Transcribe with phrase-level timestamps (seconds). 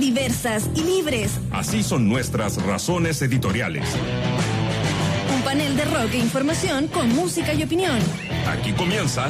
[0.00, 1.32] diversas y libres.
[1.50, 3.84] Así son nuestras razones editoriales.
[5.34, 7.98] Un panel de rock e información con música y opinión.
[8.48, 9.28] Aquí comienza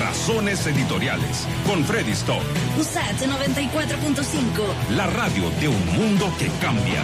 [0.00, 2.42] Razones Editoriales con Freddy Stock.
[2.78, 4.96] USAT 94.5.
[4.96, 7.02] La radio de un mundo que cambia.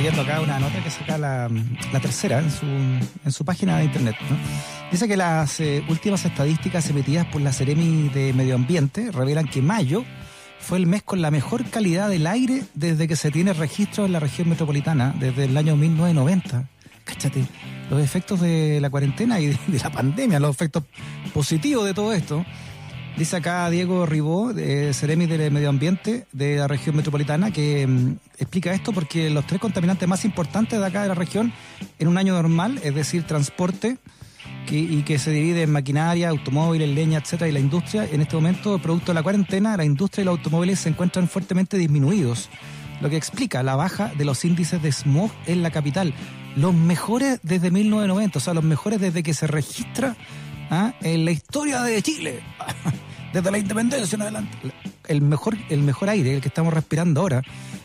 [0.00, 1.50] Leyendo acá una nota que saca la,
[2.00, 4.16] tercera en su, en su página de internet.
[4.90, 9.60] Dice que las eh, últimas estadísticas emitidas por la Seremi de Medio Ambiente revelan que
[9.60, 10.06] mayo
[10.58, 14.12] fue el mes con la mejor calidad del aire desde que se tiene registro en
[14.12, 16.66] la región metropolitana, desde el año 1990.
[17.04, 17.44] Cáchate,
[17.90, 20.84] los efectos de la cuarentena y de la pandemia, los efectos
[21.34, 22.46] positivos de todo esto.
[23.16, 28.16] Dice acá Diego Ribó, de Ceremi de Medio Ambiente de la región metropolitana, que mm,
[28.38, 31.52] explica esto porque los tres contaminantes más importantes de acá de la región
[31.98, 33.98] en un año normal, es decir, transporte,
[34.66, 38.36] que, y que se divide en maquinaria, automóviles, leña, etcétera, y la industria, en este
[38.36, 42.48] momento, producto de la cuarentena, la industria y los automóviles se encuentran fuertemente disminuidos,
[43.00, 46.14] lo que explica la baja de los índices de smog en la capital.
[46.56, 50.16] Los mejores desde 1990, o sea, los mejores desde que se registra
[50.70, 50.94] ¿ah?
[51.02, 52.40] en la historia de Chile,
[53.32, 54.58] desde la independencia en adelante.
[55.08, 57.42] El mejor, el mejor aire, el que estamos respirando ahora.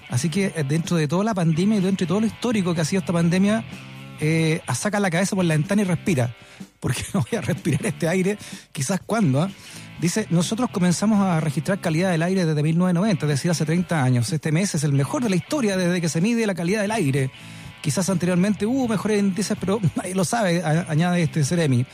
[0.10, 2.82] Así que eh, dentro de toda la pandemia y dentro de todo lo histórico que
[2.82, 3.66] ha sido esta pandemia,
[4.20, 6.36] eh, saca la cabeza por la ventana y respira.
[6.80, 8.38] Porque no voy a respirar este aire,
[8.72, 9.42] quizás cuando.
[9.42, 9.50] ¿ah?
[10.00, 14.32] Dice, nosotros comenzamos a registrar calidad del aire desde 1990, es decir, hace 30 años.
[14.32, 16.92] Este mes es el mejor de la historia desde que se mide la calidad del
[16.92, 17.32] aire.
[17.82, 21.86] Quizás anteriormente hubo mejores índices, pero nadie lo sabe, añade este Ceremi.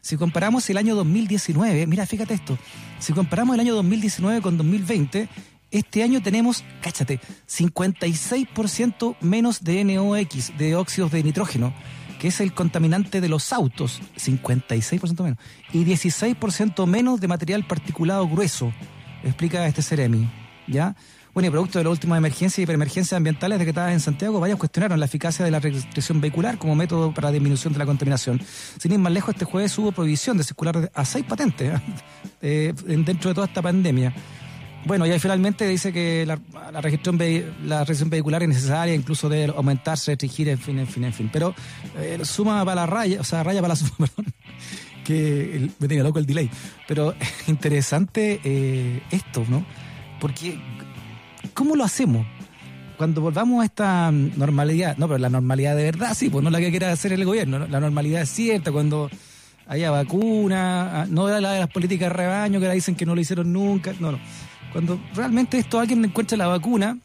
[0.00, 2.58] Si comparamos el año 2019, mira, fíjate esto,
[2.98, 5.28] si comparamos el año 2019 con 2020,
[5.70, 11.72] este año tenemos, cáchate, 56% menos de NOx, de óxidos de nitrógeno,
[12.18, 15.38] que es el contaminante de los autos, 56% menos,
[15.72, 18.72] y 16% menos de material particulado grueso,
[19.22, 20.28] explica este Ceremi,
[20.66, 20.96] ¿ya?
[21.32, 24.98] Bueno, y producto de la última emergencia y hiperemergencias ambientales decretadas en Santiago, varios cuestionaron
[24.98, 28.40] la eficacia de la restricción vehicular como método para la disminución de la contaminación.
[28.78, 31.80] Sin ir más lejos, este jueves hubo prohibición de circular a seis patentes ¿eh?
[32.42, 34.14] Eh, dentro de toda esta pandemia.
[34.86, 36.40] Bueno, y ahí finalmente dice que la,
[36.72, 37.18] la registrón
[37.64, 41.30] la restricción vehicular es necesaria, incluso de aumentarse, restringir, en fin, en fin, en fin.
[41.30, 41.54] Pero
[41.98, 44.32] eh, suma para la raya, o sea, raya para la suma, perdón,
[45.04, 46.50] que me tenía loco el delay.
[46.88, 47.14] Pero
[47.46, 49.66] interesante eh, esto, ¿no?
[50.18, 50.58] Porque,
[51.54, 52.26] ¿cómo lo hacemos?
[52.96, 56.58] Cuando volvamos a esta normalidad, no, pero la normalidad de verdad, sí, pues no la
[56.58, 57.66] que quiera hacer el gobierno, ¿no?
[57.66, 59.08] la normalidad es cierta, cuando
[59.66, 63.06] haya vacuna, ah, no era la de las políticas de rebaño que la dicen que
[63.06, 64.18] no lo hicieron nunca, no, no.
[64.72, 66.98] Cuando realmente esto alguien encuentre la vacuna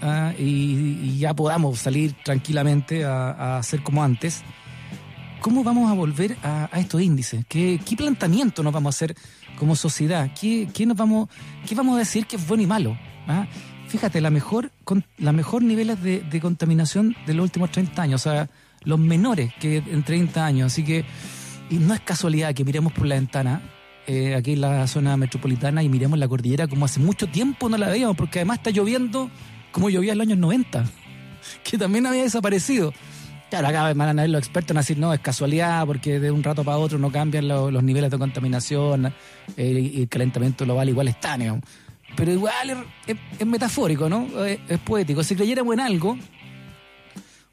[0.00, 4.42] ah, y, y ya podamos salir tranquilamente a, a hacer como antes,
[5.40, 7.44] ¿cómo vamos a volver a, a estos índices?
[7.48, 9.16] ¿Qué, ¿Qué planteamiento nos vamos a hacer
[9.58, 10.30] como sociedad?
[10.38, 11.28] ¿Qué, qué nos vamos,
[11.68, 12.96] qué vamos a decir que es bueno y malo?
[13.28, 13.46] ¿Ah?
[13.88, 18.26] Fíjate, la mejor, con, la mejor niveles de, de contaminación de los últimos 30 años,
[18.26, 18.48] o sea,
[18.82, 20.72] los menores que en 30 años.
[20.72, 21.04] Así que,
[21.70, 23.62] y no es casualidad que miremos por la ventana,
[24.08, 27.76] eh, aquí en la zona metropolitana, y miremos la cordillera como hace mucho tiempo no
[27.78, 29.30] la veíamos, porque además está lloviendo
[29.72, 30.84] como llovía en los años 90,
[31.64, 32.92] que también había desaparecido.
[33.50, 36.32] Claro, acá van a ver los expertos van a decir, no, es casualidad, porque de
[36.32, 39.12] un rato para otro no cambian lo- los niveles de contaminación,
[39.56, 41.60] eh, y el calentamiento global igual está, ¿no?
[42.16, 44.26] Pero igual es, es- metafórico, ¿no?
[44.44, 45.22] Es, poético.
[45.22, 46.16] Si creyéramos en algo,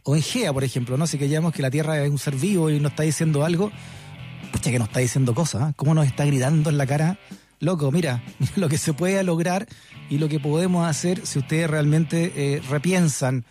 [0.04, 1.08] o en Gea, por ejemplo, ¿no?
[1.08, 3.72] Si creyéramos que la Tierra es un ser vivo y nos está diciendo algo,
[4.52, 5.74] pucha que nos está diciendo cosas, ¿ah?
[5.76, 7.18] ¿Cómo nos está gritando en la cara?
[7.60, 8.22] Loco, mira,
[8.56, 9.68] lo que se puede lograr
[10.10, 13.46] y lo que podemos hacer si ustedes realmente eh, repiensan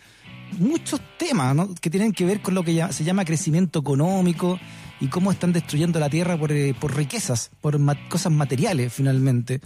[0.59, 1.73] muchos temas ¿no?
[1.73, 4.59] que tienen que ver con lo que se llama crecimiento económico
[5.03, 9.59] y cómo están destruyendo la tierra por, eh, riquezas, por ma- cosas materiales finalmente.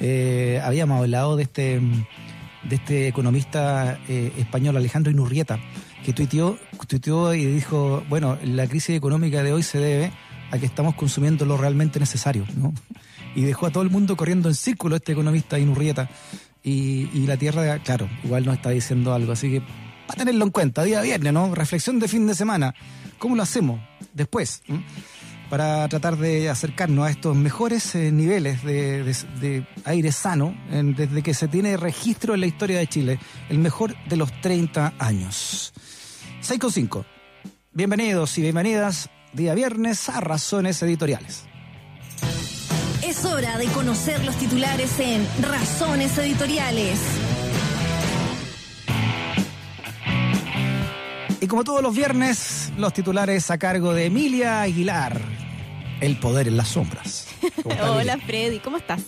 [0.00, 1.80] Eh, habíamos hablado de este,
[2.68, 5.58] de este economista eh, español Alejandro Inurrieta,
[6.04, 10.12] que tuiteó, tuiteó y dijo, bueno, la crisis económica de hoy se debe
[10.50, 12.74] a que estamos consumiendo lo realmente necesario, ¿no?
[13.34, 16.10] Y dejó a todo el mundo corriendo en círculo este economista Inurrieta.
[16.62, 19.32] Y, y la Tierra, claro, igual nos está diciendo algo.
[19.32, 19.62] Así que,
[20.06, 21.54] para tenerlo en cuenta, día viernes, ¿no?
[21.54, 22.74] Reflexión de fin de semana.
[23.18, 23.80] ¿Cómo lo hacemos
[24.12, 24.62] después?
[25.50, 31.34] Para tratar de acercarnos a estos mejores eh, niveles de, aire sano en- desde que
[31.34, 33.18] se tiene registro en la historia de Chile.
[33.50, 35.72] El mejor de los 30 años.
[36.40, 37.04] 6 con 5.
[37.72, 41.44] Bienvenidos y bienvenidas día viernes a Razones Editoriales.
[43.04, 46.98] Es hora de conocer los titulares en Razones Editoriales.
[51.42, 55.20] Y como todos los viernes, los titulares a cargo de Emilia Aguilar.
[56.00, 57.26] El poder en las sombras.
[57.64, 59.02] Hola Freddy, ¿cómo estás?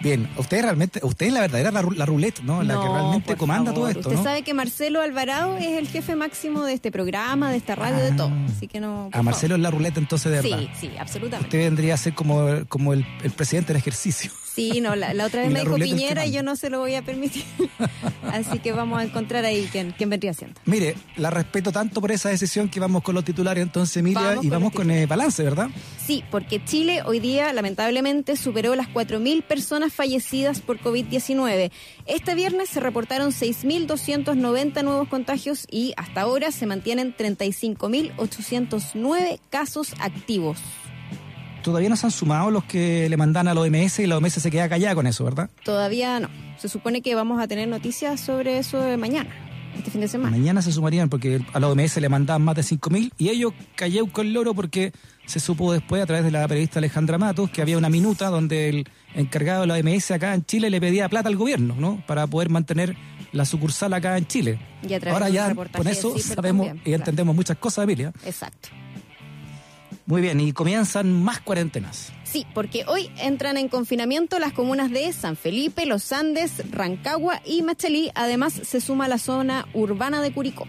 [0.00, 2.62] Bien, usted realmente, usted es la verdadera la, la ruleta, ¿no?
[2.62, 4.10] La que realmente comanda todo esto.
[4.10, 8.04] Usted sabe que Marcelo Alvarado es el jefe máximo de este programa, de esta radio,
[8.04, 8.28] de todo.
[8.30, 8.46] Ah.
[8.54, 9.08] Así que no.
[9.10, 10.68] A Marcelo es la ruleta entonces de verdad.
[10.78, 11.46] Sí, sí, absolutamente.
[11.46, 14.30] Usted vendría a ser como, como el, el presidente del ejercicio.
[14.54, 17.02] Sí, no, la, otra vez me dijo Piñera y yo no se lo voy a
[17.02, 17.44] permitir.
[18.32, 20.60] Así que vamos a encontrar ahí quién, quién vendría siendo.
[20.66, 24.50] Mire, la respeto tanto por esa decisión que vamos con los titulares entonces, Emilia, y
[24.50, 25.70] vamos con el balance, ¿verdad?
[26.04, 31.70] Sí, porque Chile hoy día lamentablemente superó las 4.000 personas fallecidas por COVID-19.
[32.06, 40.58] Este viernes se reportaron 6.290 nuevos contagios y hasta ahora se mantienen 35.809 casos activos
[41.62, 44.34] todavía no se han sumado los que le mandan a la OMS y la OMS
[44.34, 45.50] se queda callada con eso, ¿verdad?
[45.64, 46.28] Todavía no.
[46.58, 49.30] Se supone que vamos a tener noticias sobre eso mañana,
[49.76, 50.36] este fin de semana.
[50.36, 54.10] Mañana se sumarían porque a la OMS le mandaban más de 5.000 y ellos cayeron
[54.10, 54.92] con el loro porque
[55.26, 58.68] se supo después a través de la periodista Alejandra Matos que había una minuta donde
[58.68, 62.02] el encargado de la OMS acá en Chile le pedía plata al gobierno, ¿no?
[62.06, 62.96] Para poder mantener
[63.32, 64.58] la sucursal acá en Chile.
[64.86, 68.12] Y a Ahora ya con eso sabemos y entendemos muchas cosas, Emilia.
[68.24, 68.68] Exacto.
[70.06, 72.12] Muy bien, y comienzan más cuarentenas.
[72.24, 77.62] Sí, porque hoy entran en confinamiento las comunas de San Felipe, Los Andes, Rancagua y
[77.62, 78.10] Machalí.
[78.14, 80.66] Además, se suma la zona urbana de Curicó.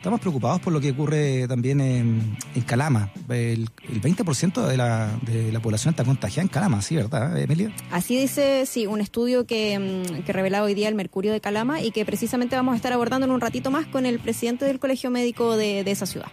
[0.00, 3.12] Estamos preocupados por lo que ocurre también en, Calama.
[3.28, 7.70] El, 20% de la, de la población está contagiada en Calama, ¿sí, verdad, Emilia?
[7.90, 11.82] Así dice, sí, un estudio que, mm, que revelaba hoy día el Mercurio de Calama
[11.82, 14.78] y que precisamente vamos a estar abordando en un ratito más con el presidente del
[14.78, 16.28] Colegio Médico de, de esa ciudad.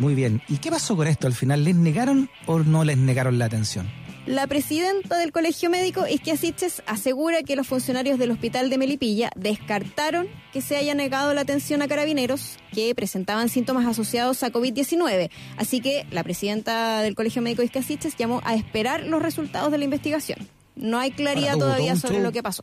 [0.00, 0.40] Muy bien.
[0.48, 1.62] ¿Y qué pasó con esto al final?
[1.62, 3.86] ¿Les negaron o no les negaron la atención?
[4.24, 9.30] La presidenta del Colegio Médico, Isquia Siches, asegura que los funcionarios del hospital de Melipilla
[9.36, 15.30] descartaron que se haya negado la atención a carabineros que presentaban síntomas asociados a COVID-19.
[15.58, 19.78] Así que la presidenta del Colegio Médico, Isquia Siches, llamó a esperar los resultados de
[19.78, 20.38] la investigación.
[20.76, 22.62] No hay claridad todavía sobre lo que pasó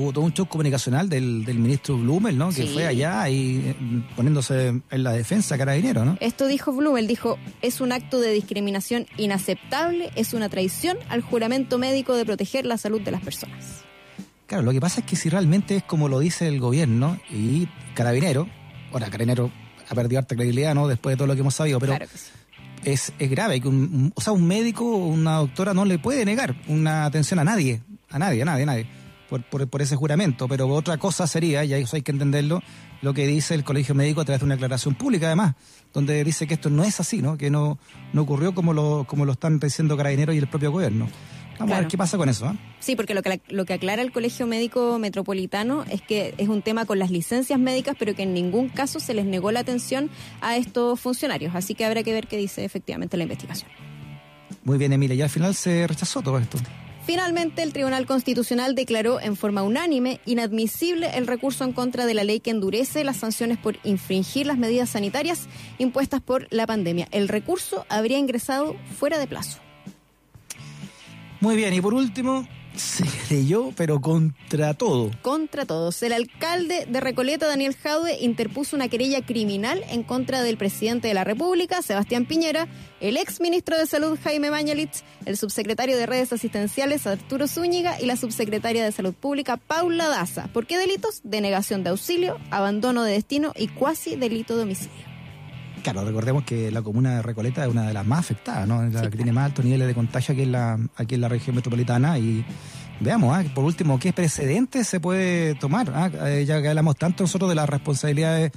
[0.00, 2.50] hubo todo un show comunicacional del, del ministro Blumel, ¿no?
[2.50, 3.76] Que fue allá y eh,
[4.16, 6.16] poniéndose en la defensa carabinero, ¿no?
[6.20, 11.78] Esto dijo Blumel, dijo, es un acto de discriminación inaceptable, es una traición al juramento
[11.78, 13.82] médico de proteger la salud de las personas.
[14.46, 17.68] Claro, lo que pasa es que si realmente es como lo dice el gobierno y
[17.94, 18.48] carabinero,
[18.92, 19.50] ahora carabinero
[19.88, 20.88] ha perdido harta credibilidad, ¿no?
[20.88, 21.96] Después de todo lo que hemos sabido, pero...
[22.82, 26.24] Es, es, grave que un, o sea, un médico o una doctora no le puede
[26.24, 28.99] negar una atención a nadie, a nadie, a nadie, a nadie
[29.30, 32.62] por, por, ese juramento, pero otra cosa sería, y eso hay que entenderlo,
[33.00, 35.54] lo que dice el Colegio Médico a través de una declaración pública, además,
[35.94, 37.38] donde dice que esto no es así, ¿no?
[37.38, 37.78] que no,
[38.12, 41.08] no ocurrió como lo, como lo están diciendo Carabineros y el propio gobierno.
[41.60, 42.46] Vamos a ver qué pasa con eso.
[42.46, 42.56] ¿eh?
[42.78, 46.62] Sí, porque lo que, lo que aclara el Colegio Médico Metropolitano es que es un
[46.62, 50.08] tema con las licencias médicas, pero que en ningún caso se les negó la atención
[50.40, 51.54] a estos funcionarios.
[51.54, 53.70] Así que habrá que ver qué dice efectivamente la investigación.
[54.64, 55.16] Muy bien, Emilia.
[55.16, 56.56] Y al final se rechazó todo esto.
[57.10, 62.22] Finalmente, el Tribunal Constitucional declaró en forma unánime inadmisible el recurso en contra de la
[62.22, 65.48] ley que endurece las sanciones por infringir las medidas sanitarias
[65.78, 67.08] impuestas por la pandemia.
[67.10, 69.58] El recurso habría ingresado fuera de plazo.
[71.40, 72.46] Muy bien, y por último,
[72.80, 75.10] se creyó, pero contra todo.
[75.22, 76.02] Contra todos.
[76.02, 81.14] El alcalde de Recoleta, Daniel Jaude, interpuso una querella criminal en contra del presidente de
[81.14, 82.66] la República, Sebastián Piñera,
[83.00, 88.06] el ex ministro de Salud, Jaime Mañalich, el subsecretario de Redes Asistenciales, Arturo Zúñiga, y
[88.06, 90.48] la subsecretaria de Salud Pública, Paula Daza.
[90.52, 91.20] ¿Por qué delitos?
[91.22, 95.09] Denegación de auxilio, abandono de destino y cuasi delito de homicidio.
[95.82, 98.82] Claro, recordemos que la comuna de Recoleta es una de las más afectadas, ¿no?
[98.82, 101.56] La que tiene más altos niveles de contagio aquí en la, aquí en la región
[101.56, 102.44] metropolitana y
[103.00, 103.44] veamos, ¿ah?
[103.54, 105.90] por último, ¿qué precedentes se puede tomar?
[105.94, 106.10] ¿ah?
[106.28, 108.52] Eh, ya que hablamos tanto nosotros de las responsabilidades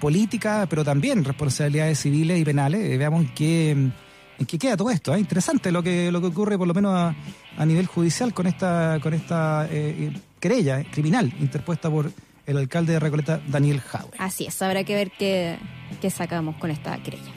[0.00, 4.90] políticas, pero también responsabilidades civiles y penales, eh, veamos en qué, en qué queda todo
[4.90, 5.12] esto.
[5.12, 5.18] ¿ah?
[5.18, 9.14] Interesante lo que, lo que ocurre, por lo menos a, nivel judicial, con esta, con
[9.14, 12.10] esta eh, querella criminal interpuesta por
[12.48, 14.10] el alcalde de Recoleta, Daniel Jaue.
[14.18, 15.58] Así es, habrá que ver qué,
[16.00, 17.30] qué sacamos con esta querella.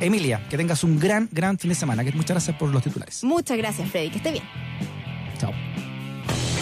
[0.00, 2.02] Emilia, que tengas un gran, gran fin de semana.
[2.02, 3.22] muchas gracias por los titulares.
[3.22, 4.10] Muchas gracias, Freddy.
[4.10, 4.44] Que esté bien.
[5.38, 5.52] Chao.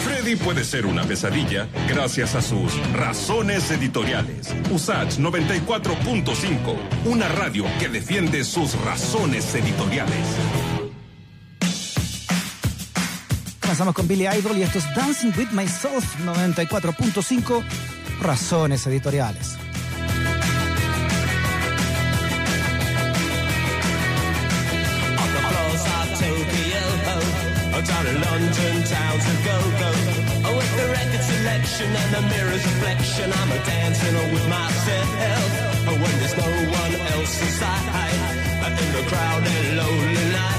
[0.03, 4.53] Freddy puede ser una pesadilla gracias a sus razones editoriales.
[4.71, 6.75] Usach 94.5,
[7.05, 10.78] una radio que defiende sus razones editoriales.
[13.69, 17.63] Pasamos con Billy Idol y esto es Dancing with Myself 94.5
[18.19, 19.59] Razones Editoriales.
[27.85, 29.91] down in London town to go go.
[30.45, 35.09] Oh, with the record selection and the mirror's reflection, I'm a dancing with myself.
[35.87, 37.79] Oh, when there's no one else inside.
[37.79, 40.58] So let's sink another drink.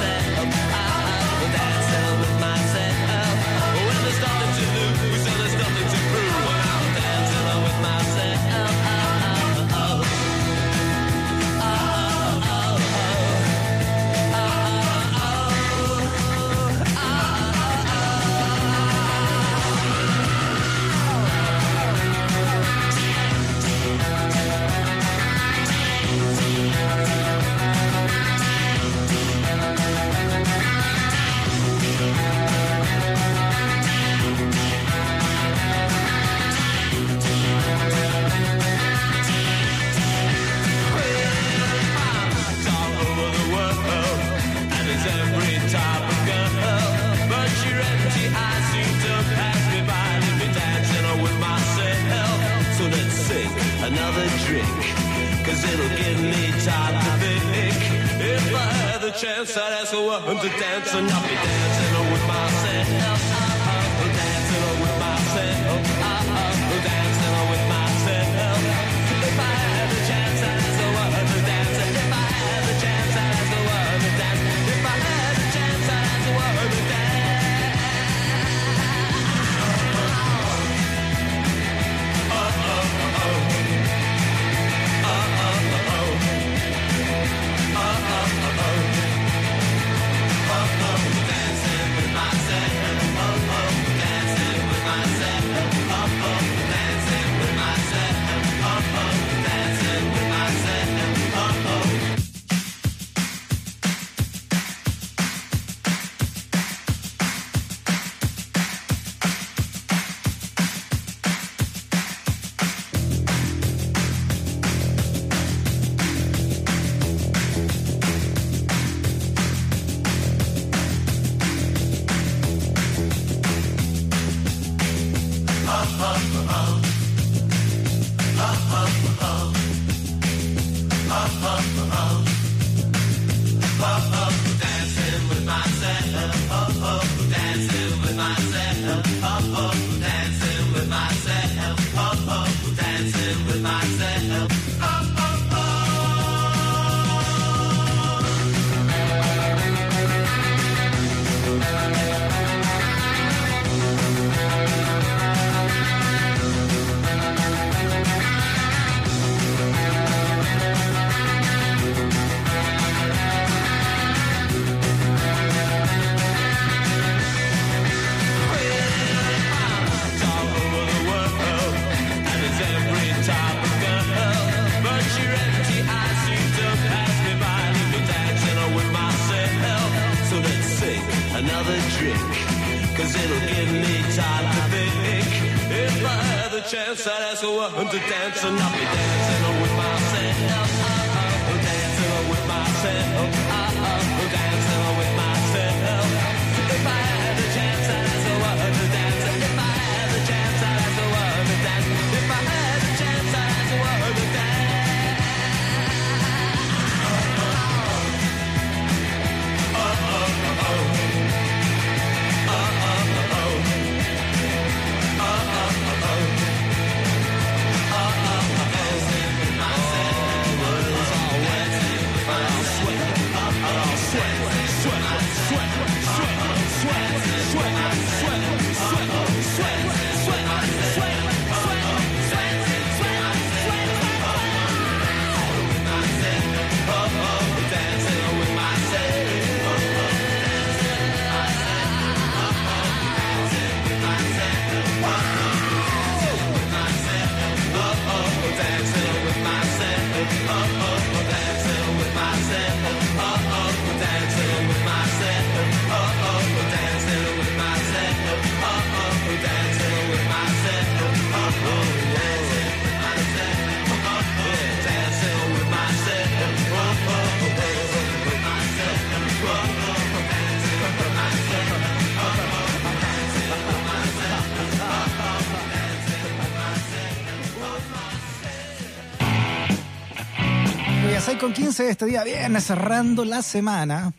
[281.91, 284.13] este día viernes, cerrando la semana.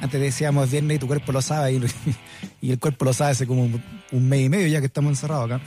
[0.00, 1.80] Antes decíamos es viernes y tu cuerpo lo sabe y,
[2.70, 5.60] el cuerpo lo sabe hace como un mes y medio ya que estamos encerrados acá.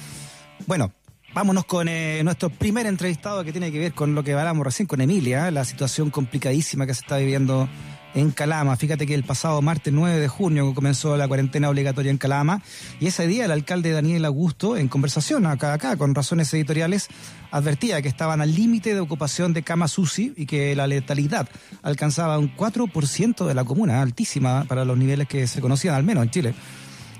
[0.65, 0.91] Bueno,
[1.33, 4.87] vámonos con eh, nuestro primer entrevistado que tiene que ver con lo que hablamos recién
[4.87, 7.69] con Emilia, la situación complicadísima que se está viviendo
[8.13, 8.75] en Calama.
[8.75, 12.61] Fíjate que el pasado martes 9 de junio comenzó la cuarentena obligatoria en Calama
[12.99, 17.07] y ese día el alcalde Daniel Augusto, en conversación acá, acá con razones editoriales,
[17.51, 21.47] advertía que estaban al límite de ocupación de camas UCI y que la letalidad
[21.81, 26.23] alcanzaba un 4% de la comuna, altísima para los niveles que se conocían al menos
[26.23, 26.55] en Chile.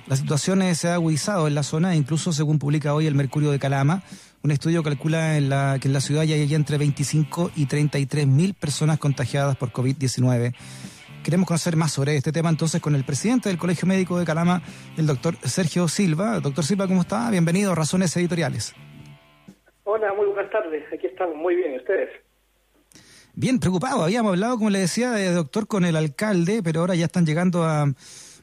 [0.08, 3.60] La situación se ha agudizado en la zona, incluso según publica hoy el Mercurio de
[3.60, 4.02] Calama,
[4.44, 8.28] un estudio calcula en la, que en la ciudad ya hay entre 25 y 33
[8.28, 10.54] mil personas contagiadas por COVID-19.
[11.24, 14.62] Queremos conocer más sobre este tema entonces con el presidente del Colegio Médico de Calama,
[14.98, 16.40] el doctor Sergio Silva.
[16.40, 17.30] Doctor Silva, ¿cómo está?
[17.30, 18.74] Bienvenido a Razones Editoriales.
[19.84, 20.86] Hola, muy buenas tardes.
[20.94, 21.74] Aquí estamos muy bien.
[21.74, 22.10] ¿Y ustedes?
[23.34, 24.04] Bien, preocupado.
[24.04, 27.64] Habíamos hablado, como le decía, de doctor con el alcalde, pero ahora ya están llegando
[27.64, 27.86] a,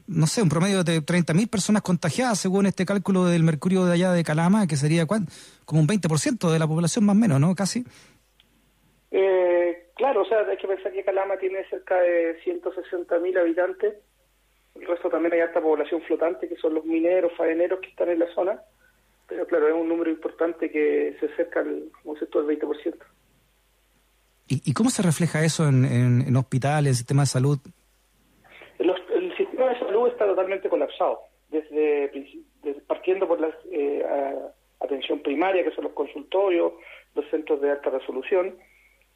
[0.07, 4.11] no sé, un promedio de 30.000 personas contagiadas, según este cálculo del Mercurio de allá
[4.11, 7.53] de Calama, que sería como un 20% de la población más o menos, ¿no?
[7.55, 7.83] Casi.
[9.11, 13.95] Eh, claro, o sea, hay que pensar que Calama tiene cerca de 160.000 habitantes.
[14.75, 18.19] El resto también hay alta población flotante, que son los mineros, faeneros que están en
[18.19, 18.61] la zona.
[19.27, 22.95] Pero claro, es un número importante que se acerca al, como tú, al 20%.
[24.47, 27.59] ¿Y, ¿Y cómo se refleja eso en, en, en hospitales, en sistema de salud?
[28.79, 32.11] El, el, sistema de salud está totalmente colapsado, desde,
[32.87, 34.05] partiendo por la eh,
[34.79, 36.73] atención primaria, que son los consultorios,
[37.15, 38.57] los centros de alta resolución,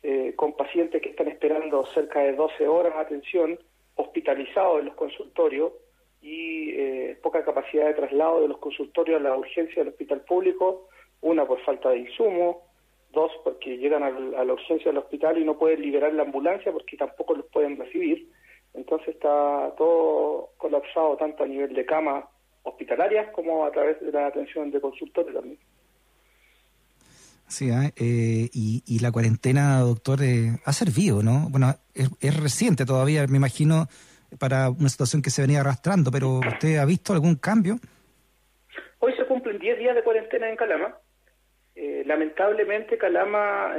[0.04, 3.60] eh, con pacientes que están esperando cerca de 12 horas de atención,
[3.96, 5.74] hospitalizados en los consultorios
[6.22, 10.88] y eh, poca capacidad de traslado de los consultorios a la urgencia del hospital público,
[11.22, 12.58] una por falta de insumos,
[13.12, 16.98] dos porque llegan a la urgencia del hospital y no pueden liberar la ambulancia porque
[16.98, 18.28] tampoco los pueden recibir.
[18.74, 22.26] Entonces está todo colapsado tanto a nivel de camas
[22.64, 25.60] hospitalarias como a través de la atención de consultorio también.
[27.52, 27.92] Sí, ¿eh?
[27.98, 31.50] Eh, y, y, la cuarentena, doctor, eh, ha servido, ¿no?
[31.50, 33.88] Bueno, es, es, reciente todavía, me imagino,
[34.40, 37.76] para una situación que se venía arrastrando, pero ¿usted ha visto algún cambio?
[39.00, 40.96] Hoy se cumplen 10 días de cuarentena en Calama.
[42.06, 43.74] lamentablemente, Calama,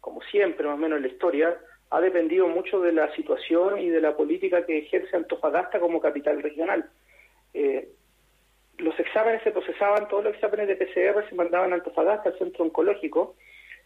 [0.00, 1.54] como siempre, más o menos en la historia,
[1.92, 6.42] ha dependido mucho de la situación y de la política que ejerce Antofagasta como capital
[6.42, 6.88] regional.
[7.52, 7.86] Eh,
[8.78, 12.64] los exámenes se procesaban, todos los exámenes de PCR se mandaban a Antofagasta, al centro
[12.64, 13.36] oncológico,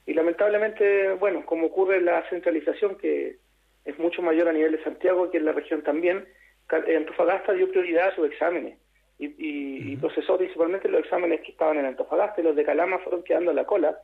[0.07, 3.39] y lamentablemente, bueno, como ocurre la centralización, que
[3.85, 6.29] es mucho mayor a nivel de Santiago que en la región también,
[6.69, 8.79] Antofagasta dio prioridad a sus exámenes
[9.19, 13.01] y, y, y procesó principalmente los exámenes que estaban en Antofagasta y los de Calama
[13.01, 13.99] fueron quedando a la cola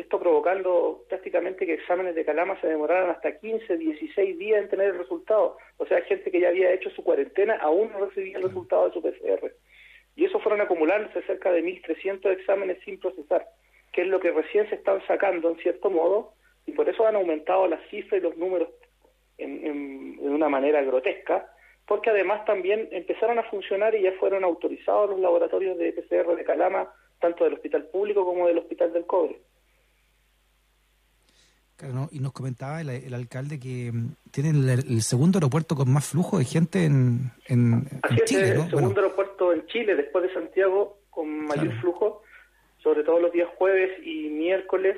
[0.00, 4.88] esto provocando prácticamente que exámenes de calama se demoraran hasta 15, 16 días en tener
[4.88, 5.56] el resultado.
[5.78, 8.94] O sea, gente que ya había hecho su cuarentena aún no recibía el resultado de
[8.94, 9.52] su PCR.
[10.16, 13.46] Y eso fueron acumulándose cerca de 1.300 exámenes sin procesar,
[13.92, 16.34] que es lo que recién se están sacando en cierto modo,
[16.66, 18.68] y por eso han aumentado las cifras y los números
[19.38, 21.50] en, en, en una manera grotesca,
[21.86, 26.44] porque además también empezaron a funcionar y ya fueron autorizados los laboratorios de PCR de
[26.44, 29.40] Calama, tanto del Hospital Público como del Hospital del Cobre.
[31.82, 35.92] Claro, y nos comentaba el, el alcalde que um, tienen el, el, segundo aeropuerto con
[35.92, 38.48] más flujo de gente en, en, Así en Chile.
[38.50, 38.62] es, ¿no?
[38.62, 39.00] el segundo bueno.
[39.00, 41.80] aeropuerto en Chile, después de Santiago, con mayor claro.
[41.80, 42.22] flujo,
[42.84, 44.96] sobre todo los días jueves y miércoles.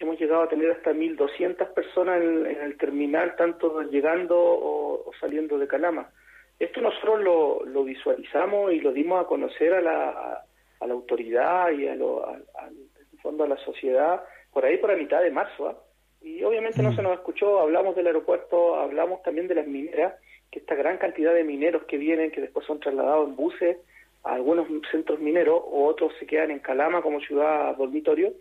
[0.00, 5.12] Hemos llegado a tener hasta 1.200 personas en, en, el terminal, tanto llegando o, o,
[5.20, 6.10] saliendo de Calama.
[6.58, 10.44] Esto nosotros lo, lo, visualizamos y lo dimos a conocer a la, a,
[10.80, 12.34] a la autoridad y a lo, a,
[12.66, 14.20] en fondo a la sociedad
[14.52, 15.70] por ahí por la mitad de marzo.
[15.70, 15.76] ¿eh?
[16.22, 16.84] Y obviamente mm.
[16.84, 20.14] no se nos escuchó, hablamos del aeropuerto, hablamos también de las mineras,
[20.50, 23.76] que esta gran cantidad de mineros que vienen, que después son trasladados en buses
[24.24, 28.32] a algunos centros mineros, o otros se quedan en Calama como ciudad dormitorio,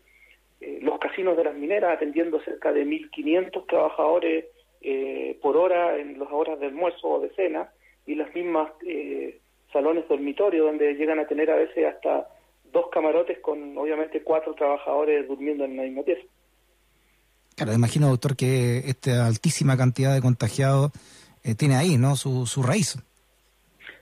[0.60, 4.46] eh, los casinos de las mineras atendiendo cerca de 1.500 trabajadores
[4.82, 7.72] eh, por hora en las horas de almuerzo o de cena,
[8.06, 9.40] y las mismas eh,
[9.72, 12.28] salones dormitorio donde llegan a tener a veces hasta
[12.72, 16.24] dos camarotes con obviamente cuatro trabajadores durmiendo en la misma pieza.
[17.62, 20.92] Claro, imagino, doctor, que esta altísima cantidad de contagiados
[21.44, 22.16] eh, tiene ahí, ¿no?
[22.16, 22.98] Su, su raíz.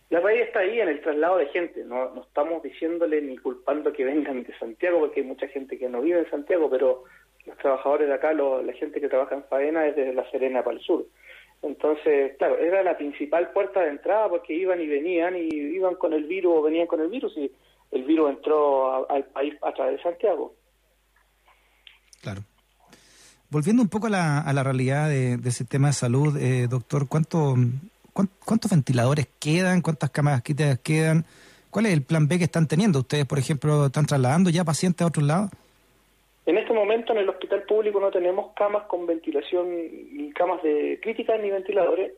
[0.10, 1.84] La raíz está ahí en el traslado de gente.
[1.84, 5.90] No, no estamos diciéndole ni culpando que vengan de Santiago, porque hay mucha gente que
[5.90, 7.04] no vive en Santiago, pero
[7.46, 10.64] los trabajadores de acá, lo, la gente que trabaja en faena es desde La Serena
[10.64, 11.06] para el sur.
[11.62, 16.14] Entonces, claro, era la principal puerta de entrada porque iban y venían y iban con
[16.14, 17.52] el virus o venían con el virus y
[17.92, 20.54] el virus entró al país a través de Santiago.
[22.22, 22.40] Claro.
[23.52, 27.08] Volviendo un poco a la, a la realidad de, del sistema de salud, eh, doctor,
[27.10, 27.56] ¿cuánto,
[28.14, 29.82] ¿cuán- ¿cuántos ventiladores quedan?
[29.82, 31.26] ¿Cuántas camas críticas quedan?
[31.72, 33.00] ¿Cuál es el plan B que están teniendo?
[33.00, 35.50] ¿Ustedes, por ejemplo, están trasladando ya pacientes a otros lados?
[36.46, 39.68] En este momento en el hospital público no tenemos camas con ventilación,
[40.14, 42.14] ni camas de críticas ni ventiladores.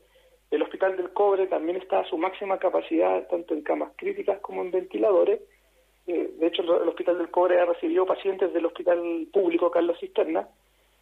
[0.50, 4.60] El hospital del Cobre también está a su máxima capacidad, tanto en camas críticas como
[4.62, 5.40] en ventiladores.
[6.06, 8.98] Eh, de hecho, el hospital del Cobre ha recibido pacientes del hospital
[9.32, 10.46] público Carlos Cisterna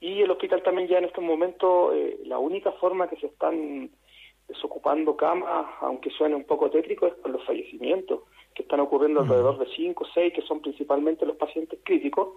[0.01, 3.91] y el hospital también ya en este momento, eh, la única forma que se están
[4.49, 8.23] desocupando camas, aunque suene un poco tétrico, es por los fallecimientos,
[8.55, 12.31] que están ocurriendo alrededor de 5 o 6, que son principalmente los pacientes críticos,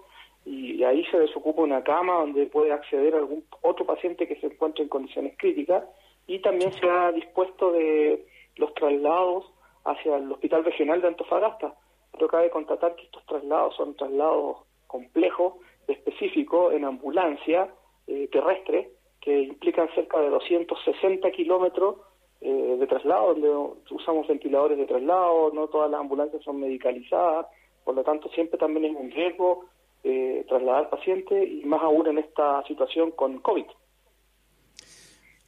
[0.44, 4.84] y ahí se desocupa una cama donde puede acceder algún otro paciente que se encuentre
[4.84, 5.84] en condiciones críticas,
[6.26, 9.50] y también se ha dispuesto de los traslados
[9.84, 11.74] hacia el Hospital Regional de Antofagasta.
[12.12, 15.54] Pero cabe constatar que estos traslados son traslados complejos,
[15.88, 17.68] específicos, en ambulancia
[18.06, 21.96] eh, terrestre, que implican cerca de 260 kilómetros
[22.40, 23.48] eh, de traslado, donde
[23.90, 27.46] usamos ventiladores de traslado, no todas las ambulancias son medicalizadas,
[27.84, 29.64] por lo tanto siempre también es un riesgo
[30.02, 33.64] eh, trasladar pacientes y más aún en esta situación con COVID.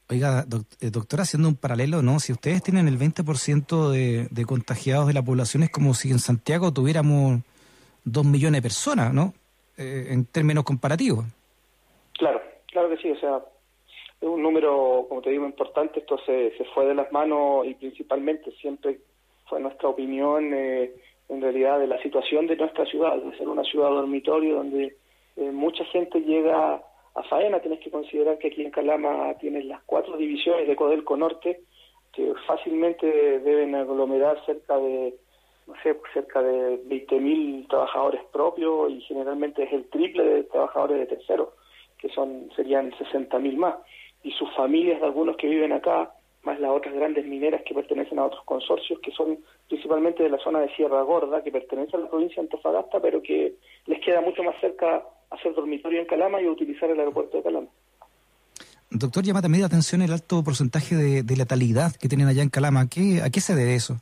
[0.09, 0.47] Oiga,
[0.81, 2.19] eh, doctora, haciendo un paralelo, ¿no?
[2.21, 6.21] Si ustedes tienen el 20% de, de contagiados de la población, es como si en
[6.21, 7.41] Santiago tuviéramos
[8.05, 9.35] dos millones de personas, ¿no?
[9.79, 11.27] Eh, en términos comparativos.
[12.13, 13.43] Claro, claro que sí, o sea,
[14.21, 17.75] es un número, como te digo, importante, esto se, se fue de las manos y
[17.75, 19.01] principalmente siempre
[19.47, 20.95] fue nuestra opinión eh,
[21.29, 24.97] en realidad de la situación de nuestra ciudad, de ser una ciudad dormitorio donde
[25.37, 26.83] eh, mucha gente llega
[27.15, 31.19] a faena, tienes que considerar que aquí en Calama tienes las cuatro divisiones de Codelco
[31.19, 31.61] Norte
[32.15, 33.07] que fácilmente
[33.41, 35.15] deben aglomerar cerca de
[35.67, 41.17] no sé, cerca de 20.000 trabajadores propios y generalmente es el triple de trabajadores de
[41.17, 41.49] terceros,
[41.99, 43.75] que son serían 60.000 más.
[44.23, 48.19] Y sus familias de algunos que viven acá, más las otras grandes mineras que pertenecen
[48.19, 52.01] a otros consorcios, que son principalmente de la zona de Sierra Gorda, que pertenece a
[52.01, 53.55] la provincia de Antofagasta, pero que
[53.87, 57.69] les queda mucho más cerca hacer dormitorio en Calama y utilizar el aeropuerto de Calama.
[58.91, 62.51] Doctor, llama también la atención el alto porcentaje de, de letalidad que tienen allá en
[62.51, 62.83] Calama.
[62.83, 63.97] ¿A qué, ¿A qué se debe eso?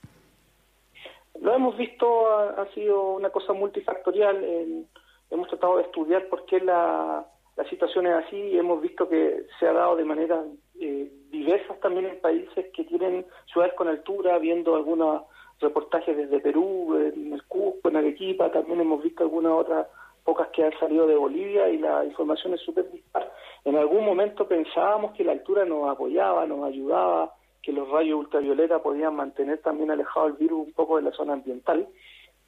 [1.44, 4.42] Lo hemos visto, ha, sido una cosa multifactorial.
[4.42, 4.86] en-
[5.30, 7.26] hemos tratado de estudiar por qué la,
[7.56, 10.42] la situación es así y hemos visto que se ha dado de manera
[10.80, 15.24] eh, diversas también en países que tienen ciudades con altura, viendo algunos
[15.60, 19.86] reportajes desde Perú, en el Cusco, en Arequipa, también hemos visto algunas otras
[20.24, 23.30] pocas que han salido de Bolivia y la información es súper dispar.
[23.66, 28.82] En algún momento pensábamos que la altura nos apoyaba, nos ayudaba, que los rayos ultravioleta
[28.82, 31.88] podían mantener también alejado el virus un poco de la zona ambiental,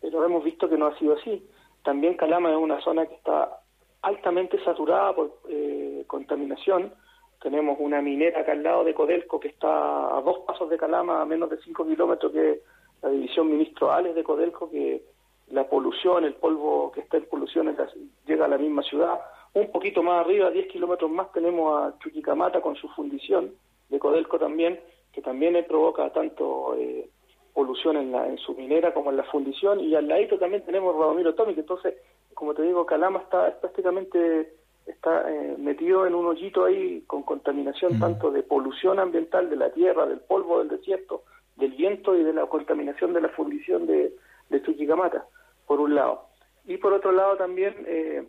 [0.01, 1.43] pero hemos visto que no ha sido así.
[1.83, 3.61] También Calama es una zona que está
[4.03, 6.93] altamente saturada por eh, contaminación.
[7.41, 11.23] Tenemos una minera acá al lado de Codelco que está a dos pasos de Calama,
[11.23, 12.59] a menos de cinco kilómetros, que es
[13.03, 15.03] la división Ministro Ales de Codelco, que
[15.51, 17.89] la polución, el polvo que está en polución es la-
[18.27, 19.21] llega a la misma ciudad.
[19.55, 23.53] Un poquito más arriba, 10 kilómetros más, tenemos a Chuquicamata con su fundición
[23.89, 24.81] de Codelco también,
[25.17, 27.09] que también eh, provoca tanto eh,
[27.55, 29.81] polución en, la, en su minera como en la fundición.
[29.81, 31.59] Y al ladito también tenemos Radomiro Tómico.
[31.59, 31.95] Entonces,
[32.35, 34.53] como te digo, Calama está prácticamente
[34.85, 39.73] está eh, metido en un hoyito ahí con contaminación tanto de polución ambiental de la
[39.73, 41.25] tierra, del polvo del desierto,
[41.57, 44.13] del viento y de la contaminación de la fundición de,
[44.51, 45.25] de Chuquicamata,
[45.67, 46.27] por un lado.
[46.67, 48.29] Y por otro lado también eh,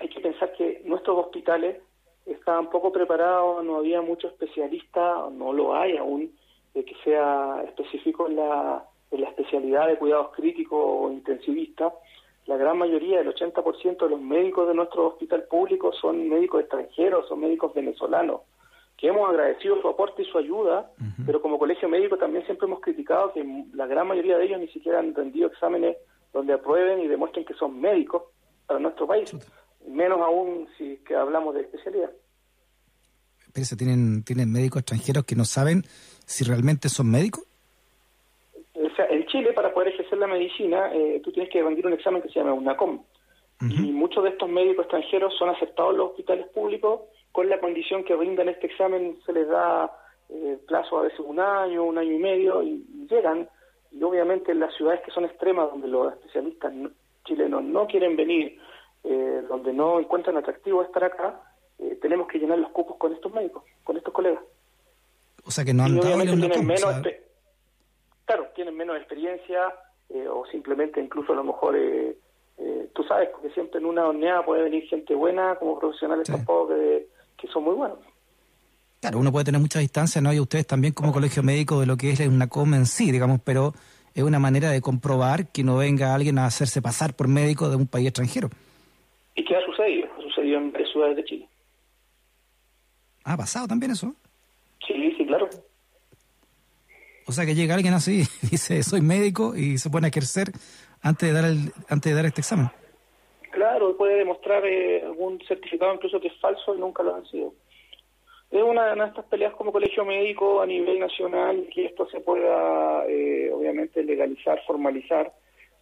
[0.00, 1.76] hay que pensar que nuestros hospitales
[2.32, 6.32] estaban poco preparados, no había muchos especialistas, no lo hay aún,
[6.84, 11.92] que sea específico en la, en la especialidad de cuidados críticos o intensivistas.
[12.46, 17.28] La gran mayoría, el 80% de los médicos de nuestro hospital público son médicos extranjeros,
[17.28, 18.42] son médicos venezolanos,
[18.96, 20.90] que hemos agradecido su aporte y su ayuda,
[21.24, 24.68] pero como colegio médico también siempre hemos criticado que la gran mayoría de ellos ni
[24.68, 25.96] siquiera han rendido exámenes
[26.32, 28.22] donde aprueben y demuestren que son médicos
[28.66, 29.34] para nuestro país,
[29.88, 32.10] menos aún si que hablamos de especialidad.
[33.46, 35.82] Espérese, ¿tienen, ¿tienen médicos extranjeros que no saben
[36.26, 37.44] si realmente son médicos?
[38.74, 41.94] O sea, en Chile, para poder ejercer la medicina, eh, tú tienes que rendir un
[41.94, 43.02] examen que se llama UNACOM.
[43.60, 47.00] Y muchos de estos médicos extranjeros son aceptados en los hospitales públicos
[47.32, 49.90] con la condición que rindan este examen, se les da
[50.28, 53.48] eh, plazo a veces un año, un año y medio, y, y llegan.
[53.90, 56.90] Y obviamente en las ciudades que son extremas, donde los especialistas no-
[57.24, 58.60] chilenos no quieren venir,
[59.04, 61.40] eh, donde no encuentran atractivo estar acá,
[61.78, 64.42] eh, tenemos que llenar los cupos con estos médicos, con estos colegas.
[65.44, 66.94] O sea que no han Y dado obviamente tienen menos,
[68.24, 69.72] claro, tienen menos experiencia
[70.10, 72.16] eh, o simplemente incluso a lo mejor, eh,
[72.94, 76.32] tú sabes, porque siempre en una horneada puede venir gente buena como profesionales Sí.
[76.32, 77.06] tampoco que,
[77.36, 77.98] que son muy buenos.
[79.00, 80.32] Claro, uno puede tener mucha distancia, ¿no?
[80.32, 83.40] Y ustedes también como colegio médico de lo que es una COM en sí, digamos,
[83.44, 83.72] pero
[84.12, 87.76] es una manera de comprobar que no venga alguien a hacerse pasar por médico de
[87.76, 88.50] un país extranjero.
[89.38, 90.08] ¿Y qué ha sucedido?
[90.18, 91.48] Ha sucedido en varias ciudades de Chile.
[93.22, 94.12] ¿Ha pasado también eso?
[94.84, 95.48] Sí, sí, claro.
[97.24, 100.48] O sea que llega alguien así, dice soy médico y se pone a ejercer
[101.02, 102.66] antes de dar el, antes de dar este examen.
[103.52, 107.54] Claro, puede demostrar eh, algún certificado incluso que es falso y nunca lo han sido.
[108.50, 113.06] Es una de estas peleas como colegio médico a nivel nacional que esto se pueda
[113.06, 115.32] eh, obviamente legalizar, formalizar.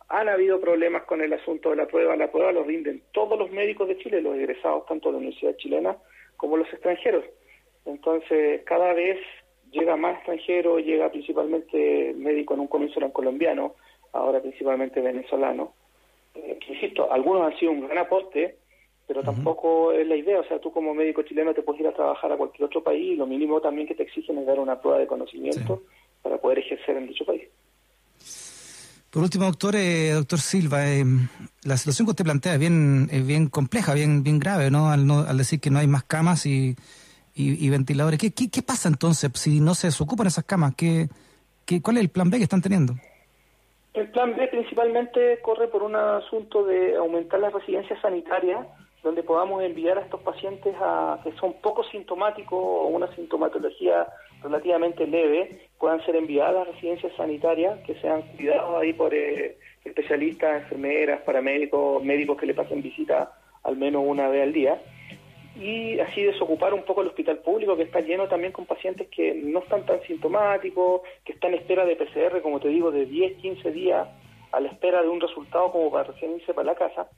[0.08, 2.16] Han habido problemas con el asunto de la prueba.
[2.16, 5.56] La prueba lo rinden todos los médicos de Chile, los egresados tanto de la Universidad
[5.56, 5.96] Chilena
[6.36, 7.24] como los extranjeros.
[7.84, 9.18] Entonces, cada vez
[9.70, 13.74] llega más extranjero, llega principalmente médico en un comienzo eran colombiano,
[14.12, 15.72] ahora principalmente venezolano.
[16.34, 18.56] Eh, que, insisto, algunos han sido un gran aporte,
[19.06, 20.40] pero tampoco es la idea.
[20.40, 23.12] O sea, tú como médico chileno te puedes ir a trabajar a cualquier otro país
[23.12, 25.82] y lo mínimo también que te exigen es dar una prueba de conocimiento
[26.22, 27.48] para poder ejercer en dicho país.
[29.16, 31.02] Por último, doctor, eh, doctor Silva, eh,
[31.64, 34.90] la situación que usted plantea es bien, es bien compleja, bien, bien grave, ¿no?
[34.90, 36.76] Al, no, al decir que no hay más camas y,
[37.34, 38.20] y, ventiladores.
[38.20, 40.74] ¿Qué, ¿Qué, qué, pasa entonces si no se desocupan esas camas?
[40.76, 41.08] ¿Qué,
[41.64, 42.92] qué, ¿Cuál es el plan B que están teniendo?
[43.94, 48.66] El plan B principalmente corre por un asunto de aumentar las residencias sanitarias,
[49.06, 54.04] donde podamos enviar a estos pacientes a, que son poco sintomáticos o una sintomatología
[54.42, 60.62] relativamente leve, puedan ser enviadas a residencias sanitarias, que sean cuidados ahí por eh, especialistas,
[60.62, 63.30] enfermeras, paramédicos, médicos que le pasen visita
[63.62, 64.82] al menos una vez al día
[65.54, 69.34] y así desocupar un poco el hospital público que está lleno también con pacientes que
[69.34, 73.36] no están tan sintomáticos, que están en espera de PCR, como te digo, de 10,
[73.36, 74.08] 15 días
[74.50, 77.08] a la espera de un resultado como para recién irse para la casa.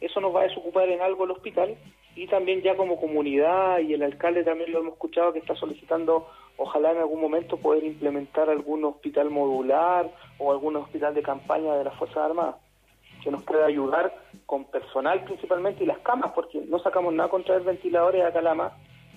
[0.00, 1.76] Eso nos va a desocupar en algo el hospital
[2.16, 6.26] y también ya como comunidad y el alcalde también lo hemos escuchado que está solicitando
[6.56, 11.84] ojalá en algún momento poder implementar algún hospital modular o algún hospital de campaña de
[11.84, 12.56] las Fuerzas Armadas
[13.22, 14.14] que nos pueda ayudar
[14.46, 18.72] con personal principalmente y las camas, porque no sacamos nada con traer ventiladores a Calama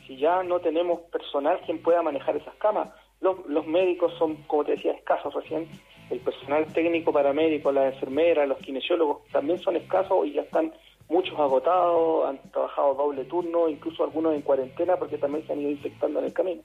[0.06, 2.90] si ya no tenemos personal quien pueda manejar esas camas.
[3.22, 5.70] Los, los médicos son, como te decía, escasos recién.
[6.14, 10.72] El personal técnico paramédico, las enfermeras, los kinesiólogos también son escasos y ya están
[11.10, 15.72] muchos agotados, han trabajado doble turno, incluso algunos en cuarentena porque también se han ido
[15.72, 16.62] infectando en el camino.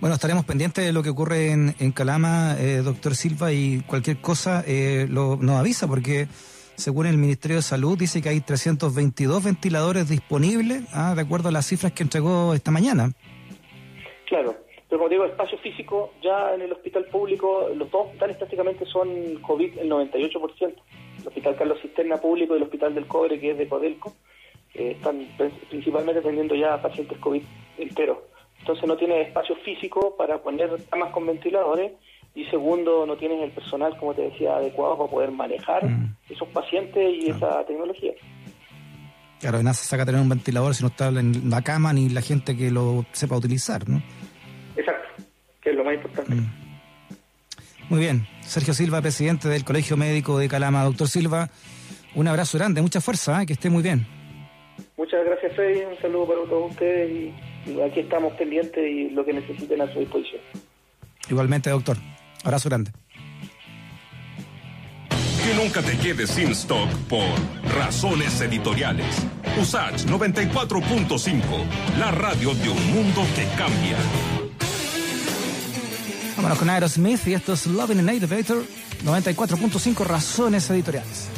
[0.00, 4.22] Bueno, estaremos pendientes de lo que ocurre en, en Calama, eh, doctor Silva, y cualquier
[4.22, 6.26] cosa eh, lo, nos avisa, porque
[6.76, 11.52] según el Ministerio de Salud dice que hay 322 ventiladores disponibles, ah, de acuerdo a
[11.52, 13.12] las cifras que entregó esta mañana.
[14.26, 14.56] Claro,
[14.94, 19.40] pero como digo, espacio físico, ya en el hospital público, los dos hospitales prácticamente son
[19.42, 20.72] COVID el 98%.
[21.20, 24.12] El hospital Carlos Cisterna público y el hospital del Cobre, que es de Codelco,
[24.72, 25.26] eh, están
[25.68, 27.42] principalmente atendiendo ya a pacientes COVID
[27.78, 28.18] enteros.
[28.60, 31.90] Entonces no tienes espacio físico para poner camas con ventiladores
[32.36, 36.14] y segundo, no tienes el personal, como te decía, adecuado para poder manejar Mm.
[36.30, 38.12] esos pacientes y esa tecnología.
[39.40, 42.10] Claro, de nada se saca tener un ventilador si no está en la cama ni
[42.10, 44.00] la gente que lo sepa utilizar, ¿no?
[45.64, 46.34] Que es lo más importante.
[46.34, 46.52] Mm.
[47.88, 48.26] Muy bien.
[48.42, 50.84] Sergio Silva, presidente del Colegio Médico de Calama.
[50.84, 51.50] Doctor Silva,
[52.14, 53.46] un abrazo grande, mucha fuerza, ¿eh?
[53.46, 54.06] que esté muy bien.
[54.96, 55.84] Muchas gracias, Freddy.
[55.84, 59.92] Un saludo para todos ustedes y, y aquí estamos pendientes y lo que necesiten a
[59.92, 60.40] su disposición.
[61.28, 61.96] Igualmente, doctor.
[62.44, 62.92] Abrazo grande.
[65.08, 67.28] Que nunca te quedes sin stock por
[67.76, 69.26] razones editoriales.
[69.60, 71.42] Usage 94.5,
[71.98, 73.98] la radio de un mundo que cambia.
[76.36, 78.64] Vámonos con Aerosmith y esto es Loving an Elevator
[79.04, 81.28] 94.5 Razones Editoriales.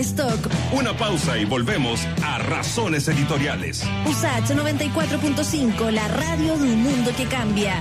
[0.00, 0.38] Stock.
[0.72, 3.82] Una pausa y volvemos a Razones Editoriales.
[4.06, 7.80] USACH 94.5, la radio de un mundo que cambia.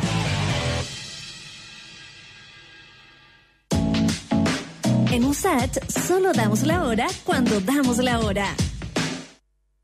[5.12, 8.56] En USACH solo damos la hora cuando damos la hora.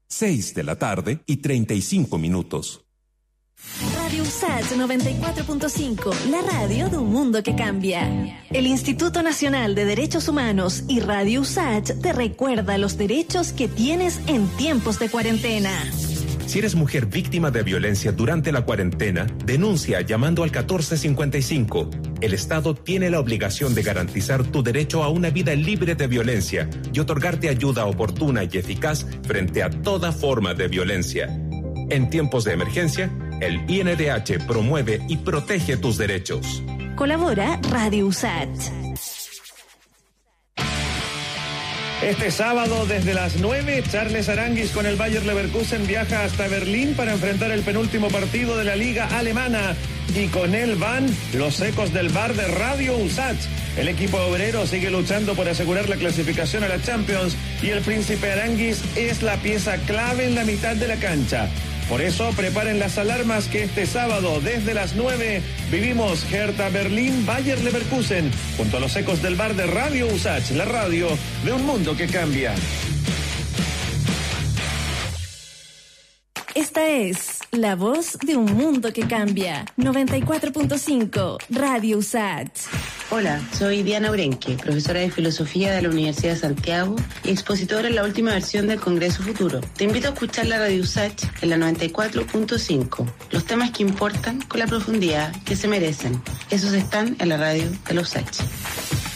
[0.07, 2.84] 6 de la tarde y 35 minutos.
[4.36, 8.43] USACH 94.5, la radio de un mundo que cambia.
[8.51, 14.19] El Instituto Nacional de Derechos Humanos y Radio USACH te recuerda los derechos que tienes
[14.27, 15.71] en tiempos de cuarentena.
[16.47, 21.89] Si eres mujer víctima de violencia durante la cuarentena, denuncia llamando al 1455.
[22.19, 26.69] El Estado tiene la obligación de garantizar tu derecho a una vida libre de violencia
[26.91, 31.29] y otorgarte ayuda oportuna y eficaz frente a toda forma de violencia.
[31.89, 33.11] En tiempos de emergencia,
[33.41, 36.63] el INDH promueve y protege tus derechos.
[36.95, 38.71] Colabora Radio USACH.
[42.01, 47.13] Este sábado desde las 9, Charles Aranguis con el Bayer Leverkusen viaja hasta Berlín para
[47.13, 49.75] enfrentar el penúltimo partido de la liga alemana.
[50.13, 53.39] Y con él van los ecos del bar de Radio USACH.
[53.77, 58.31] El equipo obrero sigue luchando por asegurar la clasificación a la Champions y el príncipe
[58.31, 61.49] Aranguis es la pieza clave en la mitad de la cancha.
[61.89, 67.61] Por eso preparen las alarmas que este sábado desde las 9 vivimos Hertha Berlín Bayer
[67.61, 71.07] Leverkusen junto a los ecos del bar de Radio USACH, la radio
[71.43, 72.55] de un mundo que cambia.
[76.56, 79.66] Esta es la voz de un mundo que cambia.
[79.76, 82.62] 94.5 Radio USACH.
[83.10, 86.95] Hola, soy Diana Urenque, profesora de Filosofía de la Universidad de Santiago
[87.26, 89.60] y expositora en la última versión del Congreso Futuro.
[89.76, 93.06] Te invito a escuchar la Radio USACH en la 94.5.
[93.32, 96.22] Los temas que importan con la profundidad que se merecen.
[96.51, 98.39] Esos están en la radio de la USACH.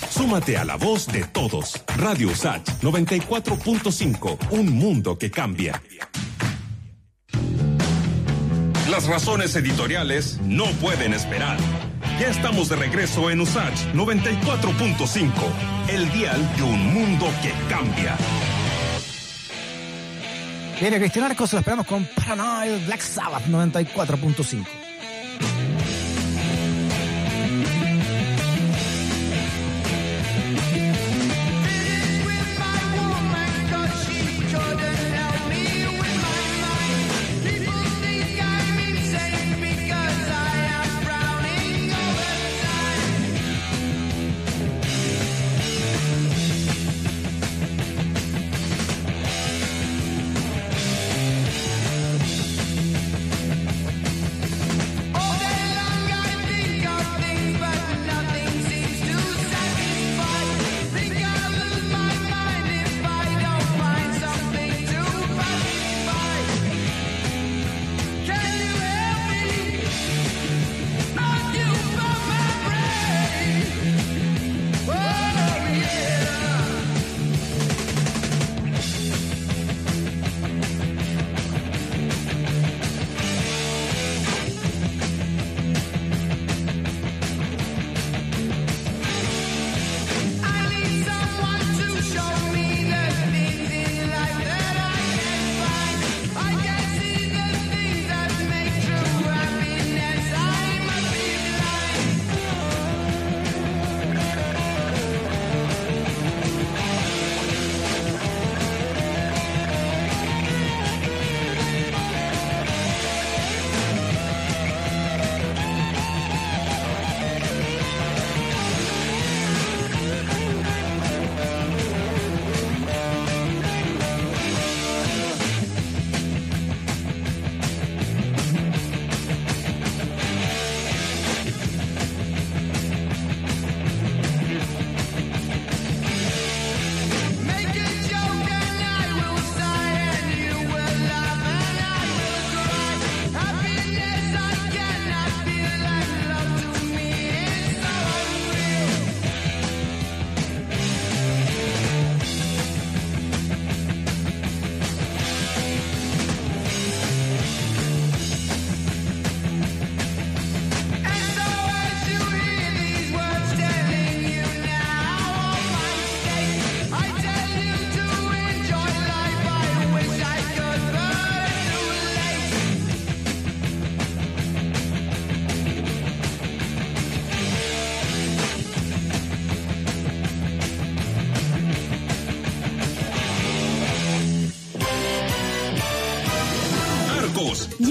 [0.10, 1.82] Súmate a la voz de todos.
[1.96, 5.82] Radio USACH 94.5, un mundo que cambia.
[8.90, 11.58] Las razones editoriales no pueden esperar.
[12.20, 15.32] Ya estamos de regreso en USACH 94.5,
[15.90, 18.18] el dial de un mundo que cambia.
[20.82, 24.79] Viene Cristian Arcos, lo esperamos con Paranoid Black Sabbath 94.5.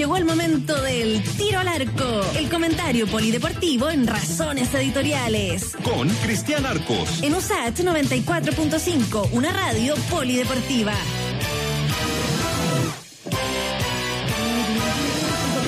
[0.08, 5.76] Llegó el momento del tiro al arco, el comentario polideportivo en Razones Editoriales.
[5.84, 7.22] Con Cristian Arcos.
[7.22, 10.94] En USAT 94.5, una radio polideportiva.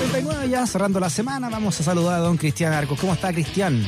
[0.09, 2.99] 39 ya cerrando la semana, vamos a saludar a don Cristian Arcos.
[2.99, 3.87] ¿Cómo está Cristian?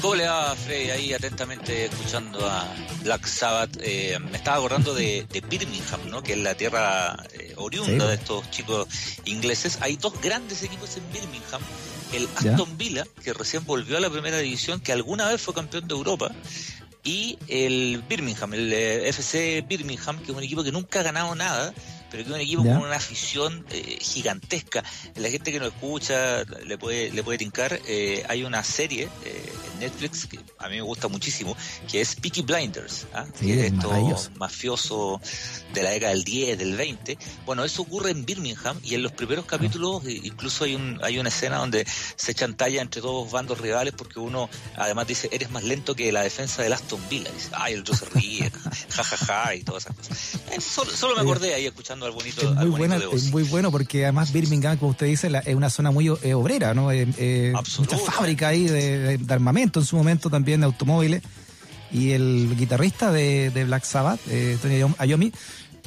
[0.00, 0.90] ¿Cómo le va, Freddy?
[0.90, 2.64] Ahí atentamente escuchando a
[3.02, 3.78] Black Sabbath.
[3.80, 6.22] Eh, me estaba acordando de, de Birmingham, ¿no?
[6.22, 8.08] Que es la tierra eh, oriunda Sí.
[8.10, 8.86] de estos chicos
[9.38, 9.78] ingleses.
[9.80, 11.62] Hay dos grandes equipos en Birmingham.
[12.12, 12.52] El Ya.
[12.52, 15.94] Aston Villa, que recién volvió a la primera división, que alguna vez fue campeón de
[15.94, 16.32] Europa.
[17.04, 21.34] Y el Birmingham, el eh, FC Birmingham, que es un equipo que nunca ha ganado
[21.34, 21.72] nada,
[22.10, 22.74] pero que es un equipo Ya.
[22.74, 24.82] con una afición eh, gigantesca.
[25.16, 27.80] La gente que nos escucha le puede, le puede tincar.
[27.86, 31.56] eh, hay una serie eh, en Netflix que a mí me gusta muchísimo,
[31.90, 33.26] que es Peaky Blinders, ¿ah?
[33.38, 34.30] Sí, que es es esto maravilloso.
[34.36, 35.20] mafioso
[35.74, 37.18] de la década del 10, del 20.
[37.46, 41.18] Bueno, eso ocurre en Birmingham y en los primeros capítulos eh, incluso hay, un, hay
[41.18, 41.86] una escena donde
[42.16, 46.10] se echan talla entre dos bandos rivales porque uno además dice, eres más lento que
[46.12, 47.30] la defensa del Aston Villa.
[47.32, 48.50] Dice, ay, el otro se ríe,
[48.90, 50.18] jajaja, y todas esas cosas.
[50.64, 53.30] Solo, solo me acordé ahí escuchando al bonito, Es al muy, bonito buena, de es
[53.30, 56.74] muy bueno porque además Birmingham, como usted dice, la- es una zona muy eh, obrera,
[56.74, 56.90] ¿no?
[56.92, 57.96] Eh, eh, Absoluta.
[57.96, 61.22] muchas fábricas ahí de, de- de armamento en su momento también, de automóviles.
[61.90, 64.20] Y el guitarrista de, de Black Sabbath,
[64.60, 65.32] Tony Iommi,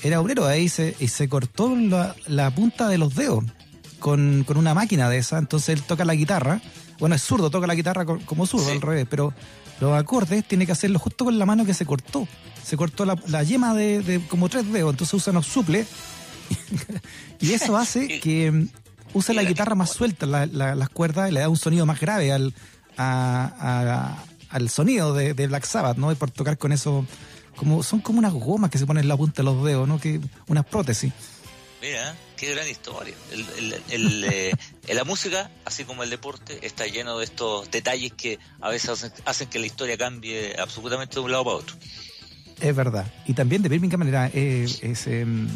[0.04, 3.44] era obrero ahí se, y se cortó la, la punta de los dedos
[4.00, 5.38] con, con una máquina de esa.
[5.38, 6.60] Entonces él toca la guitarra.
[7.00, 8.72] Bueno, es zurdo, toca la guitarra co- como zurdo, Sí.
[8.72, 9.32] al revés, pero
[9.82, 12.28] los acordes tiene que hacerlo justo con la mano que se cortó.
[12.64, 15.88] Se cortó la, la yema de, de como tres dedos, entonces usa unos suples
[17.40, 18.68] y eso hace que mm,
[19.14, 22.00] use la guitarra más suelta, la- la- las cuerdas, y le da un sonido más
[22.00, 22.54] grave al,
[22.98, 26.12] a- a- al sonido de, de Black Sabbath, ¿no?
[26.12, 27.06] Y por tocar con eso,
[27.56, 30.00] como son como unas gomas que se ponen en la punta de los dedos, ¿no?
[30.00, 31.14] Que unas prótesis.
[31.82, 33.14] Mira, qué gran historia.
[33.32, 34.52] El- el- el, eh,
[34.94, 39.12] la música, así como el deporte, está lleno de estos detalles que a veces hacen,
[39.26, 41.76] hacen que la historia cambie absolutamente de un lado para otro.
[42.60, 43.06] Es verdad.
[43.28, 45.48] Y también de Birmingham era eh, es, em,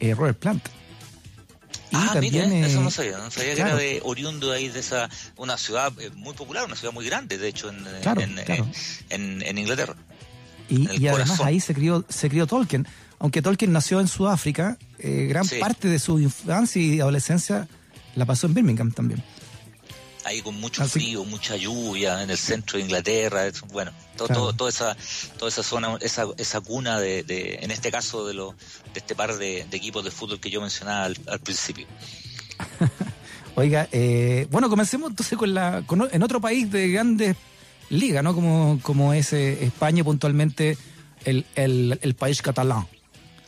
[0.00, 0.66] eh, Robert Plant.
[0.68, 3.18] Y ah, mira, también, eso eh, no sabía.
[3.18, 3.76] No sabía claro.
[3.76, 7.04] que era de oriundo ahí de esa, una ciudad eh, muy popular, una ciudad muy
[7.04, 8.66] grande, de hecho, en, eh, Claro, en, claro.
[9.10, 9.96] en- en Inglaterra.
[10.68, 12.86] Y, y además ahí se crió, se crió Tolkien.
[13.20, 15.58] Aunque Tolkien nació en Sudáfrica, eh, gran Sí.
[15.60, 17.68] parte de su infancia y adolescencia
[18.16, 19.22] la pasó en Birmingham también.
[20.24, 24.26] Ahí con mucho Así- frío, mucha lluvia, en el centro de Inglaterra, es- bueno, todo,
[24.26, 24.40] Claro.
[24.42, 24.96] todo- toda esa,
[25.38, 28.54] toda esa zona, esa, esa cuna de, de- en este caso de los,
[28.92, 31.86] de este par de, de equipos de fútbol que yo mencionaba al, al principio.
[33.56, 37.36] Oiga, eh, bueno, comencemos entonces con la con en otro país de grandes
[37.90, 38.34] ligas, ¿no?
[38.34, 40.78] Como, como es eh, España puntualmente
[41.24, 42.86] el, el, el país catalán.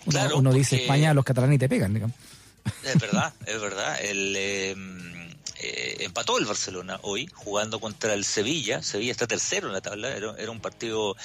[0.04, 2.16] Uno, Claro, uno dice España, los catalanes te pegan, digamos.
[2.84, 3.98] Es verdad, es verdad.
[4.00, 4.74] El, eh,
[5.62, 8.82] eh, empató el Barcelona hoy jugando contra el Sevilla.
[8.82, 10.08] Sevilla está tercero en la tabla.
[10.16, 11.16] Era, un partido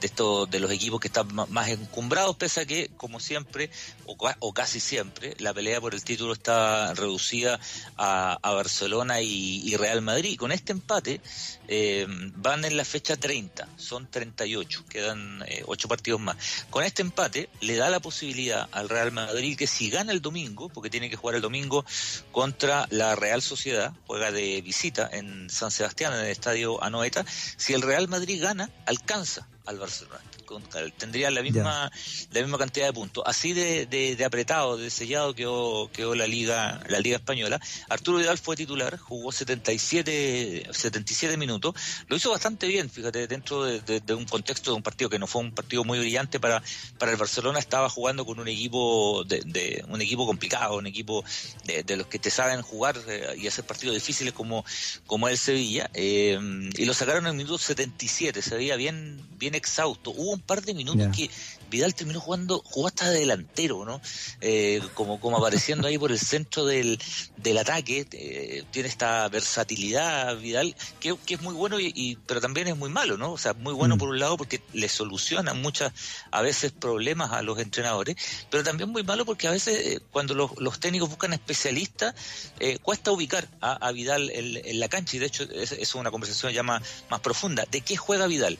[0.00, 3.70] de estos de los equipos que están más encumbrados, pese a que, como siempre,
[4.04, 7.58] o, o casi siempre, la pelea por el título está reducida
[7.96, 10.38] a, Barcelona y, Real Madrid.
[10.38, 11.20] Con este empate
[11.68, 16.36] eh, van en la fecha 30, son 38, quedan eh, 8 partidos más.
[16.70, 20.68] Con este empate le da la posibilidad al Real Madrid que si gana el domingo,
[20.68, 21.84] porque tiene que jugar el domingo
[22.32, 27.74] contra la Real Sociedad, juega de visita en San Sebastián, en el estadio Anoeta, si
[27.74, 30.20] el Real Madrid gana, alcanza al Barcelona.
[30.46, 30.62] Con-
[30.96, 31.90] tendría la misma
[32.30, 33.22] la misma cantidad de puntos.
[33.26, 37.60] Así de, de, de apretado, de sellado quedó, quedó la liga la liga española.
[37.88, 41.74] Arturo Vidal fue titular, jugó 77 77 minutos,
[42.08, 45.18] lo hizo bastante bien, fíjate, dentro de, de- de un contexto de un partido que
[45.18, 46.62] no fue un partido muy brillante para
[46.98, 51.24] para el Barcelona, estaba jugando con un equipo de, de- un equipo complicado, un equipo
[51.64, 54.64] de, de los que te saben jugar eh, y hacer partidos difíciles como
[55.06, 56.38] como el Sevilla eh,
[56.76, 60.10] y lo sacaron en el minuto 77, se veía bien bien exhausto.
[60.10, 61.30] Hubo un par de minutos que
[61.70, 64.00] Vidal terminó jugando, jugó hasta de delantero, ¿no?
[64.40, 66.98] Eh, como, como apareciendo ahí por el centro del,
[67.36, 68.06] del ataque.
[68.12, 72.76] eh, tiene esta versatilidad Vidal, que, que es muy bueno, y, y- pero también es
[72.76, 73.32] muy malo, ¿no?
[73.32, 73.98] O sea, muy bueno Mm.
[73.98, 75.92] por un lado porque le soluciona muchas,
[76.30, 78.16] a veces, problemas a los entrenadores,
[78.50, 82.14] pero también muy malo porque a veces eh, cuando los, los técnicos buscan especialistas,
[82.60, 85.94] eh, cuesta ubicar a, a Vidal en, en la cancha, y de hecho es, es
[85.94, 87.64] una conversación ya más, más profunda.
[87.70, 88.58] ¿De qué juega Vidal?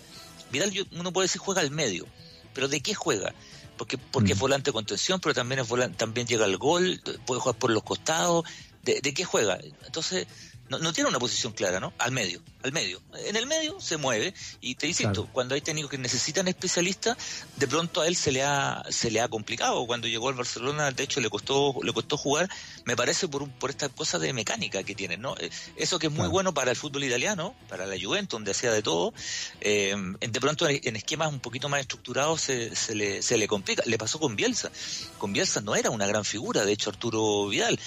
[0.51, 2.07] Vidal, yo- uno puede decir juega al medio,
[2.55, 3.35] pero ¿de qué juega?
[3.77, 7.41] Porque, porque es volante de contención, pero también es volante, también llega al gol, puede
[7.41, 8.45] jugar por los costados.
[8.83, 9.59] ¿De, de qué juega?
[9.85, 10.27] Entonces,
[10.69, 11.93] no, no tiene una posición clara, ¿no?
[11.99, 13.01] Al medio, al medio.
[13.27, 15.31] En el medio se mueve y te insisto, Claro.
[15.33, 17.17] cuando hay técnicos que necesitan especialistas,
[17.57, 19.87] de pronto a él se le ha se le ha complicado.
[19.87, 22.49] Cuando llegó al Barcelona, de hecho le costó le costó jugar,
[22.85, 25.35] me parece por un- por esta cosa de mecánica que tiene, ¿no?
[25.39, 26.31] Eh, Eso que es muy Claro.
[26.31, 29.13] bueno para el fútbol italiano, para la Juventus, donde hacía de todo,
[29.61, 33.83] eh, de pronto en esquemas un poquito más estructurados se, se le, se le complica.
[33.87, 34.71] Le pasó con Bielsa.
[35.19, 37.79] Con Bielsa no era una gran figura, de hecho Arturo Vidal.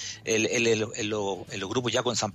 [1.04, 2.32] Lo- en los grupos ya con San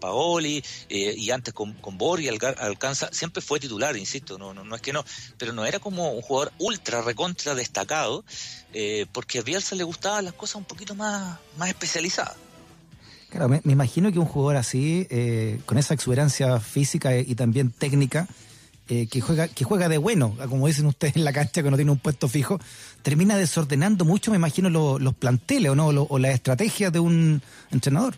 [0.88, 4.82] Eh, y antes con, con Alga- Alcanza, siempre fue titular, insisto, no, no, no es
[4.82, 5.04] que no,
[5.38, 8.24] pero no era como un jugador ultra recontra destacado,
[8.72, 12.36] eh, porque a Bielsa le gustaban las cosas un poquito más, más especializadas.
[13.30, 18.28] Claro, me, imagino que un jugador así, eh, con esa exuberancia física y también técnica,
[18.86, 21.76] eh, que juega que juega de bueno, como dicen ustedes en la cancha, que no
[21.76, 22.60] tiene un puesto fijo,
[23.02, 27.00] termina desordenando mucho, me imagino, lo- los planteles o no, Lo- o las estrategias de
[27.00, 28.14] un entrenador.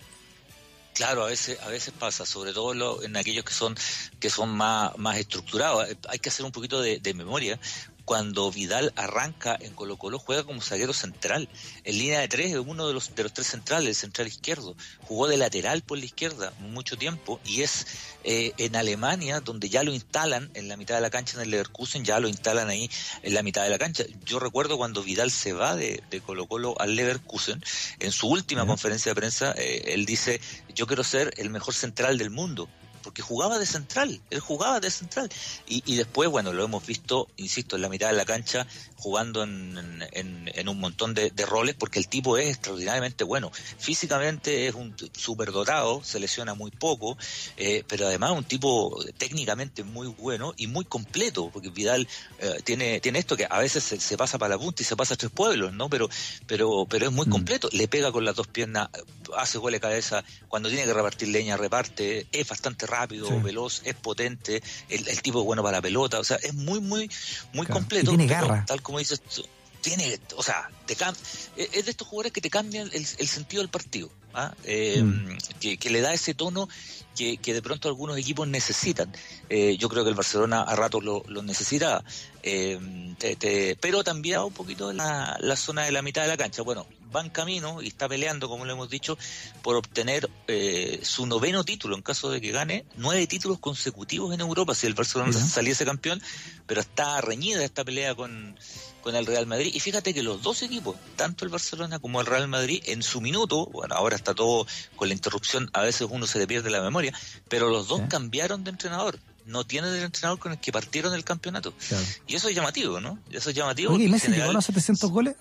[0.96, 3.74] Claro, a veces, a veces pasa, sobre todo lo- en aquellos que son,
[4.18, 5.86] que son más, más estructurados.
[6.08, 7.60] Hay que hacer un poquito de memoria.
[8.06, 11.48] Cuando Vidal arranca en Colo Colo juega como zaguero central.
[11.82, 14.76] En línea de tres es uno de los, de los tres centrales, el central izquierdo.
[15.02, 17.86] Jugó de lateral por la izquierda mucho tiempo y es
[18.22, 21.50] eh, en Alemania donde ya lo instalan en la mitad de la cancha en el
[21.50, 22.88] Leverkusen, ya lo instalan ahí
[23.22, 24.04] en la mitad de la cancha.
[24.24, 27.60] Yo recuerdo cuando Vidal se va de, de Colo Colo al Leverkusen,
[27.98, 30.40] en su última conferencia de prensa, eh, él dice,
[30.72, 32.68] yo quiero ser el mejor central del mundo.
[33.06, 35.30] Porque jugaba de central, él jugaba de central.
[35.68, 39.44] Y, y después, bueno, lo hemos visto, insisto, en la mitad de la cancha, jugando
[39.44, 43.52] en, en- en un montón de, de roles, porque el tipo es extraordinariamente bueno.
[43.78, 47.16] Físicamente es un superdotado, se lesiona muy poco,
[47.56, 52.08] eh, pero además un tipo técnicamente muy bueno y muy completo, porque Vidal
[52.40, 54.96] eh, tiene, tiene esto que a veces se, se pasa para la punta y se
[54.96, 55.88] pasa a tres pueblos, ¿no?
[55.88, 56.08] Pero,
[56.46, 58.88] pero, pero es muy completo, le pega con las dos piernas,
[59.36, 62.95] hace gol de cabeza, cuando tiene que repartir leña, reparte, es bastante rápido,
[63.36, 63.42] Sí.
[63.42, 66.80] veloz, es potente, el, el tipo es bueno para la pelota, o sea, es muy,
[66.80, 67.10] muy,
[67.52, 67.80] muy Claro.
[67.80, 68.12] completo.
[68.12, 68.64] Y tiene pero garra.
[68.66, 69.44] Tal como dices tú,
[69.86, 71.16] tiene, o sea, te cam-
[71.56, 74.52] es de estos jugadores que te cambian el, el sentido del partido, ¿ah?
[74.64, 75.38] Eh, Mm.
[75.60, 76.68] que, que le da ese tono
[77.16, 79.10] que, que de pronto algunos equipos necesitan.
[79.48, 82.02] Eh, yo creo que el Barcelona a ratos lo, lo necesita,
[82.42, 82.78] eh,
[83.18, 86.62] te- te- pero también un poquito la, la zona de la mitad de la cancha.
[86.62, 89.16] Bueno, va en camino y está peleando, como lo hemos dicho,
[89.62, 94.40] por obtener eh, su noveno título en caso de que gane nueve títulos consecutivos en
[94.40, 96.20] Europa si el Barcelona saliese campeón,
[96.66, 98.58] pero está reñida esta pelea con,
[99.06, 99.70] con el Real Madrid.
[99.72, 103.20] Y fíjate que los dos equipos, tanto el Barcelona como el Real Madrid, en su
[103.20, 106.82] minuto, bueno, ahora está todo con la interrupción, a veces uno se le pierde la
[106.82, 107.12] memoria,
[107.48, 109.20] pero los dos cambiaron de entrenador.
[109.44, 111.72] No tienen el entrenador con el que partieron el campeonato.
[111.86, 112.04] Claro.
[112.26, 113.16] Y eso es llamativo, ¿no?
[113.30, 113.94] Eso es llamativo.
[113.94, 115.36] Oye, ¿y Messi llegó a general los 700 goles?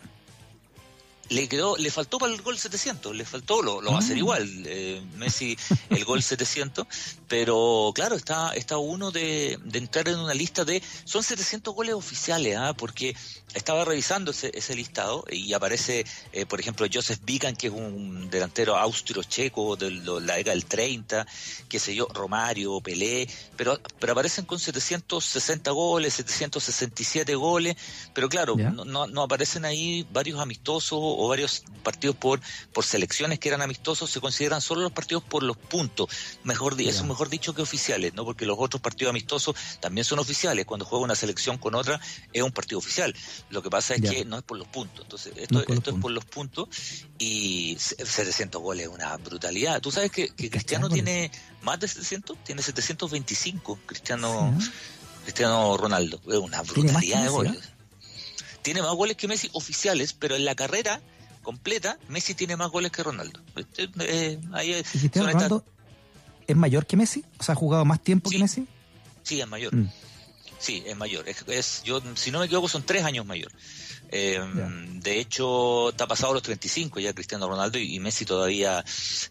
[1.29, 4.15] Le quedó, le faltó para el gol 700, le faltó, lo, lo va a hacer
[4.15, 4.19] Ah.
[4.19, 5.57] igual, eh, Messi
[5.89, 6.85] el gol 700,
[7.27, 11.95] pero claro, está, está uno de, de entrar en una lista de, son 700 goles
[11.95, 12.73] oficiales, ¿ah?
[12.77, 13.15] porque
[13.53, 18.29] estaba revisando ese, ese listado y aparece, eh, por ejemplo, Joseph Bican, que es un
[18.29, 21.25] delantero austro-checo de la década del 30,
[21.69, 27.75] qué sé yo, Romario, Pelé, pero, pero aparecen con 760 goles, 767 goles,
[28.13, 28.69] pero claro, Ya.
[28.69, 32.39] no, no, no aparecen ahí varios amistosos o varios partidos por,
[32.73, 36.07] por selecciones que eran amistosos, se consideran solo los partidos por los puntos,
[36.43, 36.91] mejor di- Ya.
[36.91, 38.25] eso mejor dicho que oficiales, ¿no?
[38.25, 41.99] Porque los otros partidos amistosos también son oficiales, cuando juega una selección con otra
[42.33, 43.15] es un partido oficial.
[43.49, 45.75] Lo que pasa es que no es por los puntos, entonces esto, No es por
[45.77, 46.69] esto es por los puntos
[47.17, 49.81] y se- 700 goles es una brutalidad.
[49.81, 54.69] Tú sabes que, que Cristiano tiene más de 700, tiene 725, Cristiano Sí,
[55.23, 57.57] Cristiano Ronaldo, es una brutalidad de Messi, goles.
[58.65, 60.99] Tiene más goles que Messi oficiales, pero en la carrera
[61.43, 63.39] completa Messi tiene más goles que Ronaldo.
[63.55, 65.65] Este, eh, ahí es- ¿Y Cristiano son estas- Ronaldo
[66.47, 67.23] es mayor que Messi?
[67.37, 68.37] O sea, ha jugado más tiempo Sí.
[68.37, 68.67] que Messi.
[69.21, 69.75] Sí, es mayor.
[69.75, 69.89] Mm.
[70.57, 71.29] Sí, es mayor.
[71.29, 73.51] Es, es- yo, si no me equivoco, son tres años mayor.
[74.17, 74.39] Eh,
[75.01, 78.83] de hecho, está pasado los 35 ya Cristiano Ronaldo y, y Messi todavía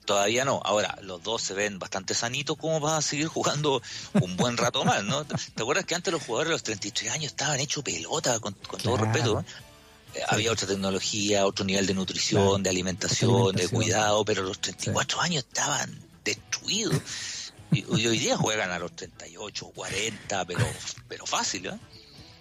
[0.05, 0.61] todavía no.
[0.62, 2.59] Ahora, los dos se ven bastante sanitos.
[2.59, 3.80] ¿Cómo vas a seguir jugando
[4.20, 5.03] un buen rato más?
[5.03, 5.24] ¿no?
[5.55, 8.78] ¿Te acuerdas que antes los jugadores de los 33 años estaban hechos pelota, con, con
[8.78, 9.41] todo respeto?
[9.41, 10.20] ¿eh?
[10.28, 12.59] Había otra tecnología, otro nivel de nutrición, Claro.
[12.59, 17.01] de alimentación, de cuidado, pero los 34 años estaban destruidos.
[17.72, 20.66] Y, y hoy día juegan a los 38, 40, pero,
[21.09, 21.78] pero fácil, ¿eh?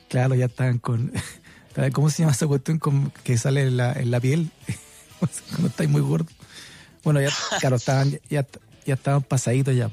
[0.10, 1.12] Claro, ya están con.
[1.92, 2.80] ¿Cómo se llama esa cuestión
[3.24, 4.52] que sale en la, en la piel?
[5.50, 6.28] Cuando estáis muy gordo.
[7.04, 8.46] Bueno, ya, claro, estaban, ya,
[8.86, 9.90] ya estaban pasaditos ya.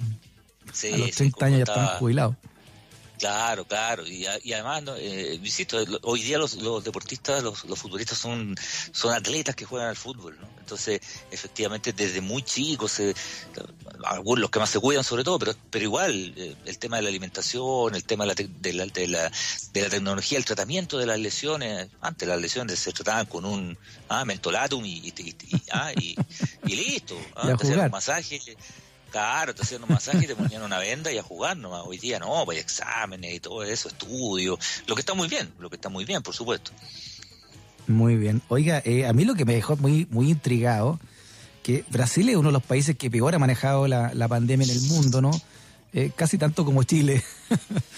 [0.72, 2.36] Sí, a los sí, 30 como años ya estaba- estaban jubilados.
[3.20, 4.96] Claro, claro, y, además, ¿no?
[4.96, 8.56] eh, insisto, hoy día los, los deportistas, los, los futbolistas son,
[8.94, 10.48] son atletas que juegan al fútbol, ¿no?
[10.58, 11.00] Entonces,
[11.30, 13.14] efectivamente, desde muy chicos, se-
[14.04, 17.02] algunos los que más se cuidan sobre todo, pero, pero igual, eh, el tema de
[17.02, 19.30] la alimentación, el tema de la, de, la, de, la,
[19.74, 23.76] de la tecnología, el tratamiento de las lesiones, antes las lesiones se trataban con un
[24.08, 26.16] ah, mentolatum y, y, y- ah, y-
[26.64, 27.84] listo, Y a te hacían jugar.
[27.86, 28.40] un masaje,
[29.10, 31.82] Claro, te hacían un masaje y te ponían una venda y a jugar nomás.
[31.84, 34.58] Hoy día no, pues hay exámenes y todo eso, estudios.
[34.86, 36.70] Lo que está muy bien, lo que está muy bien, por supuesto.
[37.86, 38.40] Muy bien.
[38.48, 41.00] Oiga, eh, a mí lo que me dejó muy, muy intrigado,
[41.62, 44.70] que Brasil es uno de los países que peor ha manejado la, la pandemia en
[44.70, 45.32] el mundo, ¿no?
[45.92, 47.22] Eh, casi tanto como Chile.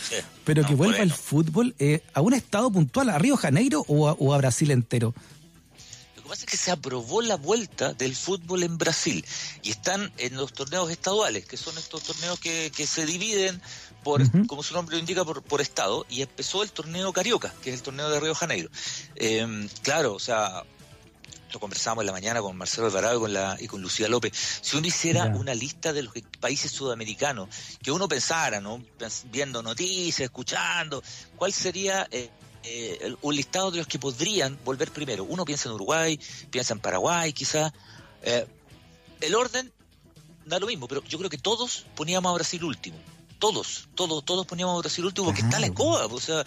[0.08, 0.16] Sí.
[0.44, 4.08] Pero No, que vuelva el fútbol eh, a un estado puntual, a Río Janeiro o
[4.08, 5.14] a, o a Brasil entero.
[6.32, 9.22] Pasa es que se aprobó la vuelta del fútbol en Brasil
[9.62, 13.60] y están en los torneos estaduales, que son estos torneos que, que se dividen
[14.02, 17.68] por, como su nombre lo indica, por, por estado, y empezó el torneo Carioca, que
[17.68, 18.70] es el torneo de Río de Janeiro.
[19.14, 20.64] Eh, claro, o sea,
[21.52, 24.32] lo conversamos en la mañana con Marcelo Alvarado y con, la, y con Lucía López.
[24.62, 27.50] Si uno hiciera una lista de los países sudamericanos,
[27.82, 28.82] que uno pensara, ¿no?
[29.30, 31.02] Viendo noticias, escuchando,
[31.36, 32.30] ¿cuál sería eh,
[32.64, 35.24] eh, un listado de los que podrían volver primero?
[35.24, 36.18] Uno piensa en Uruguay,
[36.50, 37.72] piensa en Paraguay, quizás.
[38.22, 38.46] Eh,
[39.20, 39.70] el orden
[40.46, 42.96] da lo mismo, pero yo creo que todos poníamos a Brasil último.
[43.38, 45.72] Todos, todos, todos poníamos a Brasil último porque está la Claro.
[45.98, 46.06] escoba.
[46.06, 46.42] O sea,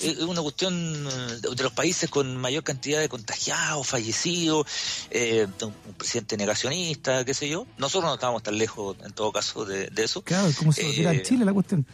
[0.00, 0.74] es una cuestión
[1.08, 4.66] eh, de los países con mayor cantidad de contagiados, fallecidos,
[5.10, 7.66] eh, un presidente negacionista, qué sé yo.
[7.78, 10.22] Nosotros no estábamos tan lejos, en todo caso, de, de eso.
[10.22, 11.86] Claro, como si volviera Eh, en Chile la cuestión.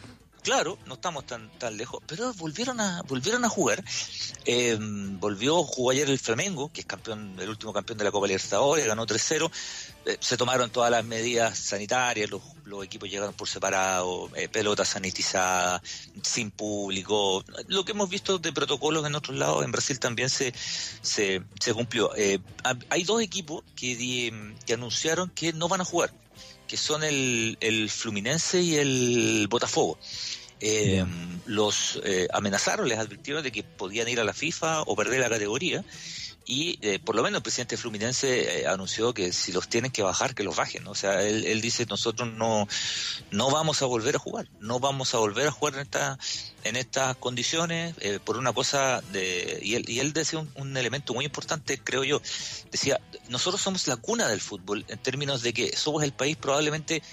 [0.47, 3.83] Claro, no estamos tan tan lejos, pero volvieron a volvieron a jugar.
[4.45, 8.27] Eh, volvió, jugó ayer el Flamengo, que es campeón, el último campeón de la Copa
[8.27, 9.51] Libertadores, ganó 3-0.
[10.05, 12.41] Eh, se tomaron todas las medidas sanitarias, los,
[12.81, 15.81] equipos llegaron por separado, eh, pelota sanitizada,
[16.23, 17.43] sin público.
[17.67, 20.53] Lo que hemos visto de protocolos en otros lados, en Brasil también se,
[21.01, 22.15] se, se cumplió.
[22.15, 24.31] Eh, ha- hay dos equipos que,
[24.65, 26.13] que anunciaron que no van a jugar,
[26.67, 29.97] que son el, el Fluminense y el Botafogo.
[30.59, 31.05] Eh,
[31.45, 35.29] los eh, amenazaron, les advirtieron de que podían ir a la FIFA o perder la
[35.29, 35.83] categoría
[36.47, 40.01] y eh, por lo menos el presidente Fluminense eh, anunció que si los tienen que
[40.01, 40.85] bajar, que los bajen.
[40.85, 40.91] ¿no?
[40.91, 42.67] O sea, él, él dice, nosotros no,
[43.31, 46.17] no vamos a volver a jugar, no vamos a volver a jugar en, esta,
[46.63, 49.59] en estas condiciones eh, por una cosa de...
[49.61, 52.21] Y él, y él decía un, un elemento muy importante, creo yo,
[52.71, 57.03] decía, nosotros somos la cuna del fútbol en términos de que somos el país probablemente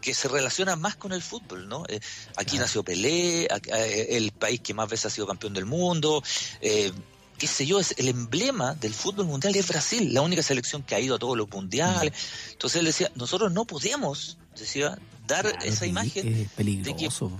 [0.00, 1.84] que se relaciona más con el fútbol, ¿no?
[1.88, 2.00] Eh,
[2.36, 6.22] aquí nació Pelé, eh, el país que más veces ha sido campeón del mundo,
[6.60, 6.92] eh,
[7.38, 10.94] qué sé yo, es el emblema del fútbol mundial es Brasil, la única selección que
[10.94, 12.12] ha ido a todos los mundiales.
[12.52, 17.32] Entonces él decía, nosotros no podemos, decía, dar Claro, esa imagen es peligroso.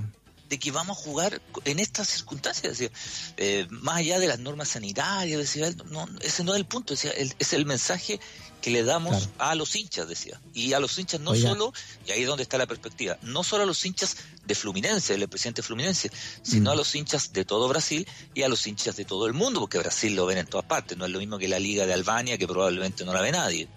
[0.49, 2.91] De que vamos a jugar en estas circunstancias, decía,
[3.37, 7.11] eh, más allá de las normas sanitarias, decía no, ese no es el punto, decía,
[7.13, 8.21] el- es el mensaje
[8.63, 9.33] que le damos Claro.
[9.39, 11.51] a los hinchas, decía, y a los hinchas no Oiga.
[11.51, 11.73] solo,
[12.07, 15.29] y ahí es donde está la perspectiva, no solo a los hinchas de Fluminense, el
[15.29, 16.11] presidente Fluminense,
[16.43, 16.73] sino Mm.
[16.73, 19.79] a los hinchas de todo Brasil y a los hinchas de todo el mundo, porque
[19.79, 22.39] Brasil lo ven en todas partes, no es lo mismo que la Liga de Albania,
[22.39, 23.69] que probablemente no la ve nadie.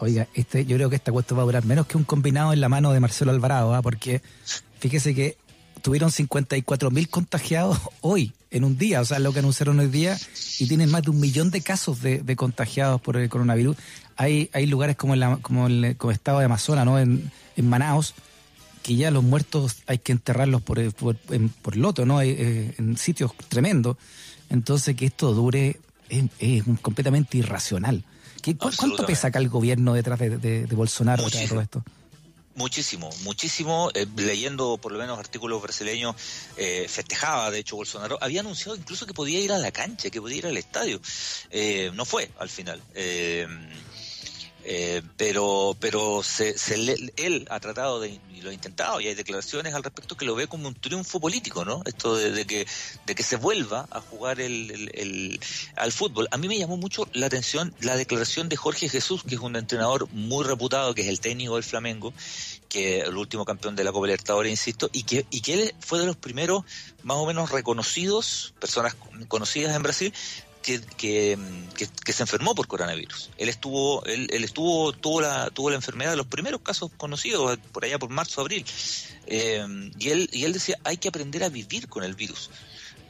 [0.00, 2.60] Oiga, este, yo creo que esta cuestión va a durar menos que un combinado en
[2.60, 3.82] la mano de Marcelo Alvarado, ¿ah?
[3.82, 4.22] porque
[4.78, 5.36] fíjese que
[5.82, 10.16] tuvieron 54 mil contagiados hoy, en un día, o sea, lo que anunciaron hoy día,
[10.58, 13.76] y tienen más de un millón de casos de, de contagiados por el coronavirus.
[14.16, 16.98] Hay, hay lugares como, en la- como el como estado de Amazonas, ¿no?
[16.98, 18.14] En, en Manaus,
[18.82, 22.18] que ya los muertos hay que enterrarlos por, eh, por, en- por loto, ¿no?
[22.18, 23.96] Hay, eh, en sitios tremendos.
[24.50, 28.02] Entonces, que esto dure es, completamente irracional.
[28.40, 31.60] ¿Qué, cu- ¿Cuánto pesa acá el gobierno detrás de, de- de Bolsonaro, detrás de todo
[31.60, 31.84] esto?
[32.58, 33.88] Muchísimo, muchísimo.
[33.94, 36.16] eh, leyendo por lo menos artículos brasileños,
[36.56, 38.18] eh, festejaba, de hecho, Bolsonaro.
[38.20, 41.00] Había anunciado incluso que podía ir a la cancha, que podía ir al estadio.
[41.50, 42.82] Eh, no fue al final.
[44.70, 49.14] Eh, pero pero se, le- él ha tratado de, y lo ha intentado, y hay
[49.14, 51.80] declaraciones al respecto que lo ve como un triunfo político, ¿no?
[51.86, 52.66] Esto de, de que
[53.06, 55.40] de que se vuelva a jugar el, el- el-
[55.76, 56.28] al fútbol.
[56.32, 59.56] A mí me llamó mucho la atención la declaración de Jorge Jesús, que es un
[59.56, 62.12] entrenador muy reputado, que es el técnico del Flamengo,
[62.68, 65.98] que el último campeón de la Copa Libertadores, insisto, y que, y que él fue
[65.98, 66.64] de los primeros
[67.04, 68.94] más o menos reconocidos, personas
[69.28, 70.12] conocidas en Brasil,
[70.62, 73.30] que, que, se enfermó por coronavirus.
[73.38, 77.58] Él estuvo, él, él estuvo, tuvo la, tuvo la enfermedad de los primeros casos conocidos,
[77.72, 78.64] por allá por marzo, abril.
[79.26, 82.50] Eh, y él, y él decía, hay que aprender a vivir con el virus.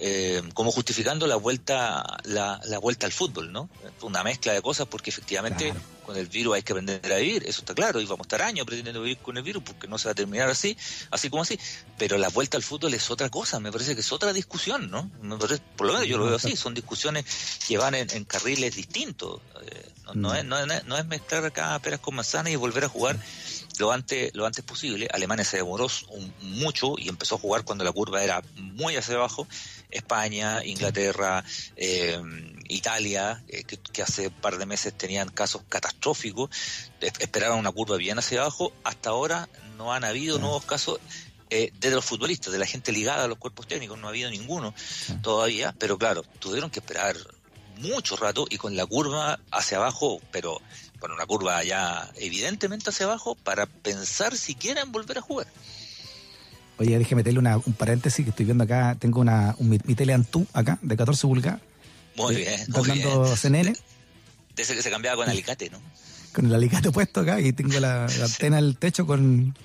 [0.00, 3.68] Eh, como justificando la vuelta la, la vuelta al fútbol, ¿no?
[4.02, 5.80] Una mezcla de cosas porque efectivamente Claro.
[6.06, 8.42] con el virus hay que aprender a vivir, eso está claro, y vamos a estar
[8.42, 10.76] años aprendiendo a vivir con el virus porque no se va a terminar así,
[11.10, 11.58] así como así,
[11.98, 15.10] pero la vuelta al fútbol es otra cosa, me parece que es otra discusión, ¿no?
[15.20, 17.26] Me parece- por lo menos yo lo veo así, son discusiones
[17.66, 21.44] que van en, en carriles distintos, eh, no, no es, no, es, no es mezclar
[21.44, 23.18] acá peras con manzanas y volver a jugar
[23.78, 25.08] lo antes lo antes posible.
[25.12, 29.14] Alemania se demoró un- mucho y empezó a jugar cuando la curva era muy hacia
[29.14, 29.46] abajo.
[29.90, 31.42] España, Inglaterra,
[31.76, 32.20] eh,
[32.68, 36.50] Italia, eh, que, que hace un par de meses tenían casos catastróficos,
[37.00, 38.72] es- esperaban una curva bien hacia abajo.
[38.84, 40.98] Hasta ahora no han habido nuevos casos.
[41.50, 44.28] eh, de los futbolistas, de la gente ligada a los cuerpos técnicos, no ha habido
[44.28, 44.74] ninguno
[45.22, 47.16] todavía, pero claro, tuvieron que esperar
[47.78, 50.60] mucho rato y con la curva hacia abajo, pero
[50.98, 55.46] con una curva ya evidentemente hacia abajo, para pensar si quieren volver a jugar.
[56.78, 58.96] Oye, déjeme meterle una- un paréntesis que estoy viendo acá.
[58.98, 61.60] Tengo una, un, mi, mi tele Antú acá, de 14 pulgadas.
[62.16, 63.36] Muy bien, está muy hablando bien.
[63.36, 63.72] CNN,
[64.54, 65.80] De ese que se cambiaba con alicate, ¿no?
[66.32, 69.56] con el alicate puesto acá y tengo la, la antena al techo con,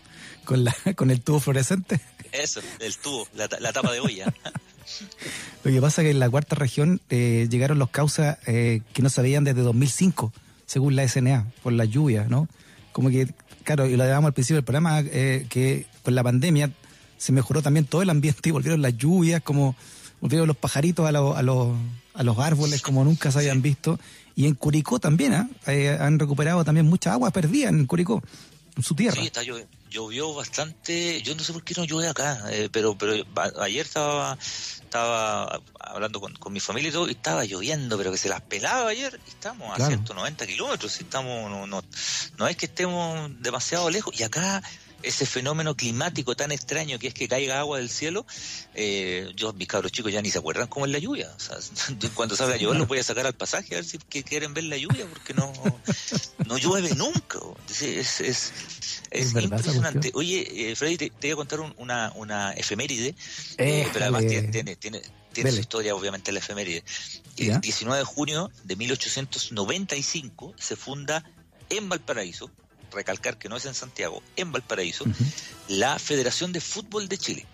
[0.45, 1.99] con, la, con el tubo fluorescente.
[2.31, 4.33] Eso, el tubo, la, la tapa de olla.
[5.63, 9.01] Lo que pasa es que en la cuarta región eh, llegaron los causas eh, que
[9.01, 10.33] no se veían desde 2005,
[10.65, 12.47] según la SNA, por la lluvia, ¿no?
[12.91, 13.27] Como que,
[13.63, 16.71] claro, y lo hablábamos al principio del programa, eh, que con la pandemia
[17.17, 19.75] se mejoró también todo el ambiente y volvieron las lluvias, como
[20.21, 21.75] volvieron los pajaritos a, los- a, los,
[22.13, 23.99] a los árboles como nunca se habían visto.
[24.35, 25.49] Y en Curicó también, ¿ah?
[25.67, 28.23] Eh, han recuperado también mucha agua perdida en Curicó,
[28.75, 29.19] en su tierra.
[29.21, 31.21] Sí, está llovi- llovió bastante.
[31.21, 33.13] Yo no sé por qué no llueve acá, eh, pero pero
[33.61, 34.37] ayer estaba
[34.83, 38.41] estaba hablando con, con mi familia y todo, y estaba lloviendo, pero que se las
[38.41, 39.19] pelaba ayer.
[39.25, 39.91] Y estamos a Claro.
[39.95, 41.83] 190 kilómetros, estamos no, no,
[42.37, 44.19] no es que estemos demasiado lejos.
[44.19, 44.61] Y acá
[45.03, 48.25] ese fenómeno climático tan extraño que es que caiga agua del cielo,
[48.73, 51.31] eh, yo, mis cabros chicos ya ni se acuerdan cómo es la lluvia.
[51.35, 51.57] O sea,
[52.15, 54.63] cuando salga a llover los voy a sacar al pasaje a ver si quieren ver
[54.65, 55.51] la lluvia, porque no,
[56.45, 57.39] no llueve nunca.
[57.69, 58.53] Es, es,
[59.11, 60.11] es, impresionante.
[60.15, 63.89] Oye, eh, Freddy, te, te voy a contar un- una, una efeméride, eh, Éjale.
[63.93, 65.01] pero además tiene, tiene, tiene,
[65.31, 66.83] tiene su historia, obviamente, la efeméride.
[67.37, 67.59] El ¿Ya?
[67.59, 71.23] 19 de junio de 1895 se funda
[71.69, 72.51] en Valparaíso,
[72.93, 75.05] recalcar que no es en Santiago, en Valparaíso,
[75.67, 77.45] la Federación de Fútbol de Chile,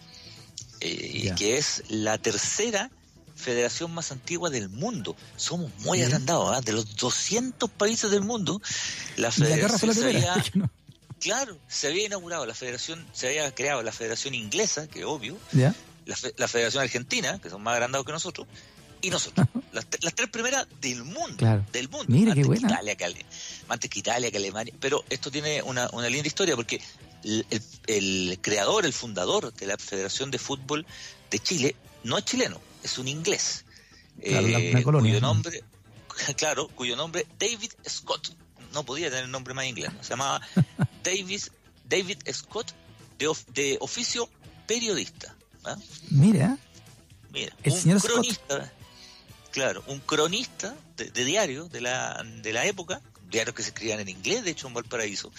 [0.81, 2.89] eh, que es la tercera
[3.35, 5.15] federación más antigua del mundo.
[5.37, 6.61] Somos muy agrandados, ¿ah?
[6.61, 8.61] de los 200 países del mundo,
[9.17, 10.69] la federación la se había,
[11.19, 15.73] claro, se había inaugurado la federación, se había creado la federación inglesa, que obvio, ¿Ya?
[16.05, 18.47] la, fe- la Federación Argentina, que son más agrandados que nosotros,
[19.01, 19.47] y nosotros.
[19.71, 21.35] las, las tres primeras del mundo.
[21.37, 21.65] Claro.
[21.71, 22.05] Del mundo.
[22.09, 22.67] Mira, qué buena.
[22.67, 23.25] Que Italia, que, Ale-
[23.67, 24.73] antes que Italia, que Alemania.
[24.79, 26.81] Pero esto tiene una, una linda historia porque
[27.23, 30.85] el, el- el creador, el fundador de la Federación de Fútbol
[31.31, 33.65] de Chile no es chileno, es un inglés.
[34.21, 35.33] eh, Claro, la- una colonia, cuyo ¿no?
[35.33, 35.63] nombre,
[36.37, 38.35] claro, cuyo nombre David Scott.
[38.73, 39.91] No podía tener nombre más inglés.
[39.93, 40.03] ¿no?
[40.03, 40.39] Se llamaba
[41.03, 41.51] Davis,
[41.85, 42.71] David Scott,
[43.17, 44.29] de, of- de oficio
[44.67, 45.35] periodista.
[45.65, 45.75] ¿ah?
[46.11, 46.57] Mira,
[47.31, 48.25] Mira, El un señor Scott.
[49.51, 53.99] Claro, un cronista de, de diario de la, de la época, diarios que se escribían
[53.99, 55.31] en inglés, de hecho en Valparaíso,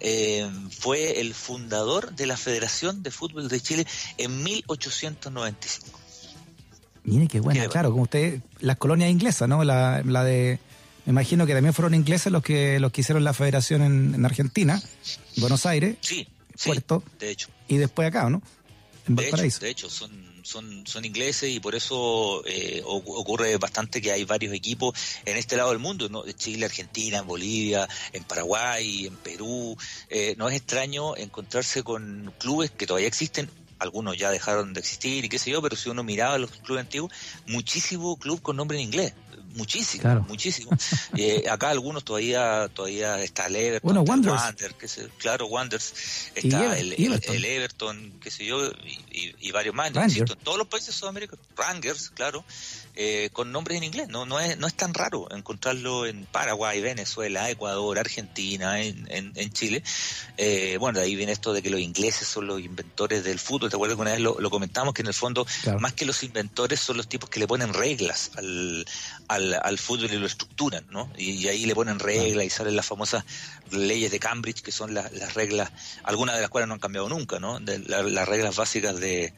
[0.00, 3.86] eh, fue el fundador de la Federación de Fútbol de Chile
[4.16, 5.98] en 1895.
[7.04, 9.64] Mire qué buena, Qué claro, como usted, las colonias inglesas, ¿no?
[9.64, 10.58] La, la de,
[11.06, 14.24] me imagino que también fueron ingleses los que los que hicieron la federación en, en
[14.26, 14.80] Argentina,
[15.38, 17.48] Buenos Aires, Sí, sí, Puerto, de hecho.
[17.66, 18.42] y después acá, ¿no?
[19.06, 19.60] En De hecho, Valparaíso.
[19.60, 20.10] de hecho, son,
[20.48, 25.36] son, son ingleses y por eso eh, ocu- ocurre bastante que hay varios equipos en
[25.36, 26.24] este lado del mundo, ¿no?
[26.32, 29.76] Chile, Argentina, en Bolivia, en Paraguay, en Perú.
[30.08, 33.50] Eh, no es extraño encontrarse con clubes que todavía existen.
[33.78, 36.80] Algunos ya dejaron de existir y qué sé yo, pero si uno miraba los clubes
[36.80, 37.12] antiguos,
[37.46, 39.12] muchísimo club con nombre en inglés.
[39.54, 40.24] Muchísimo, Claro.
[40.28, 40.70] muchísimo.
[41.16, 44.42] Eh, acá algunos todavía todavía está el Everton, Bueno, Wanderers.
[44.42, 45.92] Wander, que se- claro, Wanderers,
[46.34, 47.34] está el, el- Everton.
[47.34, 50.18] el Everton, qué sé yo, y, y- y varios más, Rangers.
[50.18, 52.44] insisto, en todos los países sudamericanos, Rangers, claro,
[53.00, 56.80] eh, con nombres en inglés, no, no, es, no es tan raro encontrarlo en Paraguay,
[56.80, 59.84] Venezuela, Ecuador, Argentina, en, en, en Chile.
[60.36, 63.70] Eh, bueno, de ahí viene esto de que los ingleses son los inventores del fútbol,
[63.70, 64.94] ¿te acuerdas que una vez lo, lo comentamos?
[64.94, 65.78] Que en el fondo, Claro.
[65.78, 68.84] más que los inventores, son los tipos que le ponen reglas al,
[69.28, 71.08] al, al fútbol y lo estructuran, ¿no?
[71.16, 73.24] Y, y ahí le ponen reglas y salen las famosas
[73.70, 75.70] leyes de Cambridge, que son las, las reglas,
[76.02, 77.60] algunas de las cuales no han cambiado nunca, ¿no?
[77.60, 79.32] De la- las reglas básicas de,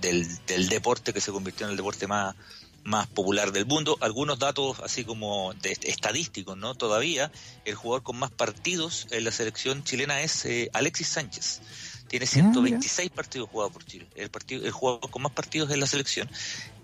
[0.00, 2.36] del, del deporte que se convirtió en el deporte más
[2.84, 3.98] más popular del mundo.
[4.00, 6.74] Algunos datos así como de estadísticos, ¿no?
[6.74, 7.30] Todavía
[7.64, 11.60] el jugador con más partidos en la selección chilena es eh, Alexis Sánchez.
[12.08, 14.08] Tiene 126 partidos jugados por Chile.
[14.16, 16.28] El partido el jugador con más partidos en la selección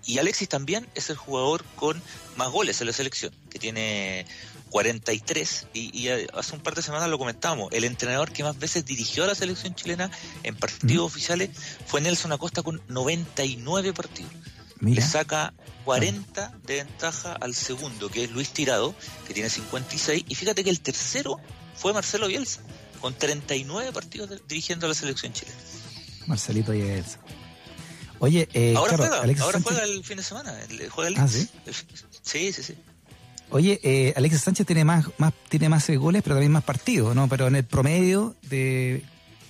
[0.06, 2.00] y Alexis también es el jugador con
[2.36, 4.24] más goles en la selección, que tiene
[4.70, 8.84] 43 y, y hace un par de semanas lo comentamos, el entrenador que más veces
[8.84, 10.10] dirigió a la selección chilena
[10.44, 11.50] en partidos oficiales
[11.86, 14.32] fue Nelson Acosta con 99 partidos.
[14.80, 15.00] Mira.
[15.02, 15.54] Le saca
[15.84, 18.94] 40 de ventaja al segundo, que es Luis Tirado,
[19.26, 21.38] que tiene 56, y fíjate que el tercero
[21.74, 22.60] fue Marcelo Bielsa,
[23.00, 25.56] con 39 partidos de- dirigiendo a la selección chilena.
[26.26, 27.18] Marcelito y Elsa.
[28.18, 31.16] Oye, eh, ahora claro, juega, ahora Sánchez- juega el fin de semana, el- juega el
[31.18, 31.48] Ah, ¿sí?
[32.22, 32.74] Sí, sí, sí.
[33.50, 37.14] Oye, eh, Alexis Sánchez tiene más, más, tiene más eh, goles, pero también más partidos,
[37.14, 37.28] ¿no?
[37.28, 39.04] Pero en el promedio de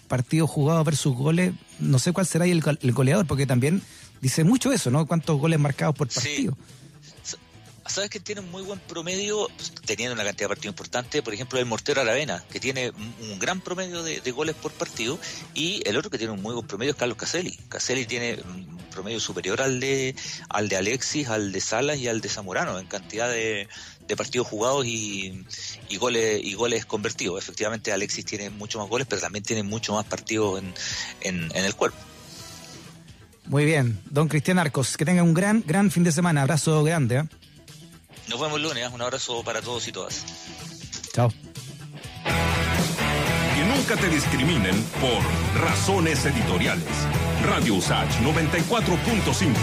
[0.08, 3.80] partidos jugados versus goles, no sé cuál será el, el goleador, porque también
[4.20, 5.06] dice mucho eso, ¿no?
[5.06, 6.18] Cuántos goles marcados por Sí.
[6.20, 6.56] partido.
[7.88, 11.32] Sabes que tiene un muy buen promedio, pues, teniendo una cantidad de partidos importante, por
[11.32, 15.20] ejemplo, el Mortero Aravena, que tiene un, un gran promedio de, de goles por partido,
[15.54, 17.56] y el otro que tiene un muy buen promedio es Carlos Caselli.
[17.68, 20.16] Caselli tiene un promedio superior al de,
[20.48, 23.68] al de Alexis, al de Salas y al de Zamorano en cantidad de,
[24.08, 25.44] de partidos jugados y,
[25.88, 27.38] y goles y goles convertidos.
[27.40, 30.74] Efectivamente, Alexis tiene mucho más goles, pero también tiene mucho más partidos en,
[31.20, 31.98] en, en el cuerpo.
[33.48, 36.42] Muy bien, don Cristian Arcos, que tenga un gran, gran fin de semana.
[36.42, 37.24] Abrazo grande, ¿eh?
[38.28, 38.88] Nos vemos el lunes, ¿eh?
[38.92, 40.24] un abrazo para todos y todas.
[41.12, 41.32] Chao.
[43.54, 46.84] Que nunca te discriminen por razones editoriales.
[47.44, 49.54] Radio Usach 94.5,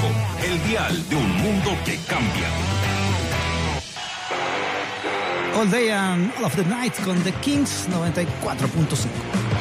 [0.45, 2.47] el dial de un mundo que cambia.
[5.55, 9.52] All Day and All of the Night con The Kings 94.5.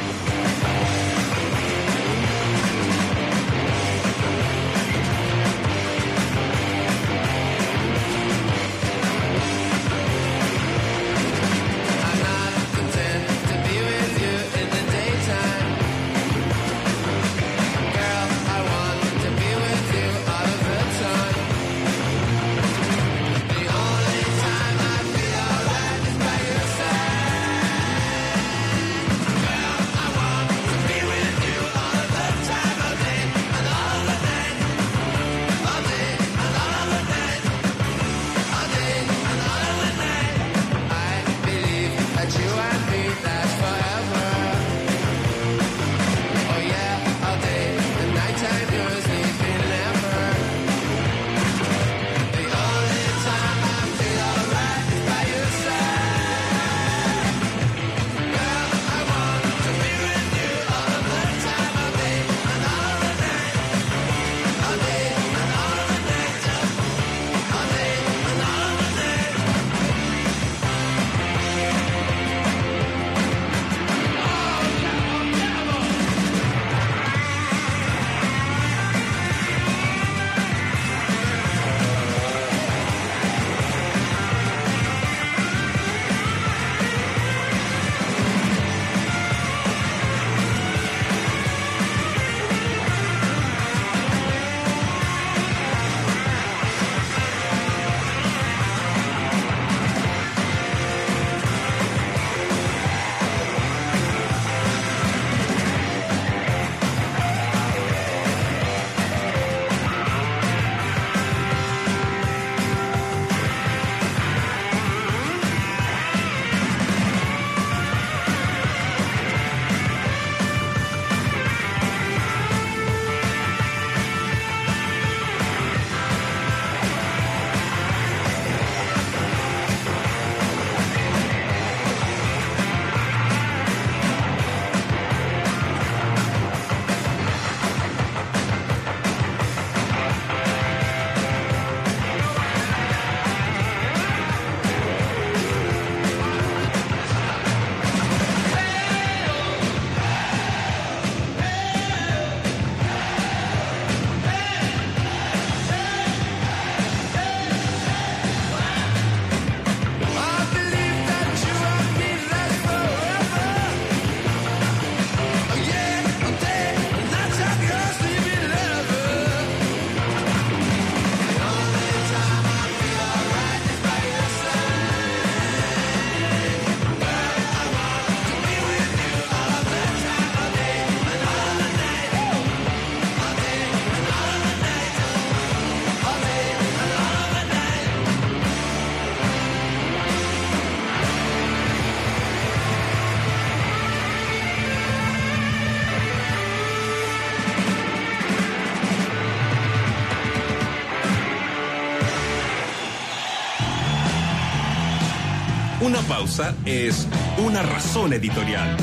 [206.03, 208.77] pausa es una razón editorial.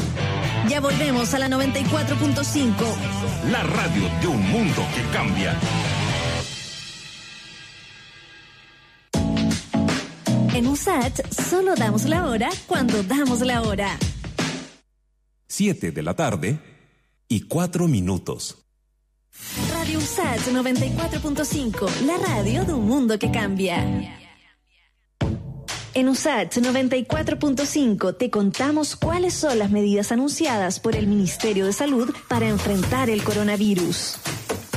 [0.68, 2.73] Ya volvemos a la 94.5.
[3.51, 5.57] La radio de un mundo que cambia.
[10.55, 13.99] En USAT solo damos la hora cuando damos la hora.
[15.49, 16.61] 7 de la tarde
[17.29, 18.59] y 4 minutos.
[19.73, 24.20] Radio USAT 94.5, la radio de un mundo que cambia.
[25.93, 32.14] En USAT 94.5 te contamos cuáles son las medidas anunciadas por el Ministerio de Salud
[32.28, 34.14] para enfrentar el coronavirus.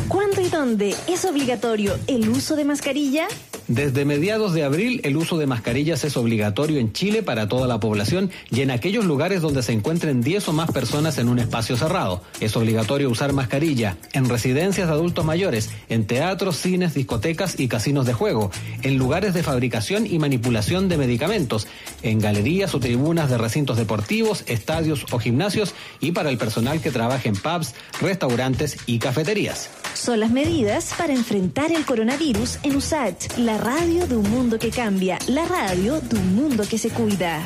[0.07, 3.27] ¿Cuándo y dónde es obligatorio el uso de mascarilla?
[3.69, 7.79] Desde mediados de abril, el uso de mascarillas es obligatorio en Chile para toda la
[7.79, 11.77] población y en aquellos lugares donde se encuentren 10 o más personas en un espacio
[11.77, 12.21] cerrado.
[12.41, 18.05] Es obligatorio usar mascarilla en residencias de adultos mayores, en teatros, cines, discotecas y casinos
[18.05, 18.51] de juego,
[18.81, 21.65] en lugares de fabricación y manipulación de medicamentos,
[22.01, 26.91] en galerías o tribunas de recintos deportivos, estadios o gimnasios y para el personal que
[26.91, 29.69] trabaja en pubs, restaurantes y cafeterías.
[29.93, 34.69] Son las medidas para enfrentar el coronavirus en USAT, la radio de un mundo que
[34.69, 37.43] cambia, la radio de un mundo que se cuida.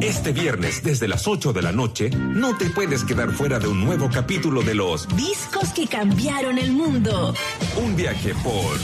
[0.00, 3.84] Este viernes desde las 8 de la noche no te puedes quedar fuera de un
[3.84, 7.34] nuevo capítulo de los Discos que cambiaron el mundo.
[7.82, 8.78] Un viaje por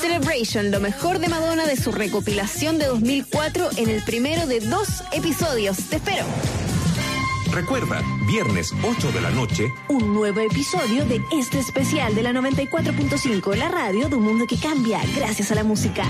[0.00, 5.02] Celebration, lo mejor de Madonna de su recopilación de 2004 en el primero de dos
[5.12, 5.76] episodios.
[5.88, 6.24] Te espero.
[7.52, 13.56] Recuerda, viernes 8 de la noche, Un nuevo episodio de este especial de la 94.5,
[13.56, 16.04] la radio de un mundo que cambia gracias a la música.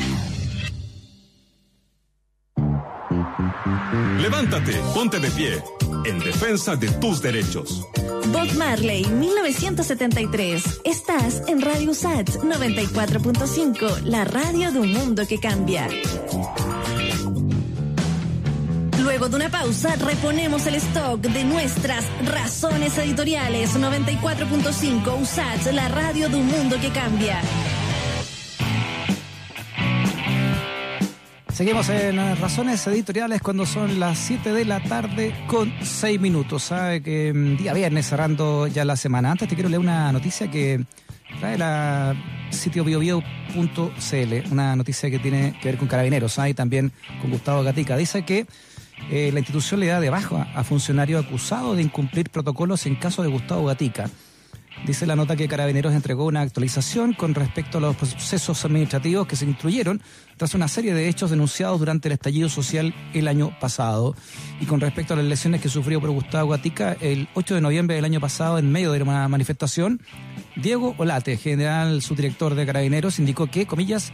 [4.41, 5.63] levántate, ponte de pie,
[6.05, 7.87] en defensa de tus derechos.
[8.33, 10.81] Bob Marley, 1973.
[10.85, 15.89] Estás en Radio Sat 94.5, la radio de un mundo que cambia.
[19.03, 26.29] Luego de una pausa, reponemos el stock de nuestras razones editoriales 94.5 USAT, la radio
[26.29, 27.41] de un mundo que cambia.
[31.53, 36.63] Seguimos en eh, Razones Editoriales cuando son las 7 de la tarde con 6 minutos.
[36.65, 39.31] Sabe que mm, día viernes cerrando ya la semana.
[39.31, 40.85] Antes te quiero leer una noticia que
[41.39, 42.17] trae la
[42.51, 46.49] sitio biobio.cl, una noticia que tiene que ver con carabineros ¿ah?
[46.49, 47.97] y también con Gustavo Gatica.
[47.97, 48.47] Dice que
[49.11, 53.23] eh, la institución le da de baja a funcionario acusado de incumplir protocolos en caso
[53.23, 54.11] de Gustavo Gatica.
[54.87, 59.37] Dice la nota que Carabineros entregó una actualización con respecto a los procesos administrativos que
[59.37, 60.01] se incluyeron
[60.39, 64.17] tras una serie de hechos denunciados durante el estallido social el año pasado.
[64.59, 67.97] Y con respecto a las lesiones que sufrió por Gustavo Gatica, el 8 de noviembre
[67.97, 70.01] del año pasado, en medio de una manifestación,
[70.57, 74.13] Diego Olate, general subdirector de Carabineros, indicó que, comillas,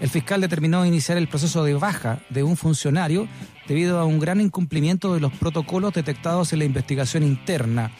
[0.00, 3.28] el fiscal determinó iniciar el proceso de baja de un funcionario
[3.68, 7.90] debido a un gran incumplimiento de los protocolos detectados en la investigación interna.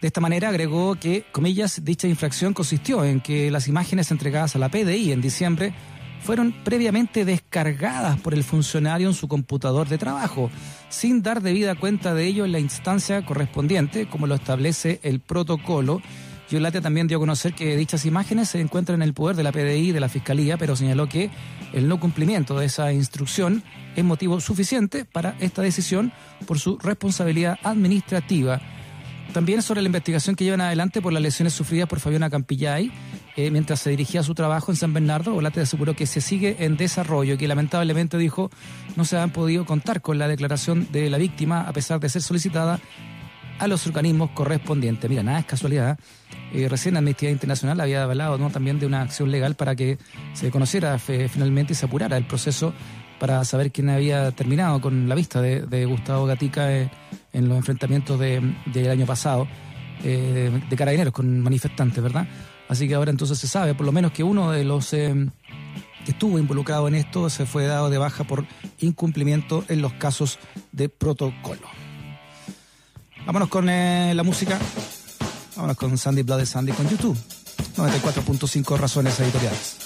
[0.00, 4.58] De esta manera agregó que, comillas, dicha infracción consistió en que las imágenes entregadas a
[4.60, 5.74] la PDI en diciembre
[6.20, 10.50] fueron previamente descargadas por el funcionario en su computador de trabajo,
[10.88, 16.00] sin dar debida cuenta de ello en la instancia correspondiente, como lo establece el protocolo.
[16.50, 19.52] Yolate también dio a conocer que dichas imágenes se encuentran en el poder de la
[19.52, 21.30] PDI y de la Fiscalía, pero señaló que
[21.72, 23.62] el no cumplimiento de esa instrucción
[23.98, 26.12] es motivo suficiente para esta decisión
[26.46, 28.60] por su responsabilidad administrativa.
[29.32, 32.90] También sobre la investigación que llevan adelante por las lesiones sufridas por Fabiana Campillay,
[33.36, 36.56] eh, mientras se dirigía a su trabajo en San Bernardo, Olate aseguró que se sigue
[36.64, 38.50] en desarrollo y que lamentablemente dijo
[38.96, 42.22] no se han podido contar con la declaración de la víctima a pesar de ser
[42.22, 42.80] solicitada
[43.58, 45.10] a los organismos correspondientes.
[45.10, 45.98] Mira, nada es casualidad.
[46.54, 49.98] Eh, recién Amnistía Internacional había hablado también de una acción legal para que
[50.32, 52.72] se conociera fe- finalmente y se apurara el proceso
[53.18, 56.90] para saber quién había terminado con la vista de, de Gustavo Gatica eh,
[57.32, 59.46] en los enfrentamientos de- del año pasado
[60.04, 62.26] eh, de carabineros con manifestantes, ¿verdad?
[62.68, 65.14] Así que ahora entonces se sabe, por lo menos que uno de los eh,
[66.04, 68.46] que estuvo involucrado en esto se fue dado de baja por
[68.80, 70.38] incumplimiento en los casos
[70.72, 71.66] de protocolo.
[73.26, 74.58] Vámonos con eh, la música.
[75.56, 77.16] Vámonos con Sandy Blood de Sandy con YouTube.
[77.76, 79.76] 94.5 razones editoriales.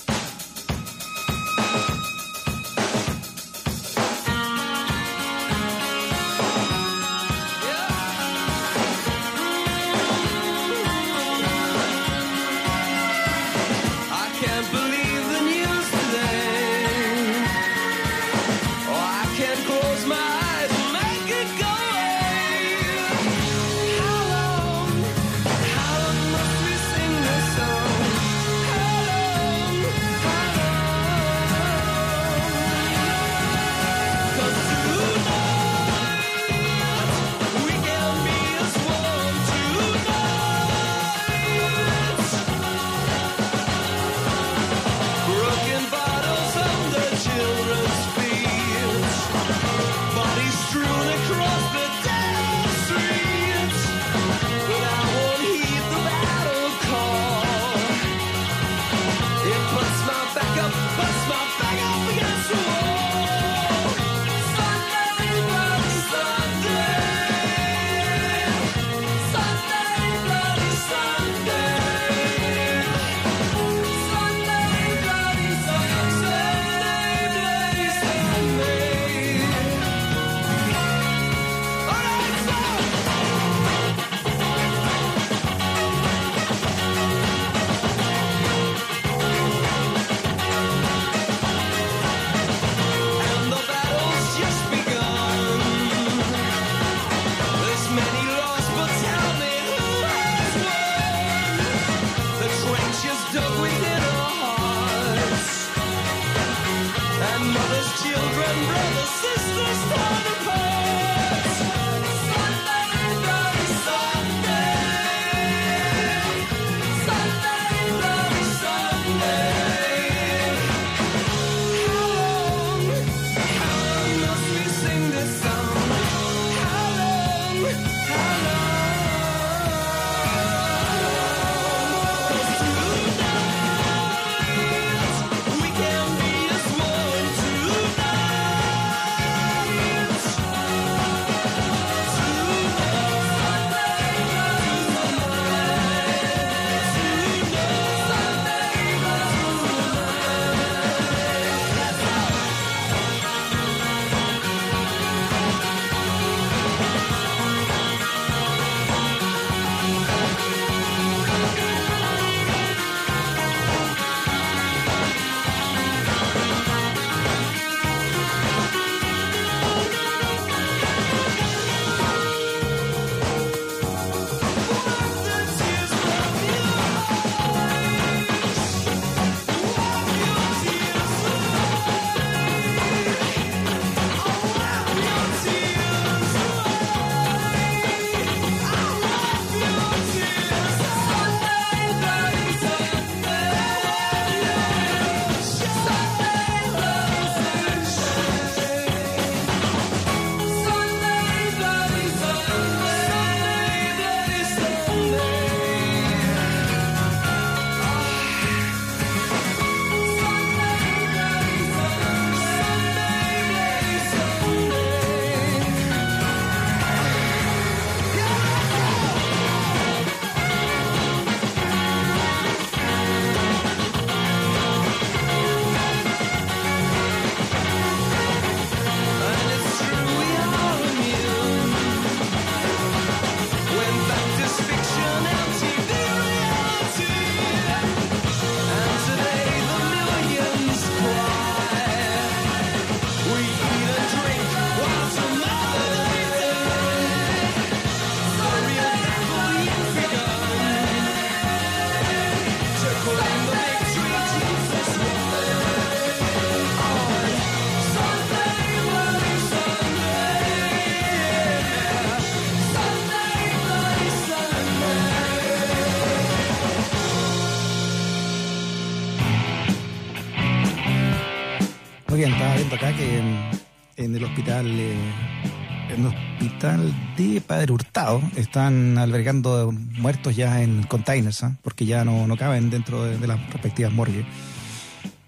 [278.37, 281.57] Están albergando muertos ya en containers, ¿ah?
[281.63, 284.25] porque ya no, no caben dentro de, las respectivas morgues.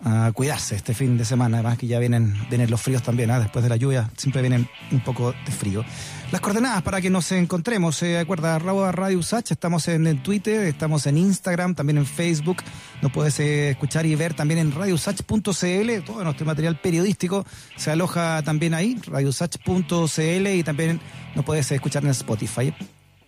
[0.07, 3.41] A cuidarse este fin de semana, además que ya vienen, vienen los fríos también, ¿ah?
[3.41, 5.83] después de la lluvia siempre vienen un poco de frío.
[6.31, 11.17] Las coordenadas para que nos encontremos, se acuerda, Radio Usach, estamos en Twitter, estamos en
[11.17, 12.59] Instagram, también en Facebook,
[13.05, 17.45] nos puedes eh, escuchar y ver también en radiousach.cl, todo nuestro material periodístico
[17.77, 20.99] se aloja también ahí, radiousach.cl y también
[21.35, 22.73] nos puedes escuchar en Spotify.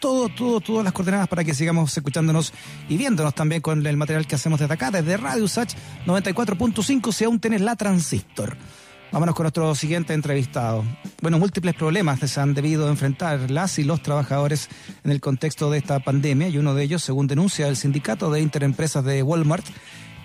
[0.00, 2.54] Todo, todo, todas las coordenadas para que sigamos escuchándonos
[2.88, 5.74] y viéndonos también con el material que hacemos desde acá, desde Radio Usach
[6.06, 8.56] 94.5, si aún tenés la transistor.
[9.12, 10.84] Vámonos con nuestro siguiente entrevistado.
[11.22, 14.68] Bueno, múltiples problemas se han debido enfrentar las y los trabajadores
[15.04, 18.40] en el contexto de esta pandemia y uno de ellos, según denuncia el sindicato de
[18.40, 19.64] interempresas de Walmart,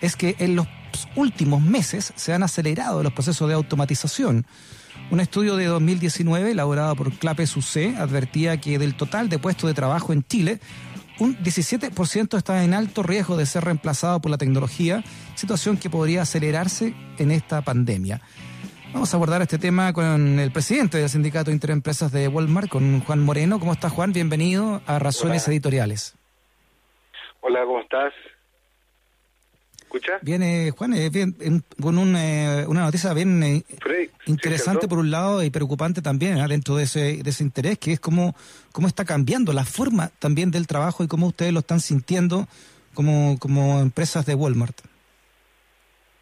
[0.02, 0.68] es que en los
[1.16, 4.46] últimos meses se han acelerado los procesos de automatización.
[5.12, 9.74] Un estudio de 2019 elaborado por Clapes UC advertía que del total de puestos de
[9.74, 10.60] trabajo en Chile,
[11.20, 15.04] un 17% está en alto riesgo de ser reemplazado por la tecnología,
[15.36, 18.22] situación que podría acelerarse en esta pandemia.
[18.94, 23.20] Vamos a abordar este tema con el presidente del Sindicato Interempresas de Walmart, con Juan
[23.22, 23.60] Moreno.
[23.60, 24.12] ¿Cómo estás, Juan?
[24.14, 25.54] Bienvenido a Razones Hola.
[25.54, 26.16] Editoriales.
[27.42, 28.14] Hola, ¿cómo estás?
[29.82, 30.14] ¿Escucha?
[30.22, 35.00] Viene, Juan, eh, bien, en- con un, eh, una noticia bien eh, Freddy, interesante por
[35.00, 36.48] un lado y preocupante también ¿ah?
[36.48, 38.36] dentro de ese, de ese interés, que es cómo,
[38.72, 42.48] cómo está cambiando la forma también del trabajo y cómo ustedes lo están sintiendo
[42.94, 44.78] como, como empresas de Walmart.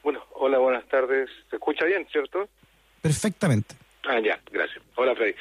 [0.04, 1.30] Bueno, hola, buenas tardes.
[1.50, 2.48] ¿Se escucha bien, cierto?
[3.02, 3.76] Perfectamente.
[4.06, 4.84] Ah, ya, gracias.
[4.96, 5.36] Hola, Freddy.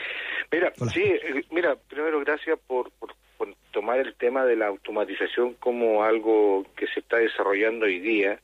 [0.50, 0.90] Mira, Hola.
[0.92, 6.02] sí, eh, mira, primero gracias por, por, por tomar el tema de la automatización como
[6.04, 8.40] algo que se está desarrollando hoy día,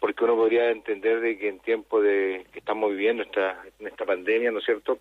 [0.00, 4.04] porque uno podría entender de que en tiempo de que estamos viviendo esta, en esta
[4.04, 5.00] pandemia, ¿no es cierto?,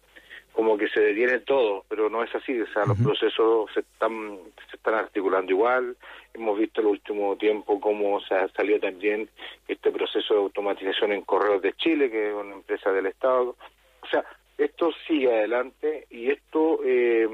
[0.57, 4.39] como que se detiene todo, pero no es así, o sea, los procesos se están,
[4.71, 5.95] se están articulando igual,
[6.33, 9.29] hemos visto en el último tiempo cómo se ha salido también
[9.67, 13.55] este proceso de automatización en Correos de Chile, que es una empresa del Estado.
[14.01, 14.25] O sea,
[14.57, 17.29] esto sigue adelante y esto eh,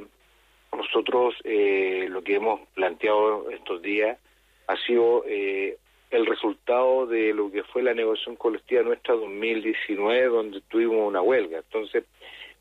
[0.75, 4.19] nosotros eh, lo que hemos planteado estos días
[4.67, 5.77] ha sido eh,
[6.11, 11.59] el resultado de lo que fue la negociación colectiva nuestra 2019, donde tuvimos una huelga.
[11.59, 12.03] Entonces,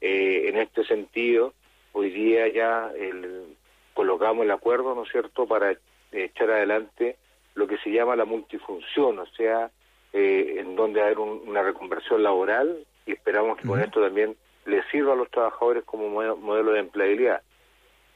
[0.02, 1.54] eh, en este sentido,
[1.92, 3.56] hoy día ya el-
[3.94, 5.74] colocamos el acuerdo, ¿no es cierto?, para
[6.12, 7.16] echar adelante
[7.54, 9.70] lo que se llama la multifunción, o sea,
[10.12, 15.12] eh, en donde hay una reconversión laboral y esperamos que con esto también le sirva
[15.14, 17.42] a los trabajadores como mo- modelo de empleabilidad.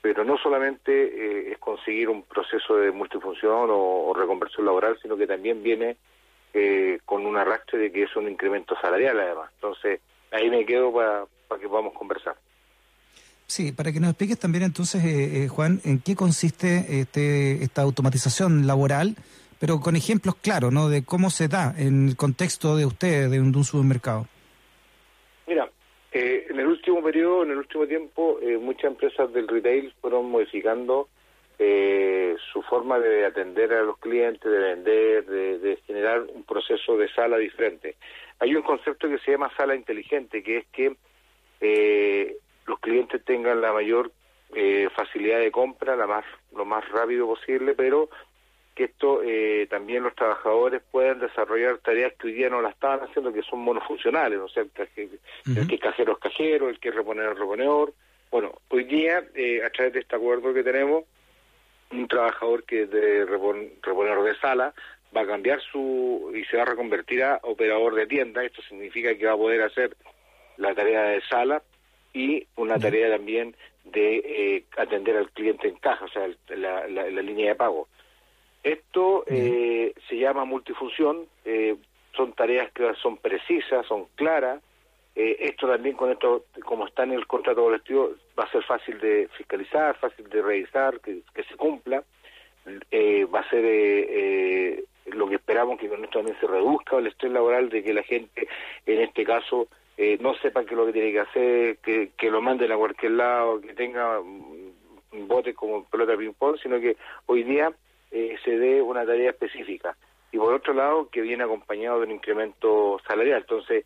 [0.02, 5.16] Pero no solamente eh, es conseguir un proceso de multifunción o, o reconversión laboral, sino
[5.16, 5.96] que también viene
[6.54, 9.50] eh, con un arrastre de que es un incremento salarial además.
[9.56, 10.00] Entonces,
[10.30, 12.36] ahí me quedo para, para que podamos conversar.
[13.46, 17.82] Sí, para que nos expliques también entonces, eh, eh, Juan, en qué consiste este, esta
[17.82, 19.14] automatización laboral,
[19.60, 20.88] pero con ejemplos claros, ¿no?
[20.88, 24.26] De cómo se da en el contexto de ustedes, de un, de un supermercado.
[25.46, 25.70] Mira,
[26.12, 30.28] eh, en el último periodo, en el último tiempo, eh, muchas empresas del retail fueron
[30.28, 31.08] modificando
[31.58, 36.96] eh, su forma de atender a los clientes, de vender, de, de generar un proceso
[36.96, 37.96] de sala diferente.
[38.40, 40.96] Hay un concepto que se llama sala inteligente, que es que
[41.60, 44.10] eh, los clientes tengan la mayor
[44.54, 46.24] eh, facilidad de compra, la más
[46.54, 48.08] lo más rápido posible, pero
[48.74, 53.00] que esto eh, también los trabajadores puedan desarrollar tareas que hoy día no las estaban
[53.00, 55.08] haciendo, que son monofuncionales, o sea, el, caje-
[55.46, 57.94] el que cajero es cajero, el que es reponedor es reponedor.
[58.30, 61.04] Bueno, hoy día, eh, a través de este acuerdo que tenemos,
[61.90, 64.74] un trabajador que es de repon- reponedor de sala
[65.16, 68.44] va a cambiar su y se va a reconvertir a operador de tienda.
[68.44, 69.96] Esto significa que va a poder hacer
[70.56, 71.62] la tarea de sala
[72.12, 73.54] y una tarea también
[73.84, 77.54] de eh, atender al cliente en caja, o sea, el- la, la- la línea de
[77.54, 77.88] pago.
[78.62, 81.76] Esto eh, se llama multifunción, eh,
[82.16, 84.60] son tareas que son precisas, son claras.
[85.14, 88.98] Eh, esto también con esto, como está en el contrato colectivo, va a ser fácil
[89.00, 92.02] de fiscalizar, fácil de revisar, que, que se cumpla.
[92.90, 96.96] Eh, va a ser eh, eh, lo que esperamos que con esto también se reduzca
[96.98, 98.48] el estrés laboral de que la gente,
[98.84, 102.30] en este caso, eh, no sepa qué es lo que tiene que hacer, que, que
[102.30, 104.72] lo manden a cualquier lado, que tenga mm,
[105.12, 106.96] un bote como pelota de ping-pong, sino que
[107.26, 107.72] hoy día
[108.10, 109.96] eh, se dé una tarea específica.
[110.32, 113.40] Y por otro lado, que viene acompañado de un incremento salarial.
[113.40, 113.84] Entonces,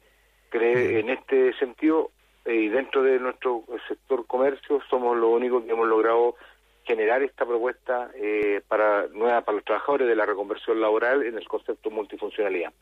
[0.48, 2.10] cree, en este sentido,
[2.44, 6.34] eh, y dentro de nuestro sector comercio, somos lo único que hemos logrado
[6.84, 11.46] generar esta propuesta eh, para nueva para los trabajadores de la reconversión laboral en el
[11.46, 12.72] concepto multifuncionalidad.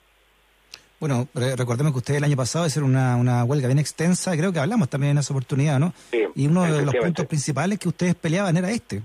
[1.01, 4.53] Bueno, re- recordemos que ustedes el año pasado hicieron una, una huelga bien extensa, creo
[4.53, 5.93] que hablamos también en esa oportunidad, ¿no?
[6.11, 9.03] Sí, y uno de los puntos principales que ustedes peleaban era este.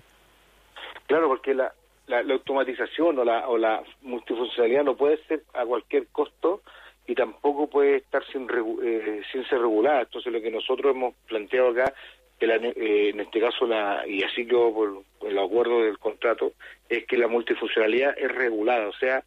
[1.08, 1.72] Claro, porque la,
[2.08, 6.62] la, la automatización o la, o la multifuncionalidad no puede ser a cualquier costo
[7.06, 10.02] y tampoco puede estar sin, regu- eh, sin ser regulada.
[10.02, 11.94] Entonces, lo que nosotros hemos planteado acá,
[12.40, 16.54] que la, eh, en este caso, la, y así quedó por el acuerdo del contrato,
[16.90, 18.88] es que la multifuncionalidad es regulada.
[18.88, 19.24] O sea,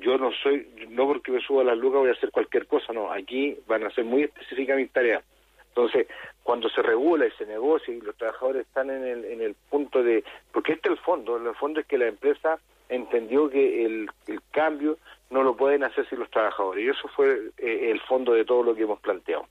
[0.00, 2.92] yo no soy, no porque me suba a las lucas voy a hacer cualquier cosa,
[2.92, 3.12] no.
[3.12, 5.24] Aquí van a ser muy específicas mis tareas.
[5.68, 6.08] Entonces,
[6.42, 10.02] cuando se regula y se negocia y los trabajadores están en el, en el punto
[10.02, 10.24] de...
[10.52, 12.58] Porque este es el fondo, el fondo es que la empresa
[12.88, 14.98] entendió que el, el cambio
[15.30, 16.84] no lo pueden hacer sin los trabajadores.
[16.84, 19.46] Y eso fue eh, el fondo de todo lo que hemos planteado.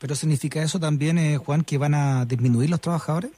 [0.00, 3.30] Pero significa eso también, eh, Juan, que van a disminuir los trabajadores?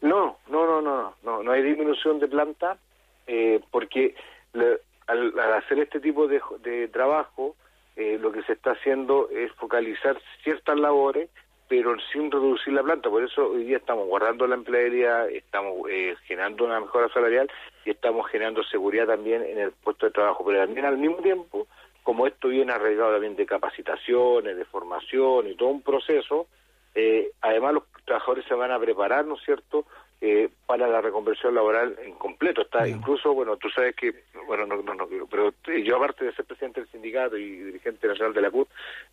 [0.00, 2.78] No, no, no, no, no, no, no hay disminución de planta
[3.26, 4.14] eh, porque
[4.52, 7.56] le- al, hacer este tipo de, de trabajo
[7.96, 11.28] eh, lo que se está haciendo es focalizar ciertas labores
[11.68, 13.10] pero sin reducir la planta.
[13.10, 17.50] Por eso hoy día estamos guardando la empleabilidad, estamos eh, generando una mejora salarial
[17.84, 20.44] y estamos generando seguridad también en el puesto de trabajo.
[20.46, 21.66] Pero también al mismo tiempo,
[22.02, 26.46] como esto viene arraigado también de capacitaciones, de formación y todo un proceso,
[26.94, 29.84] eh, además los trabajadores se van a preparar, ¿no es cierto?,
[30.20, 32.62] eh, para la reconversión laboral en completo.
[32.62, 35.52] Está incluso, bueno, tú sabes que, bueno, no, no, no, pero
[35.84, 38.68] yo aparte de ser presidente del sindicato y dirigente nacional de la CUT,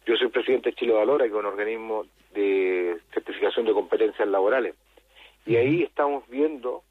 [0.05, 4.75] yo soy presidente de Chile Valora, que es un organismo de certificación de competencias laborales.
[5.45, 6.81] Y ahí estamos viendo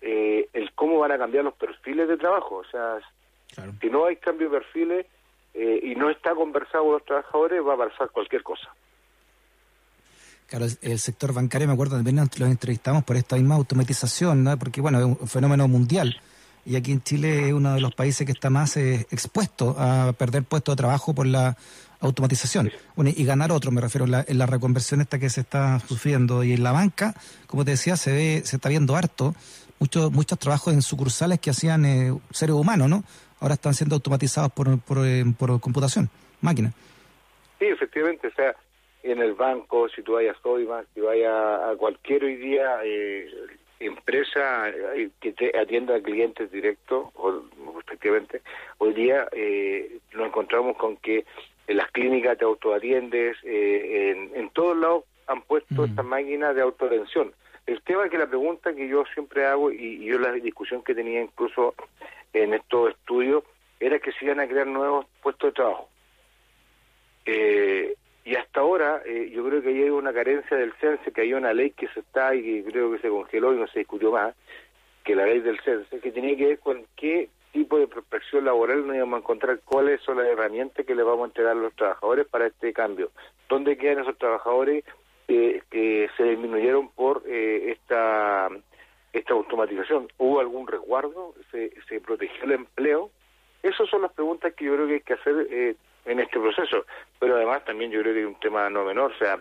[0.00, 2.56] eh, el cómo van a cambiar los perfiles de trabajo.
[2.56, 2.98] O sea,
[3.80, 5.06] si no hay cambio de perfiles
[5.52, 8.72] eh, y no está conversado con los trabajadores, va a pasar cualquier cosa.
[10.48, 14.58] Claro, el- sector bancario, me acuerdo, también los entrevistamos por esta misma automatización, ¿no?
[14.58, 16.20] porque bueno, es un fenómeno mundial.
[16.64, 20.12] Y aquí en Chile es uno de los países que está más eh, expuesto a
[20.12, 21.56] perder puestos de trabajo por la
[22.00, 22.70] automatización.
[22.96, 26.44] Y ganar otro, me refiero, en la, en la reconversión esta que se está sufriendo.
[26.44, 27.14] Y en la banca,
[27.46, 29.34] como te decía, se ve, se está viendo harto,
[29.78, 33.04] muchos muchos trabajos en sucursales que hacían eh, seres humanos, ¿no?
[33.40, 36.10] Ahora están siendo automatizados por, por, eh, por computación,
[36.40, 36.72] máquina.
[37.58, 38.54] Sí, efectivamente, o sea,
[39.02, 43.30] en el banco, si tú vayas a Sodimac, si vayas a cualquier hoy día eh,
[43.80, 47.42] empresa eh, que te atienda a clientes directos, o
[47.76, 48.42] respectivamente,
[48.78, 51.24] hoy día eh, nos encontramos con que
[51.66, 56.62] en las clínicas te autoatiendes, eh, en, en todos lados han puesto estas máquinas de
[56.62, 57.32] autoatención.
[57.66, 60.82] El tema es que la pregunta que yo siempre hago, y, y yo la discusión
[60.82, 61.74] que tenía incluso
[62.32, 63.44] en estos estudios,
[63.78, 65.88] era que se iban a crear nuevos puestos de trabajo.
[67.26, 71.34] Eh, y hasta ahora eh, yo creo que hay una carencia del CENSE, que hay
[71.34, 74.12] una ley que se está y que creo que se congeló y no se discutió
[74.12, 74.34] más,
[75.04, 78.86] que la ley del CENSE, que tenía que ver con qué tipo de prospección laboral
[78.86, 81.74] nos íbamos a encontrar, cuáles son las herramientas que le vamos a entregar a los
[81.74, 83.10] trabajadores para este cambio,
[83.48, 84.84] dónde quedan esos trabajadores
[85.28, 88.48] eh, que se disminuyeron por eh, esta
[89.12, 90.08] esta automatización.
[90.18, 91.34] ¿Hubo algún resguardo?
[91.50, 93.10] ¿Se, se protegió el empleo?
[93.62, 95.76] Esas son las preguntas que yo creo que hay que hacer eh,
[96.08, 96.84] en este proceso.
[97.20, 99.12] Pero además también yo creo que hay un tema no menor.
[99.12, 99.40] O sea,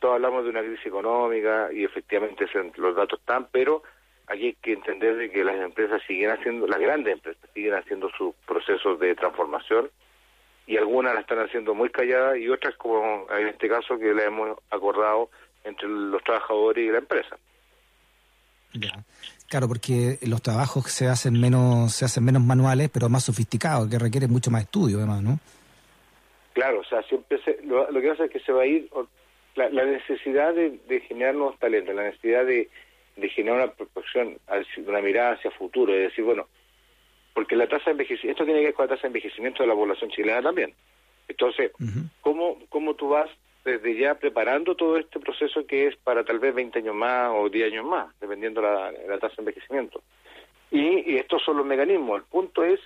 [0.00, 2.46] todos hablamos de una crisis económica y efectivamente
[2.76, 3.82] los datos están, pero
[4.26, 8.10] aquí hay que entender de que las empresas siguen haciendo, las grandes empresas siguen haciendo
[8.16, 9.90] sus procesos de transformación
[10.66, 14.24] y algunas la están haciendo muy calladas y otras como en este caso que la
[14.24, 15.28] hemos acordado
[15.64, 17.36] entre los trabajadores y la empresa.
[19.48, 23.98] Claro, porque los trabajos se hacen menos se hacen menos manuales, pero más sofisticados, que
[23.98, 25.40] requieren mucho más estudio, además, ¿no?
[26.60, 28.86] Claro, o sea, siempre se- lo, lo que pasa es que se va a ir
[29.54, 32.68] la, la necesidad de, de generar nuevos talentos, la necesidad de,
[33.16, 34.36] de generar una proporción,
[34.86, 36.46] una mirada hacia futuro, es decir, bueno,
[37.32, 39.68] porque la tasa de envejecimiento, esto tiene que ver con la tasa de envejecimiento de
[39.68, 40.74] la población chilena también.
[41.28, 41.70] Entonces,
[42.20, 43.30] ¿cómo, ¿cómo tú vas
[43.64, 47.48] desde ya preparando todo este proceso que es para tal vez 20 años más o
[47.48, 50.02] 10 años más, dependiendo la, la tasa de envejecimiento?
[50.70, 52.18] Y, y estos son los mecanismos.
[52.20, 52.80] El punto es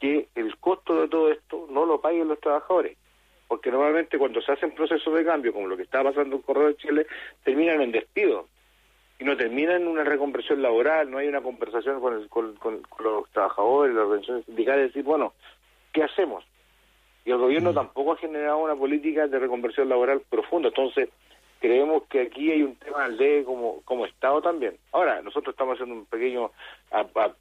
[0.00, 2.96] que el costo de todo esto no lo paguen los trabajadores.
[3.48, 6.68] Porque normalmente cuando se hacen procesos de cambio, como lo que está pasando en Correo
[6.68, 7.06] de Chile,
[7.44, 8.46] terminan en despido.
[9.18, 12.82] Y no terminan en una reconversión laboral, no hay una conversación con, el- con, con-
[12.82, 15.32] con los trabajadores, las organizaciones sindicales, decir, bueno,
[15.92, 16.44] ¿qué hacemos?
[17.24, 20.68] Y el gobierno tampoco ha generado una política de reconversión laboral profunda.
[20.68, 21.08] Entonces,
[21.60, 24.76] creemos que aquí hay un tema de como, como Estado también.
[24.92, 26.50] Ahora, nosotros estamos haciendo un pequeño,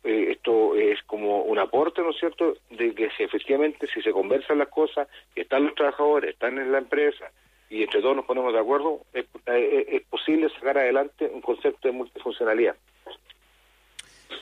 [0.03, 4.11] eh, esto es como un aporte, ¿no es cierto?, de que si efectivamente si se
[4.11, 7.25] conversan las cosas, que están los trabajadores, están en la empresa,
[7.69, 11.87] y entre todos nos ponemos de acuerdo, es, eh, es posible sacar adelante un concepto
[11.87, 12.75] de multifuncionalidad.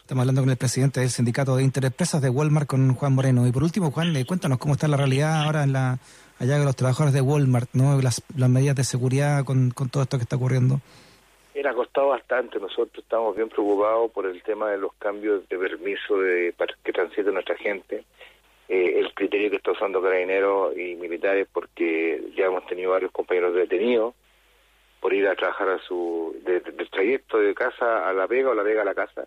[0.01, 3.47] Estamos hablando con el presidente del sindicato de Interempresas de Walmart, con Juan Moreno.
[3.47, 5.97] Y por último, Juan, eh, cuéntanos cómo está la realidad ahora en la
[6.39, 8.01] allá con los trabajadores de Walmart, ¿no?
[8.01, 10.79] Las, las medidas de seguridad con, con todo esto que está ocurriendo.
[11.53, 16.17] Era costado bastante, nosotros estamos bien preocupados por el tema de los cambios de permiso
[16.17, 18.03] de, para que transite nuestra gente,
[18.67, 23.55] eh, el criterio que está usando carabineros y militares, porque ya hemos tenido varios compañeros
[23.55, 24.13] detenidos
[24.99, 28.53] por ir a trabajar a su de- del trayecto de casa a la vega o
[28.55, 29.25] la vega a la casa,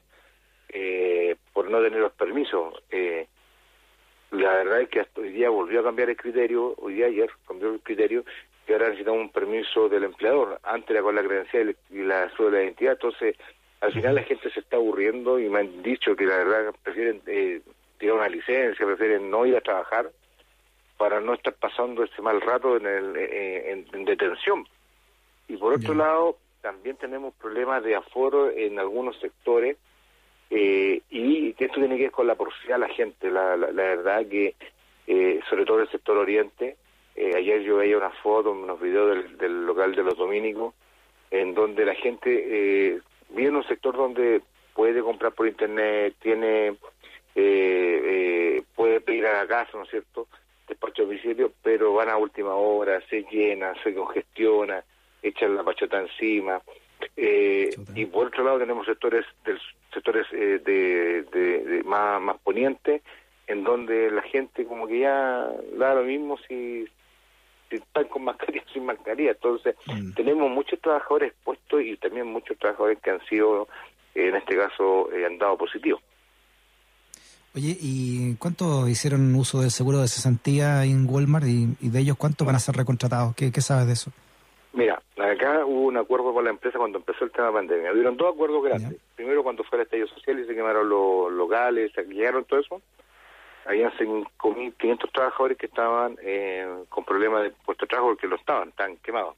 [0.69, 2.75] eh, por no tener los permisos.
[2.91, 3.27] Eh,
[4.31, 7.31] la verdad es que hasta hoy día volvió a cambiar el criterio, hoy día ayer
[7.47, 8.25] cambió el criterio,
[8.67, 12.51] que ahora necesitamos un permiso del empleador, antes era con la credencial y la de
[12.51, 13.37] la identidad, entonces
[13.81, 17.23] al final la gente se está aburriendo y me han dicho que la verdad prefieren
[17.27, 17.63] eh,
[17.99, 20.11] tirar una licencia, prefieren no ir a trabajar
[20.99, 24.67] para no estar pasando ese mal rato en, el, eh, en, en detención.
[25.47, 29.77] Y por otro lado, también tenemos problemas de aforo en algunos sectores
[30.51, 33.31] eh, y esto tiene que ver con la porosidad de la gente.
[33.31, 34.55] La, la, la verdad que,
[35.07, 36.77] eh, sobre todo en el sector oriente,
[37.17, 40.73] eh, ayer yo veía una foto, unos videos del, local de los dominicos,
[41.31, 43.01] en donde la gente eh,
[43.31, 44.41] vive en un sector donde
[44.73, 46.77] puede comprar por internet, tiene
[47.35, 50.29] eh, puede pedir a la casa, ¿no es cierto?,
[50.69, 54.85] despacho a domicilio, pero van a última hora, se llena, se congestiona,
[55.23, 56.63] echan la pachota encima.
[57.17, 59.59] Eh, y por otro lado tenemos sectores del,
[59.93, 63.03] sectores eh, de, de- de más, más ponientes,
[63.47, 65.49] en donde la gente como que ya
[65.79, 66.87] da lo mismo si,
[67.71, 69.31] si están con mascarilla o sin mascarilla.
[69.33, 69.75] Entonces,
[70.15, 73.67] tenemos muchos trabajadores expuestos y también muchos trabajadores que han sido,
[74.15, 76.01] en este caso, eh, han dado positivo.
[77.55, 82.17] Oye, ¿y cuánto hicieron uso del seguro de cesantía en Walmart y, y de ellos
[82.17, 83.35] cuántos van a ser recontratados?
[83.35, 84.13] ¿Qué, qué sabes de eso?
[84.75, 87.93] Mira, acá hubo un acuerdo con la empresa cuando empezó el tema de pandemia.
[87.93, 89.01] Hubieron dos acuerdos grandes.
[89.17, 92.83] Primero, cuando fue el estallido social y se quemaron los locales, se quemaron todo eso.
[93.67, 98.71] Habían 5.500 trabajadores que estaban eh, con problemas de puesto de trabajo porque lo estaban,
[98.71, 99.35] estaban quemados.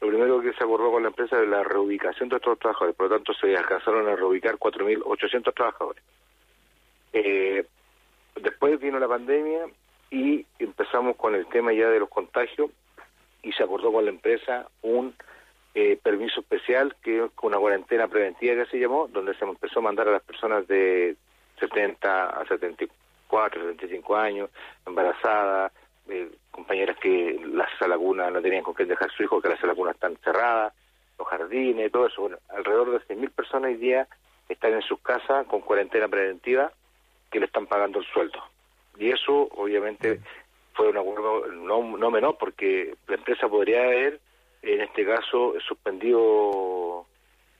[0.00, 3.10] lo primero que se acordó con la empresa es la reubicación de estos trabajadores, por
[3.10, 6.02] lo tanto se alcanzaron a reubicar 4.800 trabajadores.
[7.12, 7.66] Eh,
[8.36, 9.66] después vino la pandemia
[10.10, 12.70] y empezamos con el tema ya de los contagios
[13.46, 15.14] y se acordó con la empresa un
[15.72, 19.82] eh, permiso especial, que es una cuarentena preventiva que se llamó, donde se empezó a
[19.82, 21.14] mandar a las personas de
[21.60, 24.50] 70 a 74, 75 años,
[24.84, 25.70] embarazadas,
[26.08, 29.94] eh, compañeras que las lagunas no tenían con quién dejar su hijo, que las lagunas
[29.94, 30.74] están cerradas,
[31.16, 32.22] los jardines, todo eso.
[32.22, 34.08] Bueno, alrededor de 6.000 personas hoy día
[34.48, 36.72] están en sus casas con cuarentena preventiva
[37.30, 38.42] que le están pagando el sueldo.
[38.98, 40.20] Y eso, obviamente,
[40.76, 44.20] fue un acuerdo no, no menor, porque la empresa podría haber,
[44.62, 47.06] en este caso, suspendido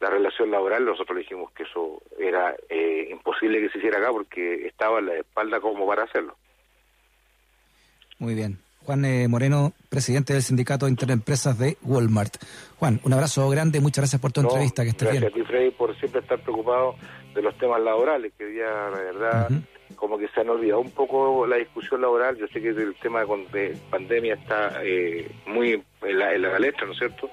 [0.00, 0.84] la relación laboral.
[0.84, 5.14] Nosotros dijimos que eso era eh, imposible que se hiciera acá porque estaba en la
[5.14, 6.36] espalda como para hacerlo.
[8.18, 8.58] Muy bien.
[8.84, 12.36] Juan eh, Moreno, presidente del Sindicato de Interempresas de Walmart.
[12.78, 15.42] Juan, un abrazo grande, muchas gracias por tu No, entrevista, que estés gracias bien.
[15.42, 16.94] a ti, Freddy, por siempre estar preocupado
[17.34, 19.48] de los temas laborales, que ya, la verdad,
[19.96, 22.36] como que se han olvidado un poco la discusión laboral.
[22.36, 26.86] Yo sé que el tema de pandemia está eh, muy en la, en la palestra,
[26.86, 27.30] ¿no es cierto?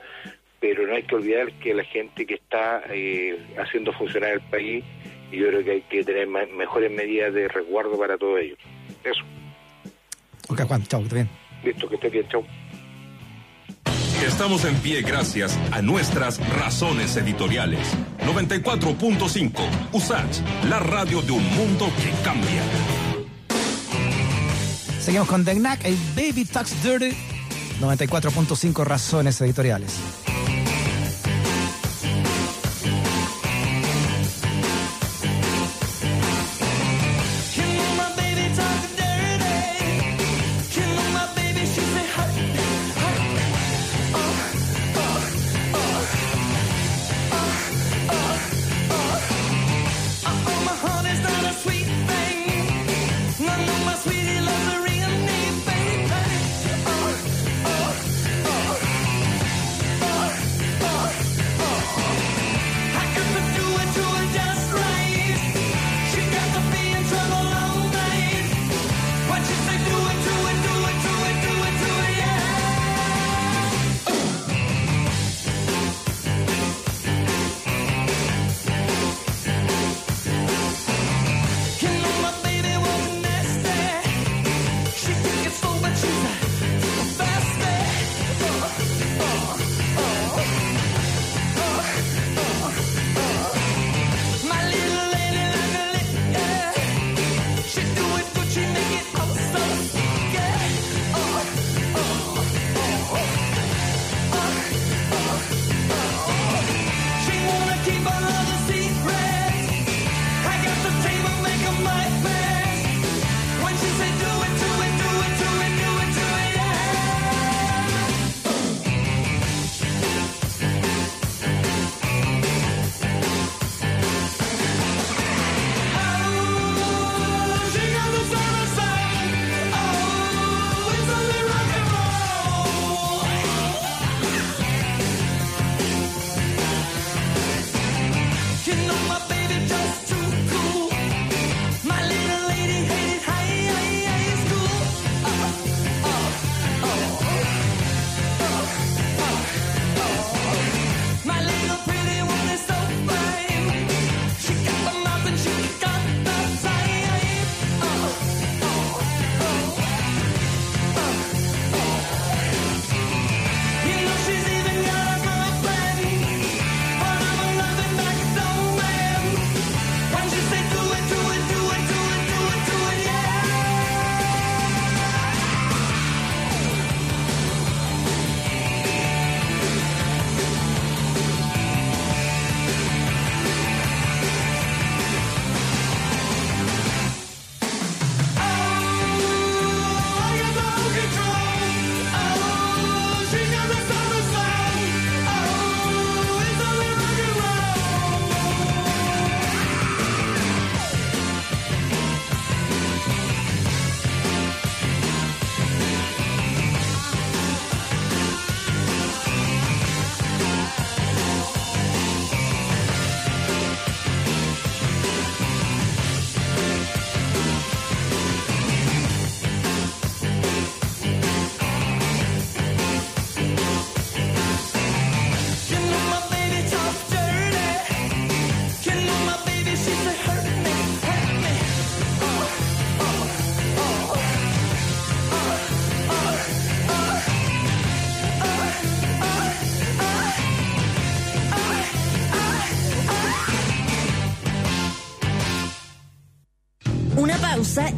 [0.59, 4.83] Pero no hay que olvidar que la gente que está eh, haciendo funcionar el país,
[5.31, 8.55] y yo creo que hay que tener mejores medidas de resguardo para todo ello.
[9.03, 9.23] Eso,
[10.49, 11.29] Ok, Juan, chao, que bien.
[11.63, 12.43] listo, que esté bien, chao.
[14.27, 17.85] Estamos en pie gracias a nuestras razones editoriales.
[18.25, 19.51] 94.5
[19.91, 20.39] USACH,
[20.69, 22.63] la radio de un mundo que cambia.
[25.01, 27.13] Seguimos con The Knack, el Baby Talks Dirty.
[27.81, 29.99] 94.5 razones editoriales.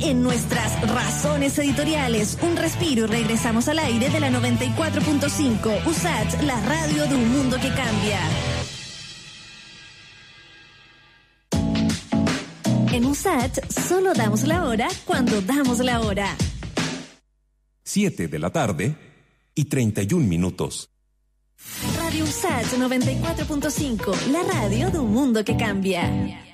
[0.05, 2.37] En nuestras razones editoriales.
[2.41, 5.85] Un respiro y regresamos al aire de la 94.5.
[5.85, 8.19] USAT, la radio de un mundo que cambia.
[12.91, 16.35] En USAT solo damos la hora cuando damos la hora.
[17.83, 18.95] 7 de la tarde
[19.53, 20.89] y 31 minutos.
[21.97, 26.44] Radio USAT 94.5, la radio de un mundo que cambia.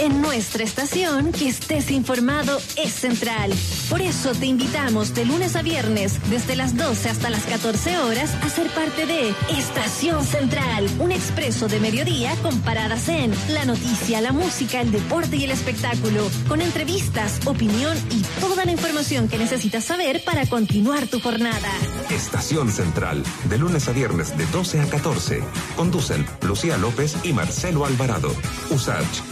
[0.00, 3.52] En nuestra estación, que estés informado es central.
[3.90, 8.34] Por eso te invitamos de lunes a viernes, desde las 12 hasta las 14 horas,
[8.42, 14.22] a ser parte de Estación Central, un expreso de mediodía con paradas en la noticia,
[14.22, 19.36] la música, el deporte y el espectáculo, con entrevistas, opinión y toda la información que
[19.36, 21.68] necesitas saber para continuar tu jornada.
[22.08, 25.42] Estación Central, de lunes a viernes de 12 a 14.
[25.76, 28.34] Conducen Lucía López y Marcelo Alvarado.
[28.70, 29.28] USACH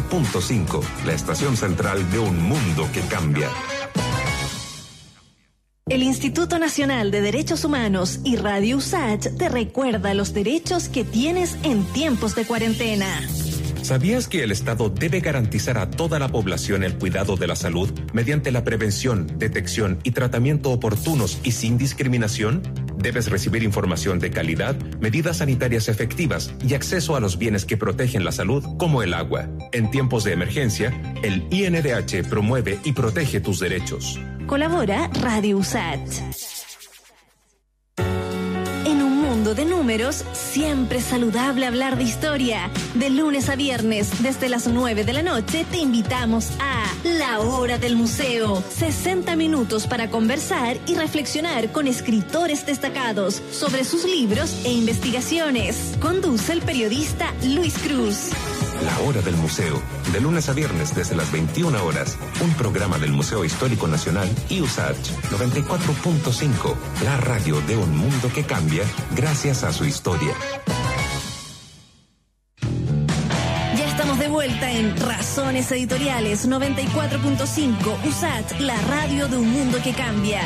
[0.00, 3.48] 94.5, la estación central de un mundo que cambia.
[5.86, 11.56] El Instituto Nacional de Derechos Humanos y Radio USACH te recuerda los derechos que tienes
[11.62, 13.06] en tiempos de cuarentena.
[13.82, 17.90] ¿Sabías que el Estado debe garantizar a toda la población el cuidado de la salud
[18.12, 22.62] mediante la prevención, detección y tratamiento oportunos y sin discriminación?
[22.98, 28.24] Debes recibir información de calidad, medidas sanitarias efectivas y acceso a los bienes que protegen
[28.24, 29.48] la salud, como el agua.
[29.72, 30.92] En tiempos de emergencia,
[31.22, 34.20] el INDH promueve y protege tus derechos.
[34.46, 36.57] Colabora Radio USACH.
[39.54, 42.70] De números, siempre saludable hablar de historia.
[42.94, 47.78] De lunes a viernes, desde las 9 de la noche, te invitamos a La Hora
[47.78, 48.62] del Museo.
[48.68, 55.96] 60 minutos para conversar y reflexionar con escritores destacados sobre sus libros e investigaciones.
[55.98, 58.30] Conduce el periodista Luis Cruz.
[59.08, 59.80] Hora del Museo,
[60.12, 64.60] de lunes a viernes desde las 21 horas, un programa del Museo Histórico Nacional y
[64.60, 66.74] USACH 94.5,
[67.04, 68.84] la radio de un mundo que cambia
[69.16, 70.34] gracias a su historia.
[73.78, 79.94] Ya estamos de vuelta en Razones Editoriales 94.5 USAT, la radio de un mundo que
[79.94, 80.42] cambia.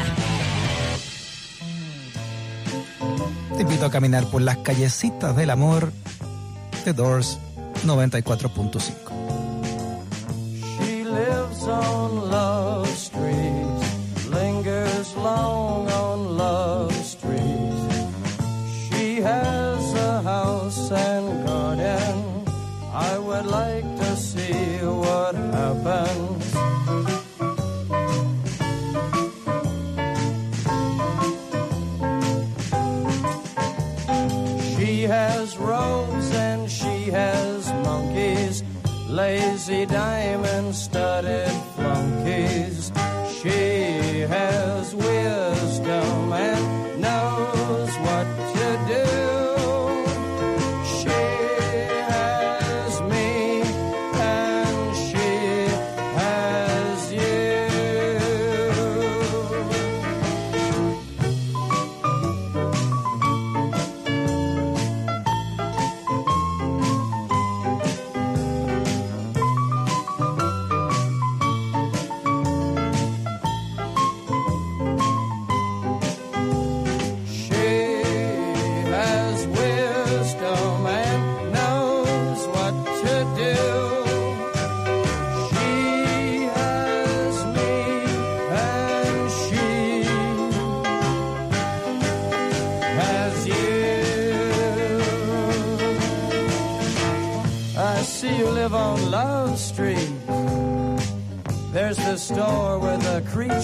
[3.57, 5.93] Te invito a caminar por las callecitas del amor.
[6.85, 7.39] The Doors
[7.85, 9.02] 94.5.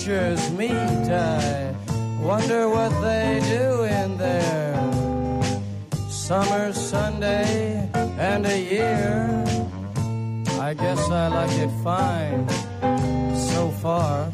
[0.08, 0.72] creatures meet.
[0.72, 1.74] I
[2.22, 4.74] wonder what they do in there.
[6.08, 9.44] Summer, Sunday, and a year.
[10.60, 12.48] I guess I like it fine
[13.36, 14.30] so far.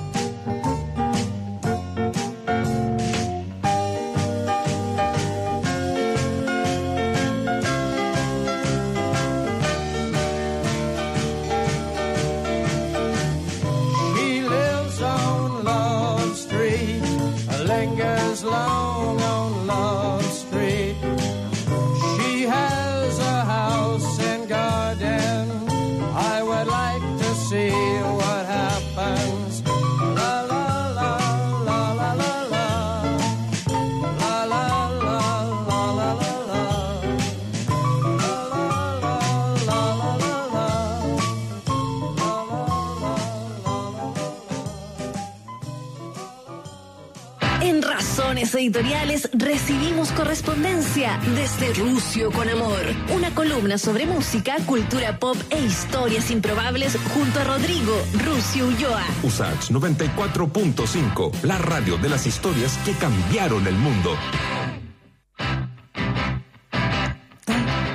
[48.54, 52.80] Editoriales recibimos correspondencia desde Rucio con Amor.
[53.14, 57.92] Una columna sobre música, cultura pop e historias improbables junto a Rodrigo
[58.24, 59.02] Rucio Ulloa.
[59.22, 64.16] Usach 94.5, la radio de las historias que cambiaron el mundo.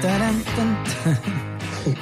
[0.02, 1.49] Tarán, tan, tan.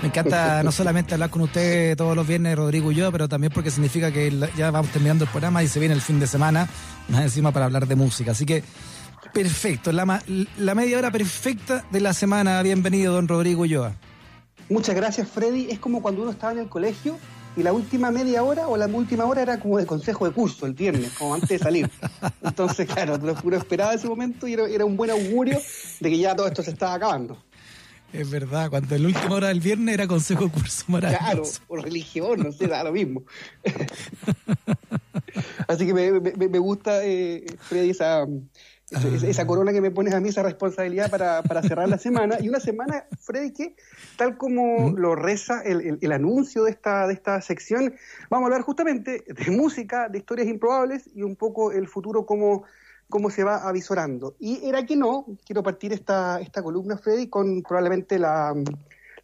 [0.02, 3.52] Me encanta no solamente hablar con usted todos los viernes, Rodrigo y yo, pero también
[3.52, 6.68] porque significa que ya vamos terminando el programa y se viene el fin de semana,
[7.10, 8.32] más encima para hablar de música.
[8.32, 8.64] Así que,
[9.34, 10.22] perfecto, la,
[10.60, 12.62] la media hora perfecta de la semana.
[12.62, 13.96] Bienvenido, don Rodrigo Ulloa.
[14.70, 15.72] Muchas gracias, Freddy.
[15.72, 17.18] Es como cuando uno estaba en el colegio
[17.56, 20.68] y la última media hora o la última hora era como de consejo de curso
[20.68, 21.90] el viernes, como antes de salir.
[22.44, 25.60] Entonces, claro, lo uno esperaba ese momento y era un buen augurio
[26.00, 27.47] de que ya todo esto se estaba acabando.
[28.14, 31.62] Es verdad, cuando la última hora del viernes era consejo de curso Claro, maravilloso.
[31.68, 33.24] o religión, no sé, da lo mismo.
[35.68, 38.26] Así que me, me- me gusta, eh, Freddy, esa,
[38.90, 41.98] esa, esa- esa corona que me pones a mí, esa responsabilidad para, para cerrar la
[41.98, 42.38] semana.
[42.42, 43.76] Y una semana, Freddy, que
[44.16, 47.94] tal como lo reza el, el- el anuncio de esta, de esta sección,
[48.30, 52.64] vamos a hablar justamente de música, de historias improbables y un poco el futuro cómo,
[53.10, 54.36] cómo se va avisorando.
[54.40, 58.54] Y era que no, quiero partir esta, esta columna, Freddy, con probablemente la,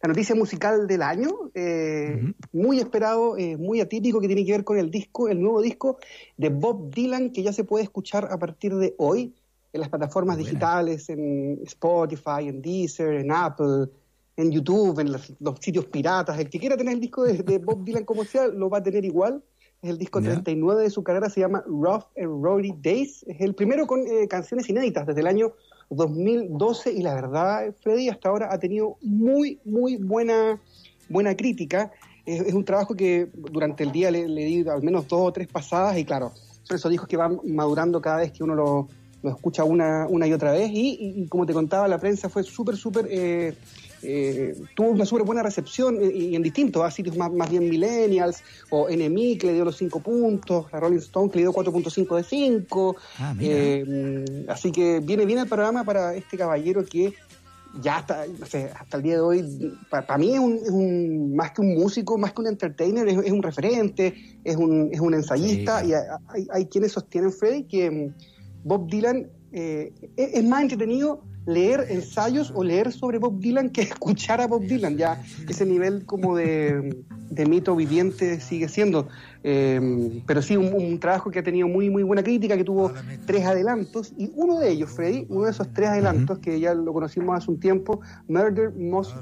[0.04, 4.64] la noticia musical del año, eh, muy esperado, eh, muy atípico, que tiene que ver
[4.64, 5.98] con el disco, el nuevo disco
[6.36, 9.34] de Bob Dylan, que ya se puede escuchar a partir de hoy
[9.72, 13.88] en las plataformas digitales, en Spotify, en Deezer, en Apple,
[14.36, 16.38] en YouTube, en los, los sitios piratas.
[16.38, 18.82] El que quiera tener el disco de, de Bob Dylan como sea, lo va a
[18.82, 19.42] tener igual.
[19.84, 20.30] Es el disco Ya.
[20.32, 23.22] 39 de su carrera, se llama Rough and Rowdy Days.
[23.28, 25.52] Es el primero con eh, canciones inéditas desde el año
[25.90, 30.58] 2012 y la verdad, Freddy, hasta ahora ha tenido muy, muy buena,
[31.08, 31.92] buena crítica.
[32.24, 35.32] Es, es un trabajo que durante el día le, le di al menos dos o
[35.32, 36.32] tres pasadas y claro,
[36.62, 38.88] son esos discos que van madurando cada vez que uno lo,
[39.22, 42.28] lo escucha una, una y otra vez y, y- y como te contaba, la prensa
[42.30, 43.06] fue súper, súper...
[43.10, 43.54] eh,
[44.04, 47.68] eh, tuvo una súper buena recepción eh, y en distintos a sitios más, más bien
[47.68, 51.52] millennials o NME que le dio los 5 puntos, la Rolling Stone que le dio
[51.52, 57.14] 4.5 de 5 Ah, eh, así que viene bien el panorama para este caballero que
[57.82, 61.34] ya hasta, no sé, hasta el día de hoy, para mí es un, es un-
[61.34, 64.14] más que un músico, más que un entertainer, es, es un referente,
[64.44, 65.88] es un, es un ensayista Sí.
[65.88, 68.14] y hay, hay- quienes sostienen, Freddy, que mm,
[68.62, 73.82] Bob Dylan eh, es, es más entretenido leer ensayos o leer sobre Bob Dylan que
[73.82, 74.96] escuchar a Bob Dylan.
[74.96, 79.08] Ya ese nivel como de, de mito viviente sigue siendo.
[79.42, 82.92] Eh, pero sí, un, un trabajo que ha tenido muy, muy buena crítica, que tuvo
[83.26, 84.12] tres adelantos.
[84.16, 87.50] Y uno de ellos, Freddy, uno de esos tres adelantos, que ya lo conocimos hace
[87.50, 89.14] un tiempo, Murder Most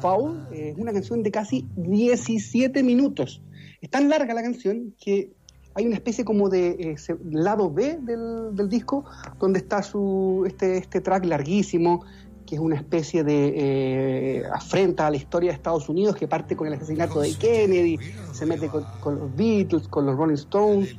[0.00, 3.42] Foul, eh, es una canción de casi 17 minutos.
[3.80, 5.32] Es tan larga la canción que
[5.74, 9.04] hay una especie como de eh, lado B del, del disco
[9.40, 12.04] donde está su este, este track larguísimo
[12.46, 16.56] que es una especie de eh, afrenta a la historia de Estados Unidos que parte
[16.56, 17.98] con el asesinato de Kennedy,
[18.32, 20.94] se mete con, con los Beatles, con los Rolling Stones.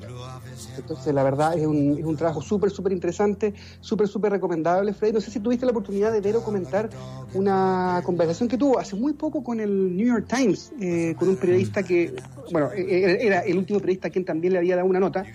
[0.77, 4.93] Entonces, la verdad, es un, es un trabajo súper, súper interesante, súper, súper recomendable.
[4.93, 6.89] Freddy, no sé si tuviste la oportunidad de ver o comentar
[7.34, 11.35] una conversación que tuvo hace muy poco con el New York Times, eh, con un
[11.38, 12.15] periodista que,
[12.52, 15.26] bueno, eh, era el último periodista a quien también le había dado una nota.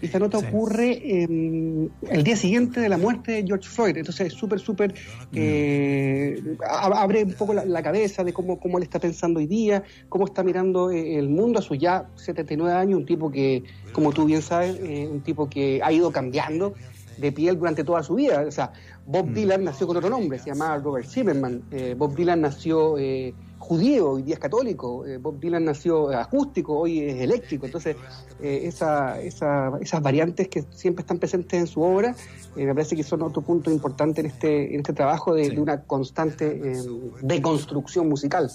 [0.00, 3.96] Y esta nota ocurre eh, el día siguiente de la muerte de George Floyd.
[3.96, 4.94] Entonces, es súper, súper.
[5.32, 9.82] eh, abre un poco la, la cabeza de cómo, cómo él está pensando hoy día,
[10.08, 12.98] cómo está mirando eh, el mundo a sus ya 79 años.
[12.98, 13.62] Un tipo que,
[13.92, 16.74] como tú bien sabes, eh, un tipo que ha ido cambiando
[17.16, 18.44] de piel durante toda su vida.
[18.46, 18.72] O sea,
[19.06, 21.62] Bob Dylan nació con otro nombre, se llamaba Robert Zimmerman.
[21.70, 23.34] Eh, Bob Dylan nació eh,
[23.66, 25.04] judío, hoy día es católico.
[25.06, 27.66] Eh, Bob Dylan nació acústico, hoy es eléctrico.
[27.66, 27.96] Entonces,
[28.40, 32.14] eh, esa, esa- esas variantes que siempre están presentes en su obra,
[32.56, 35.60] eh, me parece que son otro punto importante en este, en este trabajo de, de
[35.60, 36.82] una constante eh,
[37.22, 38.50] deconstrucción musical.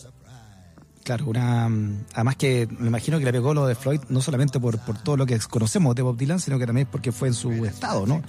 [1.04, 1.66] Claro, una
[2.14, 5.18] además que me imagino que le pegó lo de Floyd no solamente por, por todo
[5.18, 8.22] lo que conocemos de Bob Dylan, sino que también porque fue en su estado, ¿no?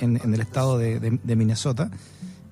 [0.00, 1.90] En, en el estado de, de- de Minnesota,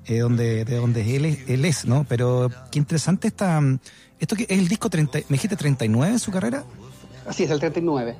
[0.06, 2.04] eh, donde de donde él es, él es, ¿no?
[2.08, 3.78] Pero qué interesante esta mm,
[4.18, 6.64] esto que es el disco 30, me dijiste 39 en su carrera.
[7.26, 8.16] Así es, el 39.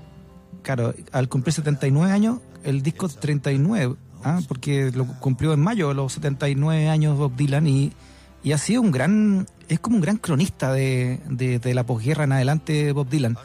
[0.63, 4.41] Claro, al cumplir 79 años, el disco 39, ¿ah?
[4.49, 7.93] porque lo cumplió en mayo, los 79 años Bob Dylan, y,
[8.43, 12.25] y ha sido un gran, es como un gran cronista de, de, de la posguerra
[12.25, 13.37] en adelante Bob Dylan.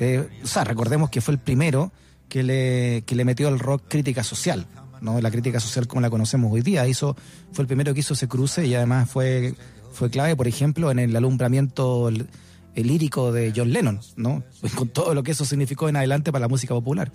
[0.00, 1.92] Eh, o sea, recordemos que fue el primero
[2.28, 4.66] que le, que le metió al rock crítica social,
[5.04, 5.20] ¿no?
[5.20, 6.88] La crítica social como la conocemos hoy día.
[6.88, 7.16] Hizo,
[7.52, 9.54] fue el primero que hizo ese cruce y además fue,
[9.92, 12.28] fue clave, por ejemplo, en el alumbramiento el
[12.74, 14.42] lírico de John Lennon, ¿no?
[14.74, 17.12] Con todo lo que eso significó en adelante para la música popular.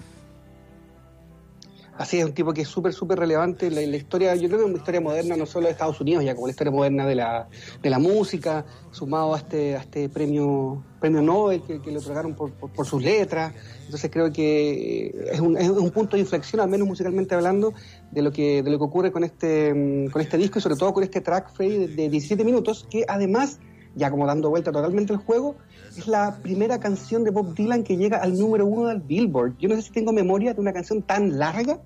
[1.99, 4.67] Así es, un tipo que es súper, súper relevante en la, historia, yo creo que
[4.67, 7.15] en la historia moderna no solo de Estados Unidos, ya como la historia moderna de
[7.15, 7.49] la,
[7.83, 12.35] de la música, sumado a este, a este premio, premio Nobel que, que le otorgaron
[12.35, 13.53] por, por, sus letras.
[13.83, 17.73] Entonces creo que es un, es un punto de inflexión, al menos musicalmente hablando,
[18.11, 20.77] de lo que, de lo que ocurre con este, mm, con este disco y sobre
[20.77, 23.59] todo con este track Freddy de, de 17 minutos, que además,
[23.95, 25.55] ya como dando vuelta totalmente el juego,
[25.97, 29.57] es la primera canción de Bob Dylan que llega al número uno del Billboard.
[29.57, 31.79] Yo no sé si tengo memoria de una canción tan larga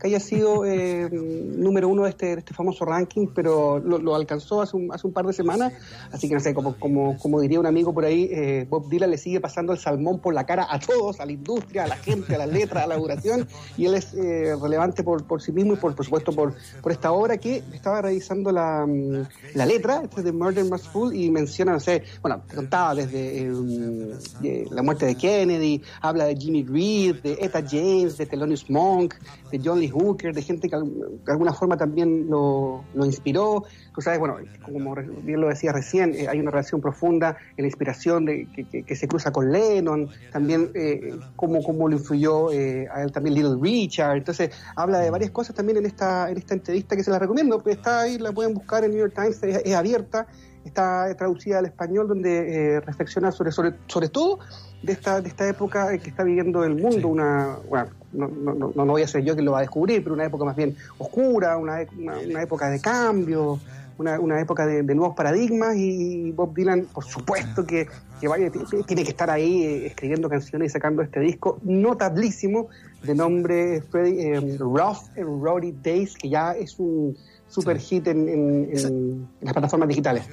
[0.00, 4.76] que haya sido eh, número uno de este, este famoso ranking, pero lo, alcanzó hace
[4.76, 5.74] un, hace un par de semanas,
[6.10, 9.10] así que no sé, como, como, como diría un amigo por ahí, eh, Bob Dylan
[9.10, 11.96] le sigue pasando el salmón por la cara a todos, a la industria, a la
[11.96, 13.46] gente, a las letras, a la duración,
[13.76, 16.92] y él es eh, relevante por, por sí mismo y por, por supuesto por, por
[16.92, 21.14] esta obra que estaba revisando la, mm, la letra, este es de Murder Must Fall,
[21.14, 26.24] y menciona, no sé, bueno, te contaba desde eh, mm, la muerte de Kennedy, habla
[26.24, 29.14] de Jimmy Reed, de Etta James, de Thelonious Monk,
[29.52, 33.64] de John Lee Hooker, de gente que de alguna forma también lo, lo inspiró.
[33.94, 37.68] Tú sabes, bueno, como bien lo decía recién, eh, hay una relación profunda en la
[37.68, 42.50] inspiración de, que, que- que se cruza con Lennon, también eh, cómo, cómo lo influyó
[42.52, 44.16] eh, a él también Little Richard.
[44.16, 47.62] Entonces, habla de varias cosas también en esta, en esta entrevista que se la recomiendo.
[47.66, 50.26] Está ahí, la pueden buscar en New York Times, es, es abierta,
[50.64, 54.38] está traducida al español, donde eh, reflexiona sobre, sobre, sobre todo
[54.82, 58.72] de esta, de esta época que está viviendo el mundo, una, bueno, no, no, no,
[58.74, 60.76] no voy a ser yo quien lo va a descubrir, pero una época más bien
[60.98, 63.60] oscura, una, e- una, una época de cambio,
[63.98, 67.86] una, una época de, de nuevos paradigmas y Bob Dylan, por supuesto que,
[68.20, 68.50] que vaya,
[68.86, 72.68] tiene que estar ahí eh, escribiendo canciones y sacando este disco notablísimo
[73.02, 77.16] de nombre Freddy, eh, Rough and Rowdy Days, que ya es un
[77.50, 80.24] super hit en, en- en- en las plataformas digitales.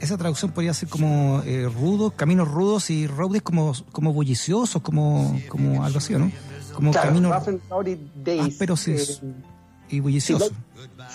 [0.00, 5.40] Esa traducción podría ser como eh, rudos, caminos rudos y roads como, como bulliciosos, como,
[5.48, 6.30] como algo así, ¿no?
[6.74, 9.06] Como Claro, caminos ásperos y, eh,
[9.90, 10.52] y bulliciosos.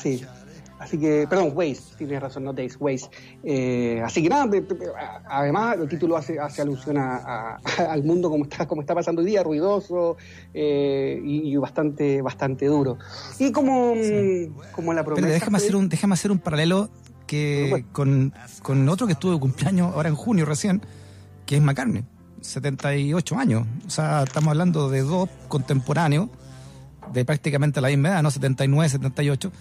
[0.02, 0.24] Sí.
[0.88, 3.10] Así que, perdón, Waze, tienes razón, no Days, Waze.
[3.44, 4.50] Eh, así que nada,
[5.30, 7.58] además el título hace, hace alusión a, a-
[7.92, 10.16] al mundo como está, como está pasando hoy día, ruidoso
[10.54, 12.98] eh, y, y bastante, bastante duro.
[13.38, 15.24] Y como, mm, como la promesa...
[15.28, 16.90] Pero déjame hacer un, déjame hacer un paralelo
[17.26, 20.82] que con, con otro que estuvo de cumpleaños ahora en junio recién,
[21.46, 22.06] que es McCartney,
[22.40, 23.68] 78 años.
[23.86, 26.30] O sea, estamos hablando de dos contemporáneos
[27.12, 28.32] de prácticamente la misma edad, ¿no?
[28.32, 29.52] 79, 78.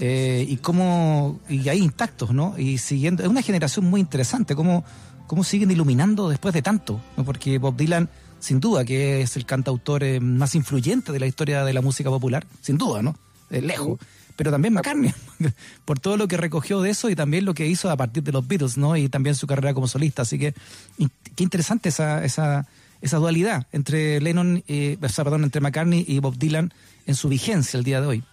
[0.00, 2.58] Eh, y cómo, y ahí intactos, ¿no?
[2.58, 4.84] Y siguiendo, es una generación muy interesante, cómo,
[5.26, 7.24] cómo siguen iluminando después de tanto, ¿no?
[7.24, 8.08] Porque Bob Dylan,
[8.38, 12.10] sin duda, que es el cantautor eh, más influyente de la historia de la música
[12.10, 13.16] popular, sin duda, ¿no?
[13.50, 13.98] Eh, lejos.
[14.36, 15.14] Pero también McCartney,
[15.86, 18.32] por todo lo que recogió de eso y también lo que hizo a partir de
[18.32, 18.96] los Beatles, ¿no?
[18.96, 20.22] Y también su carrera como solista.
[20.22, 20.54] Así que,
[21.34, 22.66] qué interesante esa, esa,
[23.00, 26.74] esa dualidad entre Lennon, eh, o sea, perdón, entre McCartney y Bob Dylan
[27.06, 28.24] en su vigencia el día de hoy.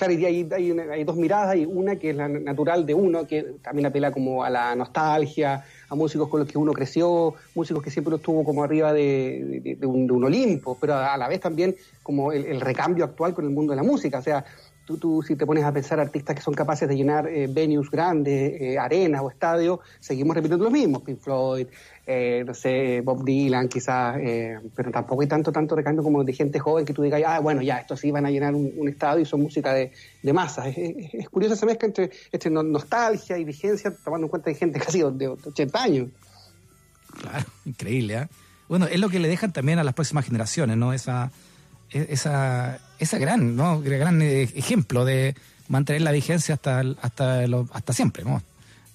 [0.00, 3.42] Claro, y hay, hay, dos miradas, hay una que es la natural de uno, que
[3.62, 7.90] también apela como a la nostalgia, a músicos con los que uno creció, músicos que
[7.90, 11.40] siempre estuvo como arriba de, de- de un, de un Olimpo, pero a la vez
[11.40, 14.20] también como el, el recambio actual con el mundo de la música.
[14.20, 14.42] O sea,
[14.90, 17.90] tú, tú si te pones a pensar artistas que son capaces de llenar eh, venues
[17.90, 21.66] grandes, eh, arenas o estadios, seguimos repitiendo los mismos, Pink Floyd,
[22.06, 26.32] eh, no sé, Bob Dylan quizás, eh, pero tampoco hay tanto, tanto recambio como de
[26.32, 28.88] gente joven que tú digas, ah, bueno, ya, estos sí van a llenar un, un
[28.88, 29.92] estadio y son música de,
[30.22, 30.66] de masas.
[30.66, 34.50] Es, es- es curiosa esa mezcla entre, entre no- nostalgia y vigencia, tomando en cuenta
[34.50, 36.08] hay gente casi de 80 años.
[37.20, 38.28] Claro, increíble, ¿ah?
[38.68, 40.92] Bueno, es lo que le dejan también a las próximas generaciones, ¿no?
[40.92, 41.30] Esa,
[41.90, 43.80] e- esa, esa gran, ¿no?
[43.80, 45.34] Gran eh, ejemplo de
[45.68, 48.42] mantener la vigencia hasta, hasta, hasta siempre, ¿no?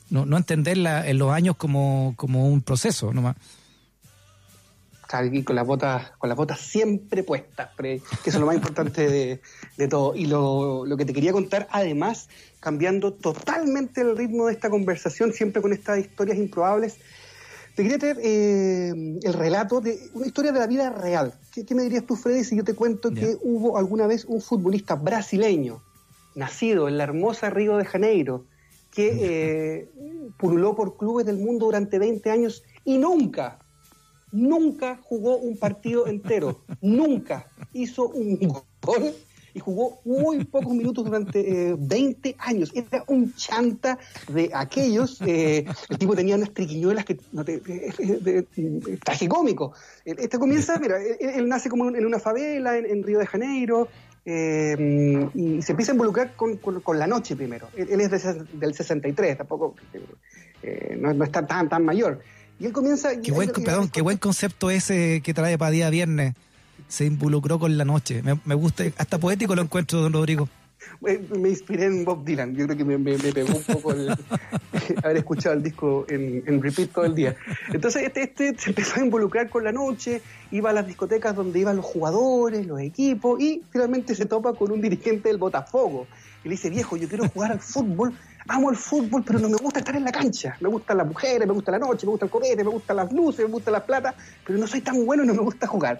[0.09, 3.35] No, entenderla en los años como, como un proceso, nomás.
[5.31, 9.09] Y con las botas, con las botas siempre puestas, que eso es lo más importante
[9.09, 9.41] de,
[9.77, 10.15] de todo.
[10.15, 12.27] Y lo, lo que te quería contar, además,
[12.59, 16.97] cambiando totalmente el ritmo de esta conversación, siempre con estas historias improbables,
[17.75, 21.33] te quería traer eh, el relato de una historia de la vida real.
[21.53, 24.41] ¿Qué, qué me dirías tú, Freddy, si yo te cuento que hubo alguna vez un
[24.41, 25.83] futbolista brasileño,
[26.35, 28.45] nacido en la hermosa Río de Janeiro,
[28.91, 29.89] que eh,
[30.37, 33.59] pululó por clubes del mundo durante 20 años y nunca,
[34.31, 38.37] nunca jugó un partido entero, nunca hizo un
[38.81, 39.13] gol
[39.55, 41.39] y jugó muy pocos minutos durante
[41.71, 42.71] eh, 20 años.
[42.75, 45.19] Era un chanta de aquellos.
[45.25, 49.73] eh, el tipo tenía unas triquiñuelas que no te, de- de- tragicómico.
[50.05, 53.25] Eh, Este comienza, mira, él, él nace como en una favela en, en Río de
[53.25, 53.87] Janeiro.
[54.25, 57.69] eh, y se empieza a involucrar con, con- con la noche primero.
[57.77, 59.75] Él, él es de del 63, tampoco
[60.63, 62.19] eh, no, no está tan tan mayor.
[62.59, 63.19] Y él comienza.
[63.21, 66.33] Qué buen, perdón, qué buen concepto ese que trae para día viernes.
[66.87, 68.21] Se involucró con la noche.
[68.23, 70.49] Me, gusta, hasta poético lo encuentro, don Rodrigo.
[71.01, 72.55] Me, inspiré en Bob Dylan.
[72.55, 74.09] Yo creo que me, pegó un poco el,
[75.03, 77.35] haber escuchado el disco en, en repeat todo el día.
[77.73, 80.21] Entonces este, este se empezó a involucrar con la noche,
[80.51, 84.71] iba a las discotecas donde iban los jugadores, los equipos, y finalmente se topa con
[84.71, 86.07] un dirigente del Botafogo.
[86.43, 88.13] Y le dice, viejo, yo quiero jugar al fútbol,
[88.47, 90.55] amo el fútbol, pero no me gusta estar en la cancha.
[90.59, 93.11] Me gustan las mujeres, me gusta la noche, me gusta el correte, me gustan las
[93.11, 94.13] luces, me gusta la plata,
[94.45, 95.99] pero no soy tan bueno y no me gusta jugar.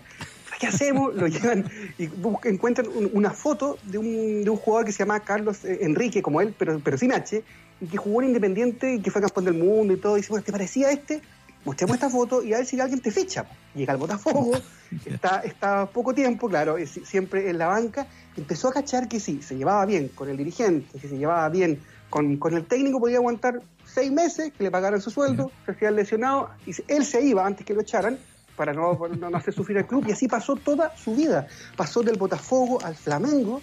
[0.60, 1.14] ¿Qué hacemos?
[1.16, 1.66] Lo llevan
[1.98, 5.66] y buscan- encuentran un- una foto de un, de un jugador que se llama Carlos
[5.66, 7.44] eh, Enrique, como él, pero, pero sin H,
[7.82, 10.16] y que jugó en Independiente y que fue campeón del mundo y todo.
[10.18, 11.22] Y dice, bueno, ¿te parecía este?
[11.66, 13.46] Mostremos esta foto y a ver si alguien te ficha.
[13.74, 14.52] Llega al Botafogo,
[15.06, 18.08] está, está poco tiempo, claro, es siempre en la banca.
[18.38, 21.82] Empezó a cachar que sí, se llevaba bien con el dirigente, que se llevaba bien
[22.10, 25.90] con, con el técnico, podía aguantar seis meses, que le pagaran su sueldo, se hacía
[25.92, 28.18] lesionado, y él se iba antes que lo echaran
[28.56, 31.48] para no, no, no hacer sufrir al club, y así pasó toda su vida.
[31.76, 33.62] Pasó del Botafogo al Flamengo,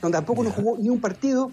[0.00, 1.52] donde tampoco no jugó ni un partido.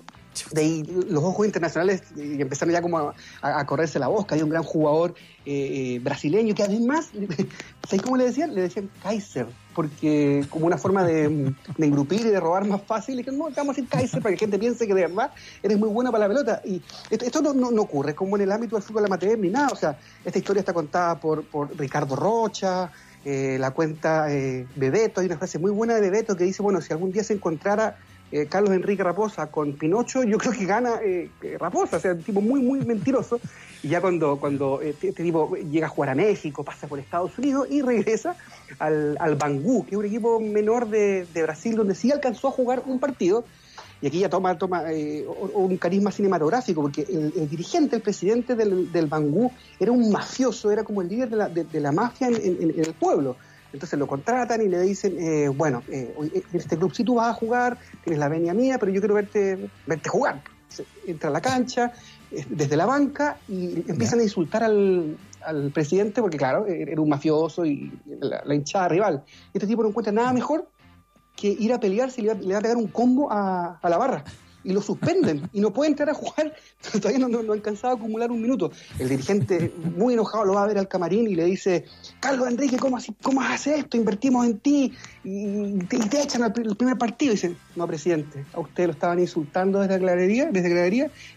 [0.52, 4.26] De ahí los ojos internacionales eh, empezaron ya como a, a- a correrse la voz,
[4.26, 5.14] que hay un gran jugador
[5.46, 7.10] eh, eh, brasileño que además,
[7.88, 8.54] ¿sabes cómo le decían?
[8.54, 9.48] Le decían Kaiser,
[9.80, 13.78] porque como una forma de, de y de robar más fácil, le dijeron, no, vamos
[13.78, 15.32] a Kaiser para que la gente piense que de verdad
[15.64, 16.62] eres muy buena para la pelota.
[16.66, 19.48] Y esto, esto no, no, no ocurre como en el ámbito del fútbol amateur ni
[19.48, 22.92] nada, o sea, esta historia está contada por, por Ricardo Rocha,
[23.24, 26.82] eh, la cuenta eh, Bebeto, hay una frase muy buena de Bebeto que dice, bueno,
[26.82, 27.96] si algún día se encontrara
[28.32, 32.14] eh, Carlos Enrique Raposa con Pinocho, yo creo que gana eh, eh, Raposa, o sea,
[32.14, 33.40] un tipo muy, muy mentiroso.
[33.82, 37.38] Y ya cuando, cuando este este tipo llega a jugar a México, pasa por Estados
[37.38, 38.36] Unidos y regresa
[38.78, 42.52] al, al Bangú, que es un equipo menor de, de Brasil, donde sí alcanzó a
[42.52, 43.46] jugar un partido.
[44.02, 48.92] Y aquí ya toma, toma eh, un carisma cinematográfico, porque el, dirigente, el presidente del,
[48.94, 52.36] del Bangú, era un mafioso, era como el líder de la, de, la mafia en-
[52.62, 53.36] en el pueblo.
[53.72, 57.30] Entonces lo contratan y le dicen, eh, bueno, eh, en este club sí tú vas
[57.30, 60.42] a jugar, tienes la venia mía, pero yo quiero verte, verte jugar.
[61.06, 61.94] Entra a la cancha,
[62.32, 67.10] eh, desde la banca, y empiezan a insultar al, al presidente, porque claro, era un
[67.10, 69.24] mafioso y la, la hinchada rival.
[69.54, 70.68] Este tipo no encuentra nada mejor
[71.36, 73.90] que ir a pelearse y le va, le va a pegar un combo a, a
[73.90, 74.24] la barra.
[74.70, 76.54] Y lo suspenden y no puede entrar a jugar.
[76.92, 78.72] Todavía no, no, no ha alcanzado a acumular un minuto.
[79.00, 81.86] El dirigente, muy enojado, lo va a ver al camarín y le dice:
[82.20, 83.98] Carlos Enrique, ¿cómo, así, cómo haces esto?
[83.98, 84.94] Invertimos en ti
[85.24, 87.32] y te, echan al primer partido.
[87.32, 90.80] Y dice: No, presidente, a usted lo estaban insultando desde la clarería, desde la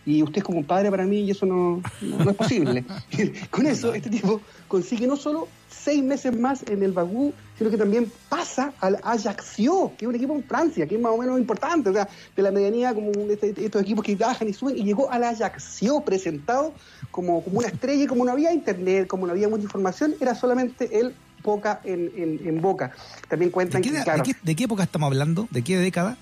[0.04, 2.84] y usted es como un padre para mí y eso no, no, es posible.
[3.50, 7.76] Con eso, este tipo consigue no solo seis meses más en el Bagú, sino que
[7.76, 11.38] también pasa al Ajaccio, que es un equipo en Francia, que es más o menos
[11.38, 14.84] importante, o sea, de la medianía como este- estos equipos que bajan y suben, y
[14.84, 16.72] llegó al Ajaccio presentado
[17.10, 20.34] como, como una estrella, y como no había internet, como no había mucha información, era
[20.34, 22.92] solamente el boca en, en- en boca.
[23.28, 25.48] También ¿De cuentan qué, que, claro, de qué- de qué época estamos hablando?
[25.50, 26.16] ¿De qué década?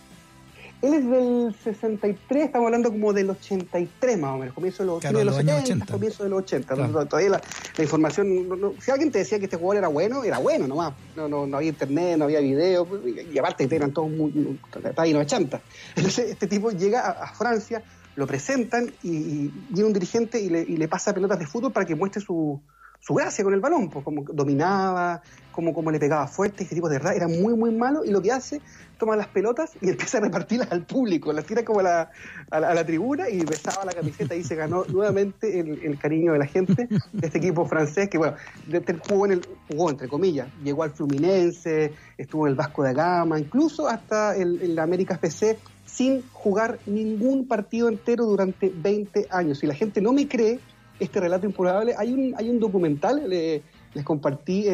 [0.83, 5.01] Él es del 63, estamos hablando como del 83 más o menos, comienzo de los,
[5.01, 5.93] Claro, de los los años 70, 80.
[5.93, 6.75] comienzo de los 80.
[6.75, 6.93] Claro.
[6.93, 7.41] No, Todavía la,
[7.77, 10.67] la información, no- no- si alguien te decía que este jugador era bueno, era bueno
[10.67, 10.95] nomás.
[11.17, 12.87] No, no, no había internet, no había video,
[13.33, 14.59] y aparte eran todos muy,
[14.97, 15.61] ahí no chanta.
[15.97, 17.83] Entonces este tipo llega a, a Francia,
[18.17, 21.73] lo presentan y, y viene un dirigente y le, y le pasa pelotas de fútbol
[21.73, 22.61] para que muestre su,
[23.01, 25.23] su gracia con el balón, pues como dominaba,
[25.53, 28.21] como, como le pegaba fuerte, este tipo de verdad era muy muy malo y lo
[28.23, 28.61] que hace,
[28.99, 32.11] toma las pelotas y empieza a repartirlas al público, las tira como a la,
[32.51, 35.99] a la, a la tribuna y besaba la camiseta y se ganó nuevamente el, el
[35.99, 38.37] cariño de la gente de este equipo francés que bueno,
[38.67, 42.83] de- de- jugó, en el, jugó entre comillas, llegó al Fluminense, estuvo en el Vasco
[42.83, 48.71] da Gama, incluso hasta el, en la América FC sin jugar ningún partido entero durante
[48.73, 49.59] 20 años.
[49.59, 50.61] Si la gente no me cree,
[51.01, 51.95] este relato improbable.
[51.99, 53.63] Hay un, hay un documental, le-
[53.95, 54.67] les compartí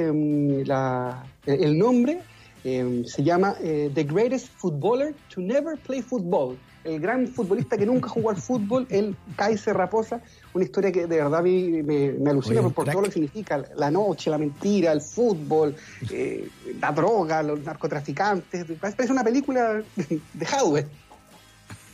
[0.66, 2.20] la- el nombre,
[2.64, 6.58] em, se llama eh, The Greatest Footballer to Never Play Football.
[6.84, 10.20] El gran futbolista que nunca jugó al fútbol, el Kaiser Raposa,
[10.54, 13.14] una historia que de verdad me, me, me alucina Oye, por, por todo lo que
[13.14, 15.74] significa la noche, la mentira, el fútbol,
[16.12, 16.48] eh,
[16.80, 18.66] la droga, los narcotraficantes.
[18.80, 20.86] Parece una película de Howard.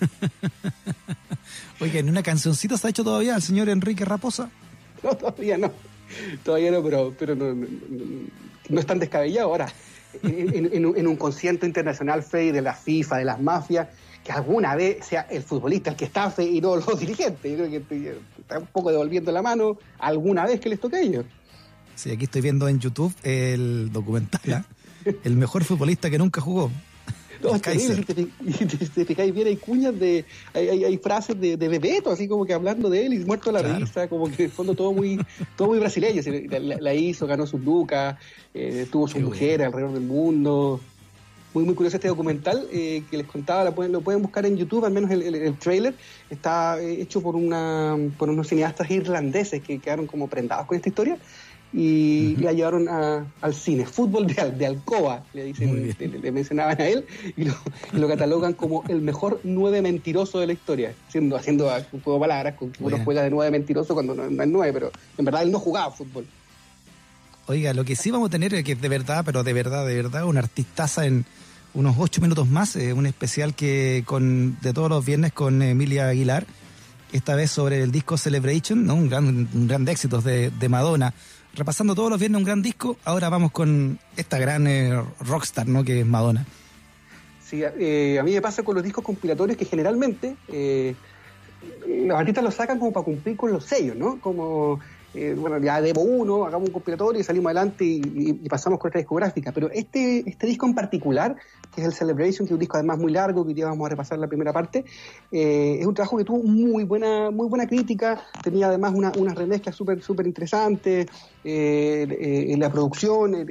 [1.81, 4.51] Oye, ¿en una cancioncita se ha hecho todavía el señor Enrique Raposa?
[5.03, 5.73] No, todavía no.
[6.45, 7.55] Todavía no, pero, pero no,
[8.69, 9.73] no, es tan descabellado ahora.
[10.23, 13.89] En, en- en un- concierto internacional, Freddy, de la FIFA, de las mafias,
[14.23, 17.51] que alguna vez sea el futbolista el que estafe y no los dirigentes.
[17.51, 20.97] Yo creo que estoy- está un poco devolviendo la mano alguna vez que les toque
[20.97, 21.25] a ellos.
[21.97, 24.65] Sí, aquí estoy viendo en YouTube el documental, ¿ah?
[25.25, 26.71] El mejor futbolista que nunca jugó.
[27.49, 28.15] No, es terrible, si te,
[28.53, 30.25] si te- si te fijáis bien, hay cuñas de.
[30.55, 33.51] Hay, hay, hay frases de, de Bebeto, así como que hablando de él y muerto
[33.51, 33.85] de la Claro.
[33.85, 35.19] risa, como que en el fondo todo muy,
[35.57, 36.23] todo muy brasileño.
[36.51, 38.17] La, la- la hizo, ganó sus lucas,
[38.55, 40.81] eh, tuvo sus mujeres alrededor del mundo.
[41.55, 44.57] Muy, muy curioso este documental eh, que les contaba, lo pueden, lo pueden buscar en
[44.57, 45.93] YouTube, al menos el, el, el trailer.
[46.31, 50.89] Está eh, hecho por, una, por unos cineastas irlandeses que quedaron como prendados con esta
[50.89, 51.19] historia
[51.73, 53.87] y la llevaron a- al cine.
[53.87, 57.55] Fútbol de, de alcoba, le dicen, le, le mencionaban a él, y lo,
[57.93, 62.19] y lo catalogan como el mejor nueve mentiroso de la historia, haciendo, haciendo un juego
[62.19, 64.93] de palabras con que uno juega de nueve mentiroso cuando no, no es nueve, pero
[65.17, 66.27] en verdad él no jugaba fútbol.
[67.47, 69.95] Oiga, lo que sí vamos a tener, eh, que de verdad, pero de verdad, de
[69.97, 71.25] verdad, una artistaza en
[71.75, 76.09] unos ocho minutos más, eh, un especial que con de todos los viernes con Emilia
[76.09, 76.47] Aguilar,
[77.13, 78.95] esta vez sobre el disco Celebration, ¿no?
[78.95, 81.13] un, gran, un gran éxito de, de Madonna.
[81.55, 85.85] Repasando todos los viernes un gran disco, ahora vamos con esta gran eh, rockstar, ¿no?
[85.85, 86.47] Que es Madonna.
[87.45, 90.95] Sí, eh, a mí me pasa con los discos compilatorios que generalmente eh,
[91.87, 94.19] los artistas los sacan como para cumplir con los sellos, ¿no?
[94.21, 94.81] Como,
[95.15, 98.99] eh, bueno, ya debo uno, hagamos un compilatorio y salimos adelante y, pasamos con esta
[98.99, 99.53] discográfica.
[99.53, 101.37] Pero este, este disco en particular,
[101.75, 103.87] que es el Celebration, que es un disco además muy largo, que hoy día vamos
[103.87, 104.85] a repasar la primera parte,
[105.31, 109.35] eh, es un trabajo que tuvo muy buena, muy buena crítica, tenía además una, unas
[109.35, 111.07] remezclas súper súper interesantes,
[111.45, 113.47] eh, eh, la producción,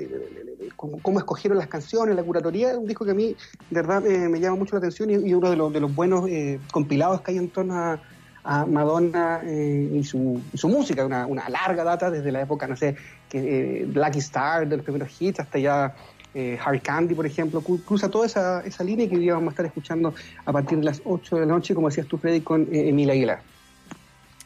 [0.75, 3.35] cómo, escogieron las canciones, la curatoría, es un disco que a mí
[3.69, 6.25] de verdad me llama mucho la atención y, y uno de los, de los buenos
[6.71, 8.01] compilados que hay en torno a,
[8.43, 12.67] a Madonna eh, y, su, y su música, una, una larga data desde la época,
[12.67, 12.95] no sé,
[13.29, 15.95] que, eh, Black Star, de los primeros hits, hasta ya
[16.33, 19.49] eh, Hard Candy, por ejemplo, cru- cruza toda esa, esa línea que hoy día vamos
[19.49, 20.13] a estar escuchando
[20.45, 23.13] a partir de las 8 de la noche, como decías tú, Freddy, con eh, Emilia
[23.13, 23.41] Aguilar.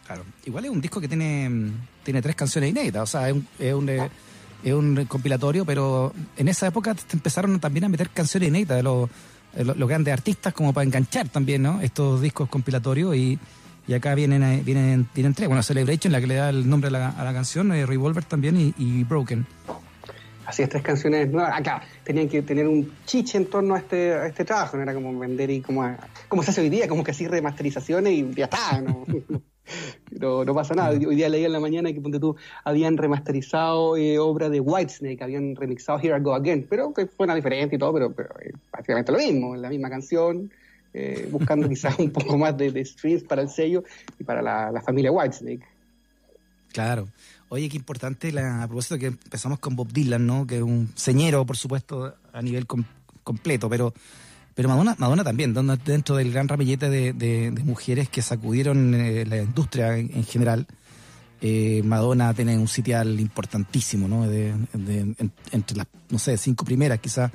[0.05, 0.23] Claro.
[0.45, 1.71] Igual es un disco que tiene,
[2.03, 6.47] tiene tres canciones inéditas, o sea, es un, es un, es un compilatorio, pero en
[6.47, 9.09] esa época te empezaron también a meter canciones inéditas de los,
[9.55, 11.81] de los, los grandes artistas como para enganchar también, ¿no?
[11.81, 13.39] Estos discos compilatorios y,
[13.87, 15.47] y acá vienen, vienen, vienen tres.
[15.47, 18.23] Bueno, Celebration, la que le da el nombre a la, a la canción, eh, Revolver
[18.23, 19.45] también y, Broken.
[20.45, 21.53] Así es, tres canciones nuevas.
[21.59, 24.93] Acá tenían que tener un chiche en torno a este, a este trabajo, no era
[24.93, 25.97] como vender y como, a-
[26.27, 29.05] como se hace hoy día, como que así remasterizaciones y ya está, no,
[30.45, 30.91] no, pasa nada.
[30.91, 35.21] Hoy día leí en la mañana que ponte tú, habían remasterizado eh, obra de Whitesnake,
[35.23, 38.51] habían remixado Here I Go Again, pero que suena diferente y todo, pero, pero eh,
[38.71, 40.51] prácticamente lo mismo, la misma canción,
[40.97, 43.83] eh, buscando quizás un poco más de, de streams para el sello
[44.17, 45.65] y para la, familia Whitesnake.
[46.71, 47.07] Claro.
[47.49, 50.47] Oye, qué importante la, a propósito que empezamos con Bob Dylan, ¿no?
[50.47, 52.83] Que es un señero, por supuesto, a nivel com-
[53.23, 53.93] completo, pero
[54.55, 55.53] pero Madonna, Madonna también,
[55.83, 60.23] dentro del gran ramillete de, de- de mujeres que sacudieron eh, la industria en, en
[60.23, 60.65] general,
[61.41, 64.27] eh, Madonna tiene un sitial importantísimo, ¿no?
[64.29, 67.31] De, de- en- entre las, no sé, cinco primeras quizás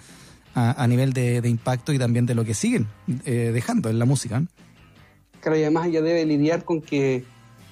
[0.55, 2.87] a, a nivel de, impacto y también de lo que siguen
[3.25, 4.43] eh, dejando en la música.
[5.41, 7.25] Claro, y además ella debe lidiar con que,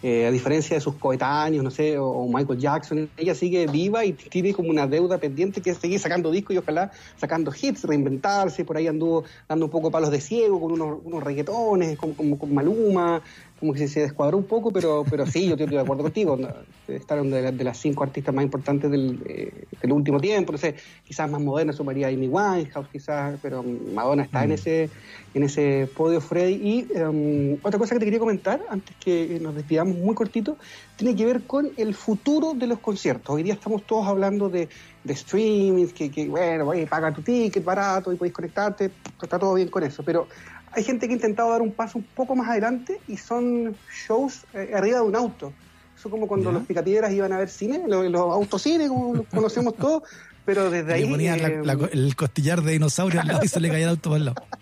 [0.03, 4.13] eh, a diferencia de sus coetáneos, no sé, o, Michael Jackson, ella sigue viva y
[4.13, 8.65] tiene como una deuda pendiente que es seguir sacando discos y ojalá sacando hits, reinventarse.
[8.65, 13.21] Por ahí anduvo dando un poco palos de ciego con unos, unos reggaetones, con Maluma,
[13.59, 16.39] como que se, descuadró un poco, pero pero sí, yo estoy de acuerdo contigo.
[16.87, 20.77] Estaron de, de las cinco artistas más importantes del, eh, del último tiempo, no sé,
[21.05, 24.91] quizás más moderna sumaría Amy Winehouse, quizás, pero Madonna está en ese
[25.35, 26.55] en ese podio, Freddy.
[26.55, 30.57] Y em, otra cosa que te quería comentar, antes que nos despidamos muy cortito,
[30.97, 33.35] tiene que ver con el futuro de los conciertos.
[33.35, 34.69] Hoy día estamos todos hablando de,
[35.05, 38.91] de streaming, que, que, bueno, oye, paga tu ticket barato y podéis conectarte,
[39.23, 40.29] está todo bien con eso, pero
[40.73, 43.77] hay gente que ha intentado dar un paso un poco más adelante y son
[44.07, 45.53] shows eh, arriba de un auto.
[45.97, 49.75] Eso como cuando los picapiedras iban a ver cine, los, los autocines, como los conocemos
[49.77, 50.03] todos,
[50.45, 51.05] pero desde ahí...
[51.05, 53.91] Le ponían eh, la- el costillar de dinosaurio al lado y se le caía el
[53.91, 54.43] auto el lado.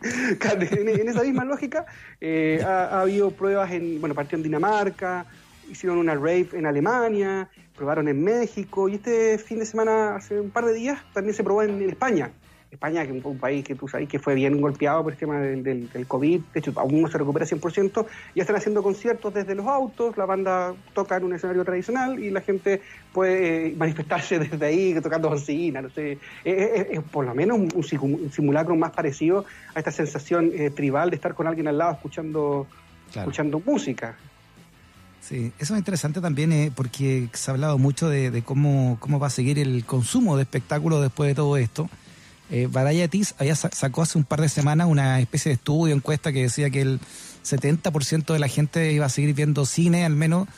[0.00, 1.84] En, en esa misma lógica,
[2.20, 5.26] eh, ha, ha habido pruebas en, bueno, partió en Dinamarca,
[5.68, 10.50] hicieron una rave en Alemania, probaron en México y este fin de semana, hace un
[10.50, 12.30] par de días, también se probó en, en España.
[12.70, 15.18] España, que es un, un país que tú sabes que fue bien golpeado por el
[15.18, 18.82] tema del, del, del COVID, de hecho aún no se recupera 100%, ya están haciendo
[18.82, 22.82] conciertos desde los autos, la banda toca en un escenario tradicional y la gente
[23.12, 27.56] puede eh, manifestarse desde ahí tocando bocina, no sé, es, es- es por lo menos
[27.58, 31.46] un, un simu- un simulacro más parecido a esta sensación eh, tribal de estar con
[31.46, 32.66] alguien al lado escuchando,
[33.12, 33.30] Claro.
[33.30, 34.18] escuchando música.
[35.22, 39.18] Sí, eso es interesante también eh, porque se ha hablado mucho de, de cómo, cómo
[39.18, 41.88] va a seguir el consumo de espectáculos después de todo esto.
[42.50, 46.32] Eh, Variety había, sa- sacó hace un par de semanas una especie de estudio, encuesta
[46.32, 47.00] que decía que el
[47.44, 50.48] 70% de la gente iba a seguir viendo cine al menos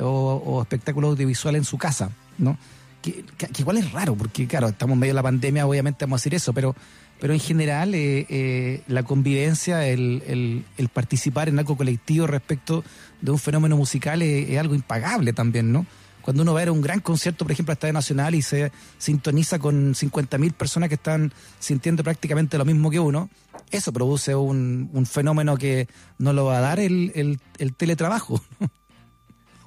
[0.00, 0.06] o,
[0.44, 2.56] o espectáculos audiovisuales en su casa, ¿no?
[3.02, 3.24] que,
[3.58, 6.34] igual es raro, porque claro, estamos en medio de la pandemia, obviamente vamos a decir
[6.34, 6.74] eso, pero,
[7.20, 12.84] pero en general eh, eh, la convivencia, el, el- el participar en algo colectivo respecto
[13.22, 15.86] de un fenómeno musical es, es algo impagable también, ¿no?
[16.28, 19.58] Cuando uno va a un gran concierto, por ejemplo, a Estadio Nacional y se sintoniza
[19.58, 23.30] con 50.000 personas que están sintiendo prácticamente lo mismo que uno,
[23.70, 25.88] eso produce un, un fenómeno que
[26.18, 28.42] no lo va a dar el, el, el teletrabajo.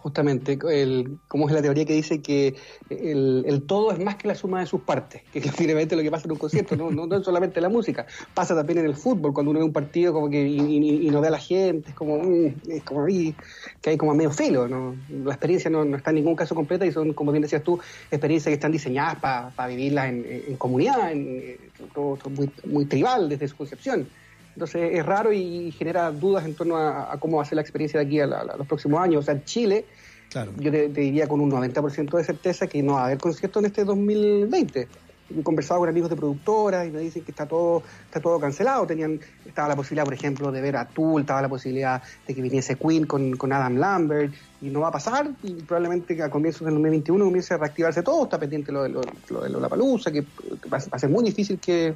[0.02, 2.56] Justamente, el, como es la teoría que dice que
[2.90, 6.02] el, el todo es más que la suma de sus partes, que es finalmente lo
[6.02, 8.86] que pasa en un concierto, no, no, no es solamente la música, pasa también en
[8.86, 11.90] el fútbol, cuando uno ve un partido como que y, no ve a la gente,
[11.90, 13.36] es como, mm, es como ahí,
[13.80, 14.96] que hay como a medio filo, ¿no?
[15.24, 17.80] la experiencia no, no está en ningún caso completa y son, como bien decías tú,
[18.10, 21.60] experiencias que están diseñadas para vivirlas en, en comunidad, en, eh,
[21.94, 24.08] todo, todo muy, muy tribal desde su concepción.
[24.56, 27.62] Entonces es raro y genera dudas en torno a, a cómo va a ser la
[27.62, 29.24] experiencia de aquí a, la- a los próximos años.
[29.24, 29.86] O sea, en Chile,
[30.30, 30.54] Claro.
[30.58, 33.60] yo te, te diría con un 90% de certeza que no va a haber concierto
[33.60, 34.88] en este 2020.
[35.30, 38.40] Yo he conversado con amigos de productoras y me dicen que está todo está todo
[38.40, 38.86] cancelado.
[38.86, 42.42] Tenían estaba la posibilidad, por ejemplo, de ver a Tool, estaba la posibilidad de que
[42.42, 46.30] viniese Queen con, con Adam Lambert y no va a pasar y probablemente que a
[46.30, 48.24] comienzos del 2021 comience a reactivarse todo.
[48.24, 51.24] Está pendiente lo de, lo, lo de Lollapalooza, que va, a- va a ser muy
[51.24, 51.94] difícil que,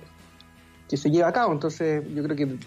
[0.89, 1.53] que se lleve a cabo.
[1.53, 2.57] Entonces, yo creo que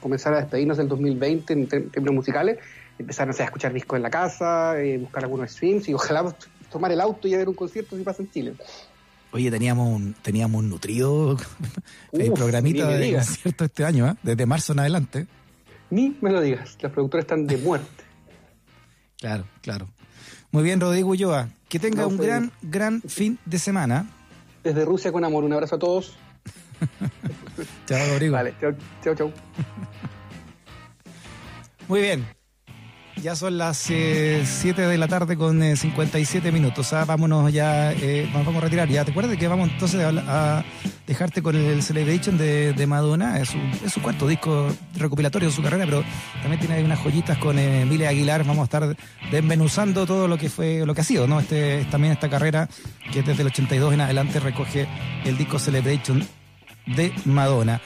[0.00, 2.58] comenzar a despedirnos del 2020 en términos musicales,
[2.98, 6.34] empezar no sé, a escuchar discos en la casa, eh, buscar algunos streams y ojalá
[6.72, 8.54] tomar el auto y a ver un concierto si pasa en Chile.
[9.30, 11.32] Oye, teníamos un, teníamos un nutrido
[12.12, 14.14] Uf, programita de concierto este año, ¿eh?
[14.22, 15.26] desde marzo en adelante.
[15.90, 18.04] Ni me lo digas, los productores están de muerte.
[19.18, 19.88] Claro, claro.
[20.50, 21.48] Muy bien, Rodrigo Ulloa.
[21.68, 24.08] Que tenga No, un gran, gran fin de semana.
[24.64, 26.16] Desde Rusia con amor, un abrazo a todos.
[27.86, 28.34] Chao, Rodrigo.
[28.34, 28.72] Vale, chao,
[29.02, 29.28] chao, chao.
[31.88, 32.26] Muy bien.
[33.22, 34.44] Ya son las 7
[34.74, 36.92] de la tarde con eh, 57 minutos.
[36.92, 38.88] Ah, vámonos ya, eh, nos vamos a retirar.
[38.88, 40.64] Ya te acuerdas que vamos entonces a, a
[41.06, 43.40] dejarte con el Celebration de, de Madonna.
[43.40, 46.04] Es su, es su cuarto disco recopilatorio de su carrera, pero
[46.42, 48.44] también tiene ahí unas joyitas con eh, Emilia Aguilar.
[48.44, 48.96] Vamos a estar
[49.32, 51.40] desmenuzando todo lo que fue, lo que ha sido, ¿no?
[51.40, 52.68] Este, también esta carrera
[53.12, 54.86] que desde el 82 en adelante recoge
[55.24, 56.24] el disco Celebration
[56.96, 57.80] de Madonna.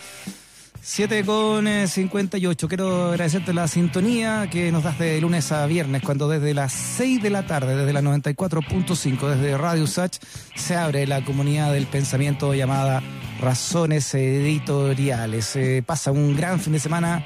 [0.84, 2.68] 7 con eh, 58.
[2.68, 7.22] Quiero agradecerte la sintonía que nos das de lunes a viernes, cuando desde las 6
[7.22, 10.18] de la tarde, desde la 94.5, desde Radio Sach,
[10.56, 13.00] se abre la comunidad del pensamiento llamada
[13.40, 15.54] Razones Editoriales.
[15.54, 17.24] Eh, pasa un gran fin de semana,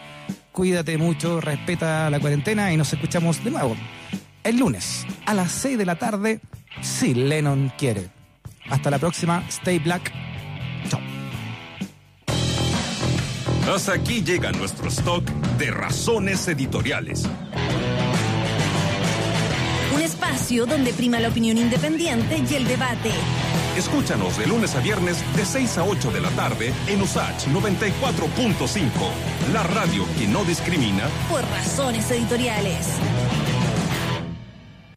[0.53, 3.75] cuídate mucho, respeta la cuarentena y nos escuchamos de nuevo
[4.47, 6.41] el lunes a las 6 de la tarde,
[6.81, 8.11] si Lennon quiere.
[8.69, 10.13] Hasta la próxima, stay black.
[13.75, 15.25] Hasta aquí llega nuestro stock
[15.59, 17.25] de razones editoriales.
[19.93, 23.11] Un espacio donde prima la opinión independiente y el debate.
[23.77, 28.91] Escúchanos de lunes a viernes de 6 a 8 de la tarde en USACH 94.5,
[29.53, 32.87] la radio que no discrimina Por razones editoriales.